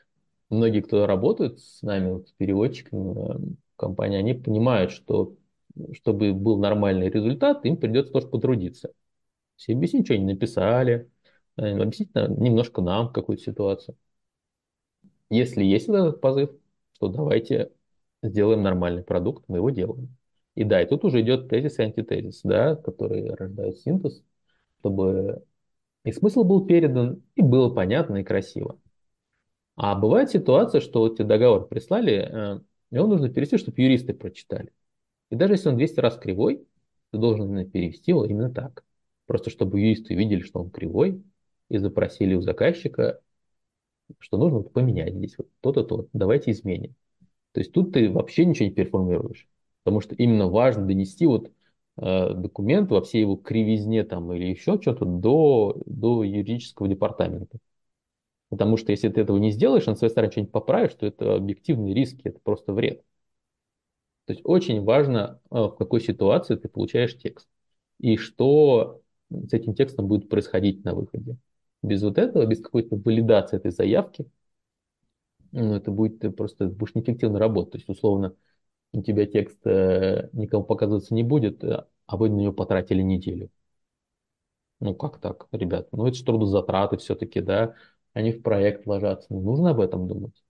Многие, 0.51 0.81
кто 0.81 1.07
работают 1.07 1.61
с 1.61 1.83
нами, 1.83 2.13
вот, 2.13 2.29
с 2.29 2.33
переводчиками 2.33 3.53
э, 3.53 3.55
компании, 3.77 4.19
они 4.19 4.35
понимают, 4.35 4.93
что 4.93 5.37
чтобы 5.93 6.33
был 6.33 6.59
нормальный 6.59 7.11
результат, 7.11 7.65
им 7.65 7.77
придется 7.77 8.13
тоже 8.13 8.27
потрудиться. 8.29 8.93
Все 9.57 9.75
объяснить, 9.75 10.07
что 10.07 10.15
они 10.15 10.25
написали, 10.25 11.11
э, 11.57 11.81
объяснить 11.81 12.15
немножко 12.15 12.83
нам 12.83 13.13
какую-то 13.13 13.43
ситуацию. 13.45 13.97
Если 15.31 15.65
есть 15.65 15.89
этот 15.89 16.21
позыв, 16.21 16.51
то 16.99 17.09
давайте 17.09 17.71
сделаем 18.23 18.63
нормальный 18.63 19.03
продукт, 19.03 19.45
мы 19.49 19.59
его 19.59 19.71
делаем. 19.71 20.17
И 20.55 20.65
да, 20.65 20.83
и 20.83 20.87
тут 20.87 21.05
уже 21.05 21.21
идет 21.21 21.49
тезис 21.49 21.79
и 21.79 21.83
антитезис, 21.83 22.41
да, 22.43 22.75
которые 22.77 23.35
рождают 23.35 23.79
синтез, 23.79 24.23
чтобы 24.81 25.45
и 26.05 26.13
смысл 26.13 26.45
был 26.45 26.67
передан, 26.67 27.23
и 27.37 27.43
было 27.43 27.71
понятно 27.75 28.19
и 28.19 28.25
красиво. 28.25 28.79
А 29.79 29.95
бывает 29.95 30.31
ситуация, 30.31 30.81
что 30.81 31.01
вот 31.01 31.17
тебе 31.17 31.27
договор 31.29 31.69
прислали, 31.69 32.15
э, 32.15 32.61
его 32.91 33.07
нужно 33.07 33.29
перевести, 33.29 33.59
чтобы 33.59 33.81
юристы 33.81 34.13
прочитали. 34.13 34.73
И 35.31 35.37
даже 35.37 35.55
если 35.55 35.69
он 35.69 35.77
200 35.77 36.01
раз 36.01 36.19
кривой, 36.19 36.67
ты 37.13 37.19
должен 37.19 37.47
именно 37.47 37.65
перевести 37.65 38.11
его 38.11 38.25
именно 38.25 38.51
так. 38.51 38.85
Просто 39.27 39.51
чтобы 39.51 39.79
юристы 39.81 40.15
видели, 40.15 40.41
что 40.41 40.61
он 40.61 40.71
кривой, 40.71 41.23
и 41.69 41.79
запросили 41.79 42.35
у 42.35 42.41
заказчика, 42.41 43.21
что 44.19 44.37
нужно 44.37 44.63
поменять 44.63 45.15
здесь 45.15 45.39
вот 45.39 45.49
то-то, 45.61 45.85
то, 45.85 46.09
давайте 46.13 46.51
изменим. 46.51 46.97
То 47.53 47.61
есть 47.61 47.73
тут 47.73 47.93
ты 47.93 48.11
вообще 48.11 48.47
ничего 48.47 48.67
не 48.67 48.75
переформируешь, 48.75 49.49
потому 49.85 50.01
что 50.01 50.17
именно 50.17 50.49
важно 50.49 50.87
донести 50.87 51.27
вот 51.27 51.53
э, 51.99 52.35
документ 52.35 52.91
во 52.91 53.01
всей 53.03 53.21
его 53.21 53.37
кривизне 53.37 54.03
там 54.03 54.33
или 54.33 54.47
еще 54.47 54.81
что-то 54.81 55.05
до, 55.05 55.81
до 55.87 56.25
юридического 56.25 56.89
департамента. 56.89 57.59
Потому 58.51 58.77
что 58.77 58.93
если 58.93 59.09
ты 59.09 59.21
этого 59.21 59.37
не 59.39 59.51
сделаешь, 59.51 59.87
на 59.87 59.95
своей 59.95 60.11
стороне 60.11 60.33
что-нибудь 60.33 60.53
поправишь, 60.53 60.95
то 60.95 61.07
это 61.07 61.35
объективные 61.35 61.95
риски, 61.95 62.23
это 62.25 62.41
просто 62.43 62.73
вред. 62.73 63.03
То 64.27 64.33
есть 64.33 64.43
очень 64.45 64.83
важно, 64.85 65.41
э, 65.51 65.55
в 65.59 65.77
какой 65.77 66.01
ситуации 66.01 66.57
ты 66.57 66.69
получаешь 66.69 67.17
текст 67.17 67.49
и 67.99 68.17
что 68.17 69.01
с 69.31 69.53
этим 69.53 69.75
текстом 69.75 70.09
будет 70.09 70.29
происходить 70.29 70.85
на 70.85 70.95
выходе. 70.95 71.37
Без 71.83 72.03
вот 72.03 72.19
этого, 72.19 72.47
без 72.47 72.61
какой-то 72.61 72.97
валидации 72.97 73.57
этой 73.57 73.71
заявки, 73.71 74.27
ну, 75.53 75.75
это 75.75 75.91
будет 75.91 76.37
просто 76.37 76.67
будешь 76.67 76.95
неэффективно 76.95 77.39
работать. 77.39 77.73
То 77.73 77.79
есть, 77.79 77.89
условно, 77.89 78.35
у 78.93 79.03
тебя 79.03 79.27
текст 79.27 79.59
э, 79.67 80.31
никому 80.33 80.65
показываться 80.65 81.15
не 81.15 81.23
будет, 81.23 81.65
э, 81.65 81.87
а 82.07 82.17
вы 82.17 82.31
на 82.31 82.37
него 82.37 82.53
потратили 82.53 83.03
неделю. 83.03 83.51
Ну, 84.81 84.95
как 84.95 85.19
так, 85.21 85.49
ребят? 85.53 85.89
Ну, 85.93 86.07
это 86.07 86.17
же 86.17 86.25
трудозатраты 86.25 86.99
все-таки, 86.99 87.41
да? 87.41 87.75
Они 88.13 88.33
в 88.33 88.43
проект 88.43 88.87
ложатся. 88.87 89.27
Ну, 89.31 89.41
нужно 89.41 89.71
об 89.71 89.81
этом 89.81 90.09
думать. 90.09 90.43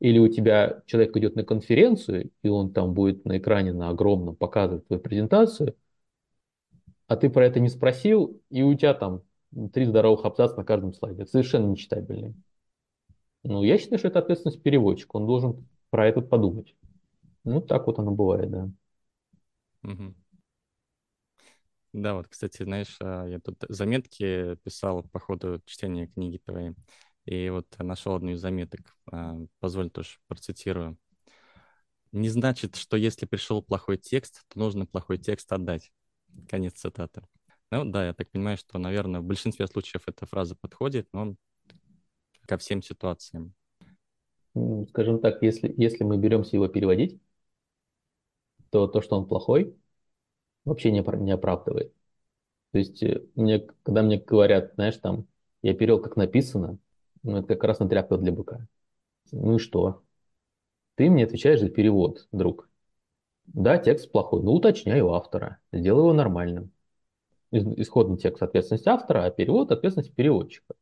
Или 0.00 0.18
у 0.18 0.28
тебя 0.28 0.82
человек 0.86 1.16
идет 1.16 1.36
на 1.36 1.44
конференцию, 1.44 2.30
и 2.42 2.48
он 2.48 2.72
там 2.72 2.94
будет 2.94 3.24
на 3.24 3.38
экране 3.38 3.72
на 3.72 3.90
огромном 3.90 4.36
показывать 4.36 4.86
твою 4.86 5.00
презентацию, 5.00 5.76
а 7.06 7.16
ты 7.16 7.30
про 7.30 7.46
это 7.46 7.60
не 7.60 7.68
спросил, 7.68 8.40
и 8.50 8.62
у 8.62 8.74
тебя 8.74 8.94
там 8.94 9.22
три 9.72 9.84
здоровых 9.84 10.24
абзаца 10.24 10.56
на 10.56 10.64
каждом 10.64 10.92
слайде. 10.92 11.26
Совершенно 11.26 11.66
нечитабельный. 11.66 12.34
Ну, 13.42 13.62
я 13.62 13.78
считаю, 13.78 13.98
что 13.98 14.08
это 14.08 14.20
ответственность 14.20 14.62
переводчика. 14.62 15.16
Он 15.16 15.26
должен 15.26 15.68
про 15.90 16.08
это 16.08 16.22
подумать. 16.22 16.74
Ну, 17.44 17.60
так 17.60 17.86
вот 17.86 17.98
оно 17.98 18.10
бывает, 18.10 18.50
да. 18.50 18.70
Угу. 19.84 20.14
Да, 21.94 22.14
вот, 22.14 22.26
кстати, 22.26 22.64
знаешь, 22.64 22.96
а, 23.00 23.24
я 23.28 23.38
тут 23.38 23.64
заметки 23.68 24.56
писал 24.64 25.04
по 25.04 25.20
ходу 25.20 25.62
чтения 25.64 26.08
книги 26.08 26.38
твоей, 26.38 26.74
и 27.24 27.48
вот 27.50 27.68
нашел 27.78 28.16
одну 28.16 28.32
из 28.32 28.40
заметок. 28.40 28.80
А, 29.12 29.36
позволь 29.60 29.90
тоже 29.90 30.18
процитирую. 30.26 30.98
Не 32.10 32.28
значит, 32.30 32.74
что 32.74 32.96
если 32.96 33.26
пришел 33.26 33.62
плохой 33.62 33.96
текст, 33.96 34.42
то 34.48 34.58
нужно 34.58 34.86
плохой 34.86 35.18
текст 35.18 35.52
отдать. 35.52 35.92
Конец 36.48 36.74
цитаты. 36.80 37.22
Ну 37.70 37.84
да, 37.84 38.06
я 38.06 38.12
так 38.12 38.28
понимаю, 38.28 38.56
что, 38.56 38.78
наверное, 38.78 39.20
в 39.20 39.24
большинстве 39.24 39.68
случаев 39.68 40.02
эта 40.06 40.26
фраза 40.26 40.56
подходит, 40.56 41.06
но 41.12 41.36
ко 42.48 42.58
всем 42.58 42.82
ситуациям. 42.82 43.54
Скажем 44.88 45.20
так, 45.20 45.42
если, 45.42 45.72
если 45.76 46.02
мы 46.02 46.16
беремся 46.16 46.56
его 46.56 46.66
переводить, 46.66 47.20
то 48.70 48.88
то, 48.88 49.00
что 49.00 49.16
он 49.16 49.28
плохой, 49.28 49.76
вообще 50.64 50.90
не, 50.90 51.00
не 51.22 51.32
оправдывает. 51.32 51.92
То 52.72 52.78
есть 52.78 53.02
э, 53.02 53.22
мне, 53.34 53.60
когда 53.82 54.02
мне 54.02 54.18
говорят, 54.18 54.72
знаешь, 54.74 54.96
там, 54.96 55.26
я 55.62 55.74
перевел 55.74 56.00
как 56.00 56.16
написано, 56.16 56.78
ну, 57.22 57.38
это 57.38 57.48
как 57.48 57.64
раз 57.64 57.78
на 57.78 57.88
тряпка 57.88 58.16
для 58.18 58.32
быка. 58.32 58.66
Ну 59.32 59.56
и 59.56 59.58
что? 59.58 60.02
Ты 60.96 61.10
мне 61.10 61.24
отвечаешь 61.24 61.60
за 61.60 61.70
перевод, 61.70 62.28
друг. 62.32 62.68
Да, 63.46 63.78
текст 63.78 64.10
плохой, 64.10 64.42
но 64.42 64.52
уточняй 64.54 65.00
у 65.00 65.12
автора, 65.12 65.58
сделай 65.72 66.00
его 66.00 66.12
нормальным. 66.12 66.70
Исходный 67.52 68.16
текст 68.18 68.42
ответственность 68.42 68.86
автора, 68.86 69.24
а 69.24 69.30
перевод 69.30 69.70
ответственность 69.70 70.14
переводчика. 70.14 70.74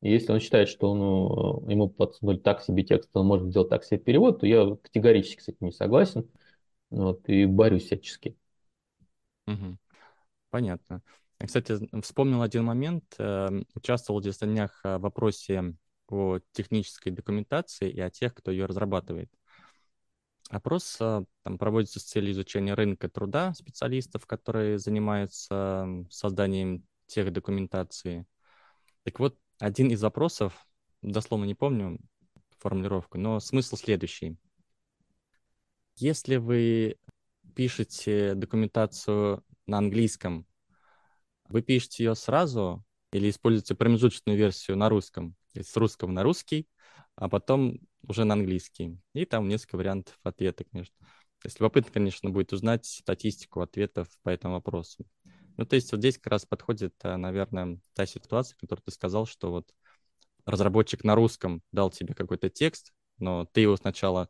И 0.00 0.10
если 0.10 0.32
он 0.32 0.40
считает, 0.40 0.68
что 0.68 0.94
ну, 0.94 1.68
ему 1.68 1.88
подсунули 1.88 2.38
так 2.38 2.62
себе 2.62 2.84
текст, 2.84 3.10
он 3.14 3.26
может 3.26 3.48
сделать 3.48 3.70
так 3.70 3.84
себе 3.84 3.98
перевод, 3.98 4.40
то 4.40 4.46
я 4.46 4.76
категорически 4.82 5.40
с 5.40 5.48
этим 5.48 5.66
не 5.66 5.72
согласен 5.72 6.28
вот, 6.90 7.28
и 7.28 7.46
борюсь 7.46 7.86
всячески. 7.86 8.36
Угу. 9.46 9.78
Понятно. 10.50 11.02
Кстати, 11.38 11.78
вспомнил 12.02 12.42
один 12.42 12.64
момент. 12.64 13.04
Э, 13.18 13.48
участвовал 13.74 14.20
здесь 14.20 14.40
на 14.40 14.46
днях 14.46 14.80
в 14.84 14.98
вопросе 14.98 15.74
о 16.08 16.38
технической 16.52 17.12
документации 17.12 17.90
и 17.90 18.00
о 18.00 18.10
тех, 18.10 18.34
кто 18.34 18.50
ее 18.50 18.66
разрабатывает. 18.66 19.30
Опрос 20.50 20.96
э, 21.00 21.24
там, 21.42 21.58
проводится 21.58 22.00
с 22.00 22.04
целью 22.04 22.32
изучения 22.32 22.74
рынка 22.74 23.08
труда 23.08 23.54
специалистов, 23.54 24.26
которые 24.26 24.78
занимаются 24.78 25.88
созданием 26.10 26.86
тех 27.06 27.32
документации. 27.32 28.26
Так 29.04 29.18
вот, 29.18 29.38
один 29.58 29.90
из 29.90 30.02
вопросов, 30.02 30.66
дословно 31.02 31.44
не 31.44 31.54
помню 31.54 31.98
формулировку, 32.58 33.18
но 33.18 33.40
смысл 33.40 33.76
следующий. 33.76 34.38
Если 35.96 36.36
вы 36.36 36.96
пишете 37.54 38.34
документацию 38.34 39.44
на 39.66 39.78
английском, 39.78 40.46
вы 41.48 41.62
пишете 41.62 42.04
ее 42.04 42.14
сразу 42.14 42.84
или 43.12 43.30
используете 43.30 43.74
промежуточную 43.74 44.36
версию 44.36 44.76
на 44.76 44.88
русском, 44.88 45.36
с 45.54 45.76
русского 45.76 46.10
на 46.10 46.22
русский, 46.22 46.68
а 47.14 47.28
потом 47.28 47.78
уже 48.08 48.24
на 48.24 48.34
английский. 48.34 48.98
И 49.12 49.24
там 49.24 49.48
несколько 49.48 49.76
вариантов 49.76 50.18
ответа, 50.22 50.64
конечно. 50.64 50.96
То 51.40 51.46
есть 51.46 51.60
любопытно, 51.60 51.92
конечно, 51.92 52.30
будет 52.30 52.52
узнать 52.52 52.86
статистику 52.86 53.60
ответов 53.60 54.08
по 54.22 54.30
этому 54.30 54.54
вопросу. 54.54 55.06
Ну, 55.56 55.64
то 55.64 55.76
есть 55.76 55.92
вот 55.92 55.98
здесь 55.98 56.18
как 56.18 56.32
раз 56.32 56.46
подходит, 56.46 56.94
э, 57.02 57.16
наверное, 57.16 57.78
та 57.92 58.06
ситуация, 58.06 58.56
которую 58.56 58.82
ты 58.82 58.90
сказал, 58.90 59.26
что 59.26 59.50
вот 59.50 59.72
разработчик 60.46 61.04
на 61.04 61.14
русском 61.14 61.62
дал 61.70 61.90
тебе 61.90 62.14
какой-то 62.14 62.50
текст, 62.50 62.92
но 63.18 63.44
ты 63.46 63.60
его 63.60 63.76
сначала 63.76 64.28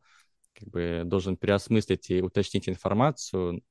как 0.54 0.68
бы 0.68 1.02
должен 1.04 1.36
переосмыслить 1.36 2.10
и 2.10 2.22
уточнить 2.22 2.68
информацию, 2.68 3.62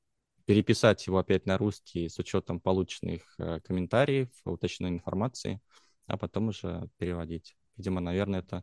переписать 0.44 1.06
его 1.06 1.18
опять 1.18 1.46
на 1.46 1.58
русский 1.58 2.08
с 2.08 2.18
учетом 2.18 2.60
полученных 2.60 3.22
э, 3.38 3.60
комментариев, 3.60 4.28
уточненной 4.44 4.90
информации, 4.90 5.60
а 6.06 6.16
потом 6.16 6.48
уже 6.48 6.88
переводить. 6.98 7.56
Видимо, 7.76 8.00
наверное, 8.00 8.40
это 8.40 8.62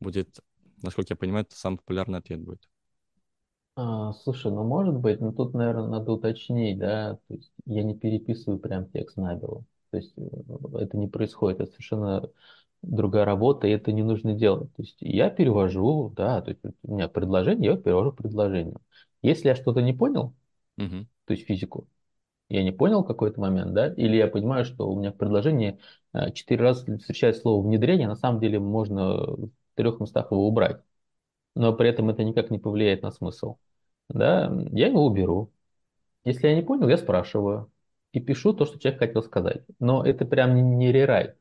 будет, 0.00 0.40
насколько 0.82 1.12
я 1.12 1.16
понимаю, 1.16 1.44
это 1.44 1.56
самый 1.56 1.76
популярный 1.76 2.18
ответ 2.18 2.40
будет. 2.40 2.68
А, 3.76 4.12
слушай, 4.12 4.50
ну 4.50 4.64
может 4.64 4.96
быть, 4.96 5.20
но 5.20 5.32
тут, 5.32 5.54
наверное, 5.54 5.86
надо 5.86 6.12
уточнить, 6.12 6.78
да, 6.78 7.18
то 7.28 7.34
есть 7.34 7.52
я 7.66 7.84
не 7.84 7.96
переписываю 7.96 8.58
прям 8.58 8.90
текст 8.90 9.16
на 9.16 9.34
бело. 9.36 9.64
То 9.90 9.96
есть 9.98 10.12
э, 10.16 10.22
это 10.78 10.96
не 10.96 11.08
происходит, 11.08 11.60
это 11.60 11.70
совершенно 11.72 12.28
другая 12.82 13.24
работа, 13.24 13.66
и 13.66 13.70
это 13.70 13.92
не 13.92 14.02
нужно 14.02 14.34
делать. 14.34 14.72
То 14.74 14.82
есть 14.82 14.96
я 15.00 15.30
перевожу, 15.30 16.12
да, 16.14 16.40
то 16.42 16.50
есть 16.50 16.60
у 16.82 16.94
меня 16.94 17.08
предложение, 17.08 17.72
я 17.72 17.76
перевожу 17.76 18.12
предложение. 18.12 18.76
Если 19.22 19.48
я 19.48 19.56
что-то 19.56 19.80
не 19.80 19.92
понял, 19.92 20.34
угу. 20.76 21.06
то 21.24 21.32
есть 21.32 21.46
физику, 21.46 21.88
я 22.48 22.62
не 22.62 22.70
понял 22.70 23.04
какой-то 23.04 23.40
момент, 23.40 23.74
да, 23.74 23.92
или 23.92 24.16
я 24.16 24.28
понимаю, 24.28 24.64
что 24.64 24.88
у 24.90 24.98
меня 24.98 25.12
в 25.12 25.16
предложении 25.16 25.78
э, 26.12 26.32
четыре 26.32 26.62
раза 26.62 26.98
встречается 26.98 27.42
слово 27.42 27.66
внедрение, 27.66 28.08
на 28.08 28.16
самом 28.16 28.40
деле 28.40 28.58
можно 28.58 29.16
в 29.16 29.50
трех 29.74 30.00
местах 30.00 30.30
его 30.30 30.46
убрать, 30.46 30.80
но 31.54 31.72
при 31.74 31.88
этом 31.88 32.10
это 32.10 32.24
никак 32.24 32.50
не 32.50 32.58
повлияет 32.58 33.02
на 33.02 33.10
смысл, 33.10 33.56
да, 34.08 34.52
я 34.72 34.86
его 34.88 35.04
уберу. 35.04 35.52
Если 36.24 36.48
я 36.48 36.54
не 36.54 36.62
понял, 36.62 36.88
я 36.88 36.96
спрашиваю 36.98 37.70
и 38.12 38.20
пишу 38.20 38.52
то, 38.54 38.64
что 38.66 38.78
человек 38.78 39.00
хотел 39.00 39.22
сказать. 39.22 39.64
Но 39.78 40.04
это 40.04 40.24
прям 40.24 40.54
не, 40.54 40.62
не 40.62 40.92
рерайт. 40.92 41.36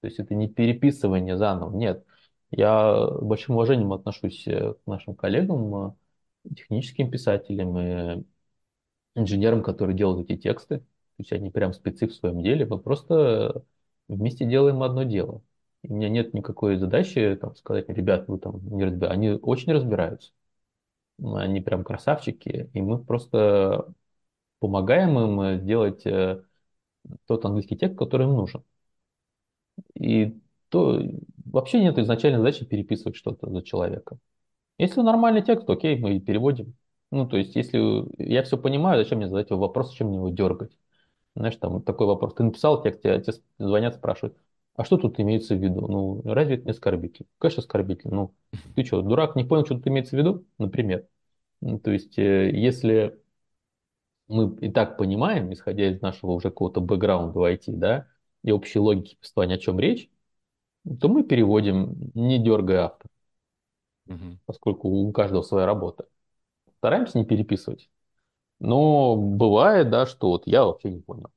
То 0.00 0.06
есть 0.08 0.18
это 0.18 0.34
не 0.34 0.48
переписывание 0.48 1.36
заново, 1.36 1.76
нет. 1.76 2.04
Я 2.50 3.08
с 3.08 3.22
большим 3.22 3.54
уважением 3.56 3.92
отношусь 3.92 4.46
э, 4.46 4.74
к 4.74 4.86
нашим 4.86 5.14
коллегам, 5.14 5.96
э, 6.44 6.54
техническим 6.56 7.10
писателям 7.10 7.78
и 7.78 8.24
инженерам, 9.14 9.62
которые 9.62 9.96
делают 9.96 10.30
эти 10.30 10.40
тексты. 10.40 10.78
То 10.78 10.84
есть 11.18 11.32
они 11.32 11.50
прям 11.50 11.72
спецы 11.72 12.06
в 12.06 12.14
своем 12.14 12.42
деле. 12.42 12.66
Мы 12.66 12.78
просто 12.78 13.64
вместе 14.08 14.44
делаем 14.44 14.82
одно 14.82 15.04
дело. 15.04 15.42
И 15.82 15.88
у 15.88 15.94
меня 15.94 16.08
нет 16.08 16.34
никакой 16.34 16.76
задачи 16.76 17.36
там, 17.40 17.56
сказать, 17.56 17.88
ребят, 17.88 18.28
вы 18.28 18.38
там 18.38 18.60
не 18.68 18.84
разбираетесь. 18.84 19.16
Они 19.16 19.30
очень 19.30 19.72
разбираются. 19.72 20.32
Они 21.22 21.60
прям 21.60 21.84
красавчики. 21.84 22.70
И 22.72 22.82
мы 22.82 23.02
просто 23.02 23.92
помогаем 24.62 25.18
им 25.18 25.66
делать 25.66 26.06
э, 26.06 26.42
тот 27.26 27.44
английский 27.44 27.76
текст, 27.76 27.98
который 27.98 28.26
им 28.26 28.34
нужен. 28.34 28.62
И 29.94 30.40
то 30.68 31.02
вообще 31.44 31.80
нет 31.80 31.98
изначальной 31.98 32.38
задачи 32.38 32.64
переписывать 32.64 33.16
что-то 33.16 33.50
за 33.50 33.62
человека. 33.62 34.18
Если 34.78 35.00
нормальный 35.02 35.42
текст, 35.42 35.68
окей, 35.68 35.98
мы 35.98 36.20
переводим. 36.20 36.74
Ну, 37.10 37.28
то 37.28 37.36
есть, 37.36 37.56
если 37.56 38.06
я 38.22 38.42
все 38.42 38.56
понимаю, 38.56 39.02
зачем 39.02 39.18
мне 39.18 39.28
задать 39.28 39.50
его 39.50 39.60
вопрос, 39.60 39.90
зачем 39.90 40.08
мне 40.08 40.16
его 40.16 40.30
дергать? 40.30 40.72
Знаешь, 41.34 41.56
там 41.56 41.82
такой 41.82 42.06
вопрос. 42.06 42.34
Ты 42.34 42.44
написал 42.44 42.82
текст, 42.82 43.02
тебе, 43.02 43.20
тебе 43.20 43.34
звонят, 43.58 43.96
спрашивают, 43.96 44.36
а 44.76 44.84
что 44.84 44.96
тут 44.96 45.20
имеется 45.20 45.54
в 45.56 45.58
виду? 45.58 45.86
Ну, 45.88 46.22
разве 46.24 46.54
это 46.54 46.64
не 46.64 46.70
оскорбитель? 46.70 47.26
Конечно, 47.38 47.60
оскорбитель. 47.60 48.10
Ну, 48.10 48.32
ты 48.74 48.84
что, 48.84 49.02
дурак, 49.02 49.36
не 49.36 49.44
понял, 49.44 49.66
что 49.66 49.74
тут 49.74 49.86
имеется 49.88 50.16
в 50.16 50.18
виду? 50.18 50.46
Например. 50.58 51.06
Ну, 51.60 51.78
то 51.78 51.90
есть, 51.90 52.18
э, 52.18 52.50
если 52.50 53.21
мы 54.32 54.56
и 54.60 54.70
так 54.70 54.96
понимаем, 54.96 55.52
исходя 55.52 55.90
из 55.90 56.00
нашего 56.00 56.32
уже 56.32 56.50
какого-то 56.50 56.80
бэкграунда 56.80 57.38
в 57.38 57.42
IT, 57.44 57.64
да, 57.76 58.08
и 58.42 58.50
общей 58.50 58.78
логики 58.78 59.16
повествования, 59.16 59.56
о 59.56 59.58
чем 59.58 59.78
речь, 59.78 60.10
то 61.00 61.08
мы 61.08 61.22
переводим, 61.22 62.10
не 62.14 62.38
дергая 62.38 62.86
автор, 62.86 63.10
угу. 64.08 64.38
поскольку 64.46 64.88
у 64.88 65.12
каждого 65.12 65.42
своя 65.42 65.66
работа. 65.66 66.06
Стараемся 66.78 67.18
не 67.18 67.24
переписывать. 67.24 67.88
Но 68.58 69.16
бывает, 69.16 69.90
да, 69.90 70.06
что 70.06 70.28
вот 70.28 70.46
я 70.46 70.64
вообще 70.64 70.90
не 70.90 71.00
понял. 71.00 71.30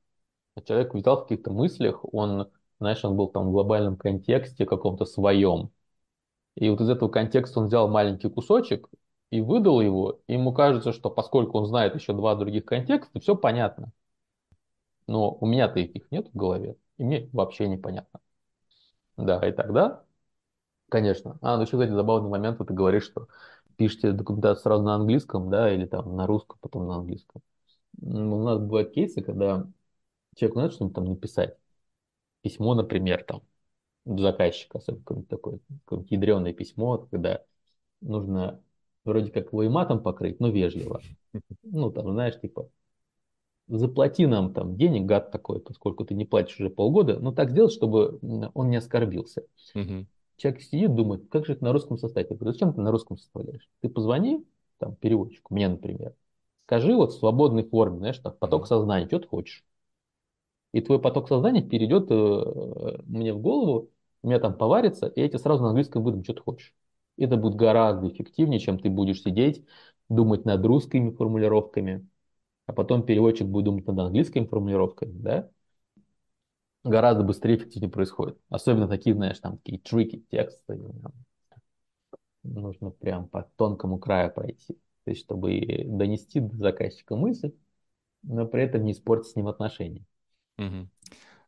А 0.54 0.62
человек 0.62 0.94
витал 0.94 1.18
в 1.18 1.22
каких-то 1.22 1.52
мыслях, 1.52 2.04
он, 2.14 2.50
знаешь, 2.80 3.04
он 3.04 3.16
был 3.16 3.28
там 3.28 3.48
в 3.48 3.52
глобальном 3.52 3.96
контексте 3.96 4.64
каком-то 4.64 5.04
своем. 5.04 5.70
И 6.56 6.70
вот 6.70 6.80
из 6.80 6.88
этого 6.88 7.08
контекста 7.08 7.60
он 7.60 7.66
взял 7.66 7.88
маленький 7.88 8.30
кусочек 8.30 8.88
и 9.30 9.40
выдал 9.40 9.80
его. 9.80 10.20
Ему 10.28 10.52
кажется, 10.52 10.92
что 10.92 11.10
поскольку 11.10 11.58
он 11.58 11.66
знает 11.66 11.94
еще 11.94 12.12
два 12.12 12.34
других 12.36 12.64
контекста, 12.64 13.20
все 13.20 13.36
понятно. 13.36 13.92
Но 15.06 15.32
у 15.40 15.46
меня-то 15.46 15.80
их 15.80 16.10
нет 16.10 16.28
в 16.32 16.36
голове. 16.36 16.76
И 16.98 17.04
мне 17.04 17.28
вообще 17.32 17.68
непонятно. 17.68 18.20
Да, 19.16 19.46
и 19.48 19.52
тогда, 19.52 20.04
конечно. 20.90 21.38
А, 21.42 21.56
ну 21.56 21.62
еще, 21.62 21.72
кстати, 21.72 21.90
забавный 21.92 22.30
момент, 22.30 22.58
вот 22.60 22.68
ты 22.68 22.74
говоришь, 22.74 23.04
что 23.04 23.28
пишете 23.76 24.12
документацию 24.12 24.62
сразу 24.62 24.84
на 24.84 24.96
английском, 24.96 25.50
да, 25.50 25.72
или 25.74 25.86
там 25.86 26.16
на 26.16 26.26
русском, 26.26 26.58
потом 26.62 26.86
на 26.88 26.96
английском. 26.96 27.42
Ну, 28.00 28.38
у 28.40 28.44
нас 28.44 28.60
бывают 28.60 28.92
кейсы, 28.92 29.22
когда 29.22 29.66
человек 30.36 30.56
надо 30.56 30.72
что-нибудь 30.72 30.94
там 30.96 31.04
написать. 31.06 31.56
Письмо, 32.42 32.74
например, 32.74 33.24
там, 33.24 33.42
заказчика, 34.06 34.78
особенно 34.78 35.24
такое, 35.24 35.60
какое-нибудь 35.86 36.12
ядреное 36.12 36.54
письмо, 36.54 36.98
когда 37.10 37.44
нужно 38.02 38.62
вроде 39.06 39.30
как 39.30 39.46
его 39.46 39.62
и 39.62 39.68
матом 39.68 40.02
покрыть, 40.02 40.40
но 40.40 40.48
вежливо. 40.48 41.00
Ну, 41.62 41.90
там, 41.90 42.12
знаешь, 42.12 42.40
типа, 42.40 42.68
заплати 43.68 44.26
нам 44.26 44.52
там 44.52 44.76
денег, 44.76 45.06
гад 45.06 45.30
такой, 45.30 45.60
поскольку 45.60 46.04
ты 46.04 46.14
не 46.14 46.24
платишь 46.24 46.58
уже 46.60 46.70
полгода, 46.70 47.18
но 47.18 47.32
так 47.32 47.50
сделать, 47.50 47.72
чтобы 47.72 48.18
он 48.54 48.70
не 48.70 48.76
оскорбился. 48.76 49.42
Мгм. 49.74 50.06
Человек 50.36 50.62
сидит, 50.62 50.94
думает, 50.94 51.28
как 51.30 51.46
же 51.46 51.54
это 51.54 51.64
на 51.64 51.72
русском 51.72 51.98
составить? 51.98 52.30
Я 52.30 52.36
говорю, 52.36 52.52
зачем 52.52 52.74
ты 52.74 52.80
на 52.80 52.90
русском 52.90 53.16
составляешь? 53.16 53.68
Ты 53.80 53.88
позвони 53.88 54.44
там 54.78 54.94
переводчику, 54.96 55.54
мне, 55.54 55.68
например, 55.68 56.14
скажи 56.66 56.94
вот 56.94 57.12
в 57.12 57.18
свободной 57.18 57.64
форме, 57.64 57.98
знаешь, 57.98 58.18
так, 58.18 58.38
поток 58.38 58.62
Мгм. 58.62 58.68
сознания, 58.68 59.06
что 59.06 59.18
ты 59.18 59.28
хочешь. 59.28 59.64
И 60.72 60.80
твой 60.82 61.00
поток 61.00 61.28
сознания 61.28 61.62
перейдет 61.62 62.08
э, 62.10 63.02
мне 63.06 63.32
в 63.32 63.38
голову, 63.40 63.90
у 64.22 64.28
меня 64.28 64.38
там 64.40 64.54
поварится, 64.54 65.06
и 65.06 65.20
я 65.20 65.28
тебе 65.28 65.38
сразу 65.38 65.62
на 65.62 65.70
английском 65.70 66.02
выдам, 66.02 66.22
что 66.22 66.34
ты 66.34 66.40
хочешь. 66.40 66.74
Это 67.16 67.36
будет 67.36 67.54
гораздо 67.54 68.08
эффективнее, 68.08 68.60
чем 68.60 68.78
ты 68.78 68.90
будешь 68.90 69.22
сидеть, 69.22 69.64
думать 70.08 70.44
над 70.44 70.64
русскими 70.64 71.10
формулировками, 71.10 72.06
а 72.66 72.72
потом 72.72 73.04
переводчик 73.04 73.46
будет 73.46 73.64
думать 73.64 73.86
над 73.86 73.98
английскими 73.98 74.44
формулировками, 74.44 75.18
да? 75.18 75.50
Гораздо 76.84 77.24
быстрее 77.24 77.56
эффективнее 77.56 77.90
происходит. 77.90 78.38
Особенно 78.48 78.86
такие, 78.86 79.14
знаешь, 79.14 79.40
там 79.40 79.58
такие 79.58 79.80
трики 79.80 80.24
тексты. 80.30 80.78
там 81.02 81.12
Нужно 82.44 82.90
прям 82.90 83.28
по 83.28 83.50
тонкому 83.56 83.98
краю 83.98 84.32
пройти. 84.32 84.74
То 85.04 85.10
есть, 85.10 85.22
чтобы 85.22 85.84
донести 85.86 86.40
до 86.40 86.56
заказчика 86.56 87.16
мысль, 87.16 87.52
но 88.22 88.46
при 88.46 88.62
этом 88.62 88.84
не 88.84 88.92
испортить 88.92 89.30
с 89.30 89.36
ним 89.36 89.48
отношения. 89.48 90.04
Мгм. 90.58 90.88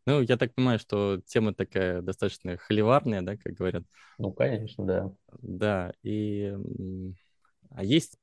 Ну, 0.09 0.22
я 0.22 0.38
так 0.38 0.54
понимаю, 0.54 0.78
что 0.78 1.20
тема 1.26 1.52
такая 1.52 2.00
достаточно 2.00 2.56
холиварная, 2.56 3.20
да, 3.20 3.36
как 3.36 3.52
говорят. 3.52 3.82
Ну, 4.16 4.32
конечно, 4.32 4.86
да. 4.86 5.12
Да, 5.42 5.92
и 6.02 6.54
а 7.68 7.84
есть 7.84 8.16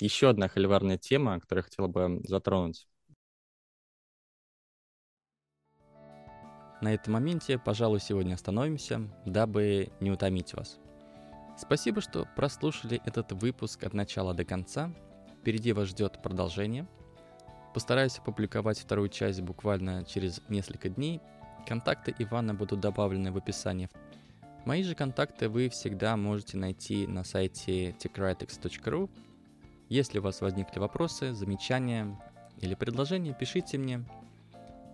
еще 0.00 0.30
одна 0.30 0.48
холиварная 0.48 0.96
тема, 0.96 1.38
которую 1.38 1.62
я 1.62 1.64
хотел 1.64 1.88
бы 1.88 2.22
затронуть. 2.26 2.88
На 6.80 6.94
этом 6.94 7.12
моменте, 7.12 7.58
пожалуй, 7.58 8.00
сегодня 8.00 8.32
остановимся, 8.32 9.02
дабы 9.26 9.90
не 10.00 10.10
утомить 10.10 10.54
вас. 10.54 10.78
Спасибо, 11.58 12.00
что 12.00 12.26
прослушали 12.34 13.02
этот 13.04 13.32
выпуск 13.32 13.84
от 13.84 13.92
начала 13.92 14.32
до 14.32 14.46
конца. 14.46 14.90
Впереди 15.42 15.74
вас 15.74 15.88
ждет 15.88 16.22
продолжение. 16.22 16.88
Постараюсь 17.76 18.16
опубликовать 18.16 18.78
вторую 18.78 19.10
часть 19.10 19.42
буквально 19.42 20.02
через 20.06 20.40
несколько 20.48 20.88
дней. 20.88 21.20
Контакты 21.68 22.14
Ивана 22.18 22.54
будут 22.54 22.80
добавлены 22.80 23.32
в 23.32 23.36
описании. 23.36 23.90
Мои 24.64 24.82
же 24.82 24.94
контакты 24.94 25.50
вы 25.50 25.68
всегда 25.68 26.16
можете 26.16 26.56
найти 26.56 27.06
на 27.06 27.22
сайте 27.22 27.90
techritex.ru. 27.90 29.10
Если 29.90 30.18
у 30.18 30.22
вас 30.22 30.40
возникли 30.40 30.78
вопросы, 30.78 31.34
замечания 31.34 32.18
или 32.62 32.74
предложения, 32.74 33.36
пишите 33.38 33.76
мне. 33.76 34.02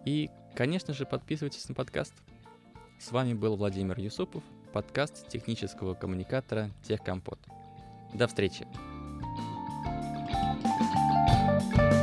И, 0.04 0.28
конечно 0.56 0.92
же, 0.92 1.06
подписывайтесь 1.06 1.68
на 1.68 1.76
подкаст. 1.76 2.14
С 2.98 3.12
вами 3.12 3.34
был 3.34 3.54
Владимир 3.54 3.96
Юсупов, 4.00 4.42
подкаст 4.72 5.28
технического 5.28 5.94
коммуникатора 5.94 6.68
Техкомпот. 6.82 7.38
До 8.12 8.26
встречи! 8.26 8.66
thank 11.74 11.92
you 11.92 12.01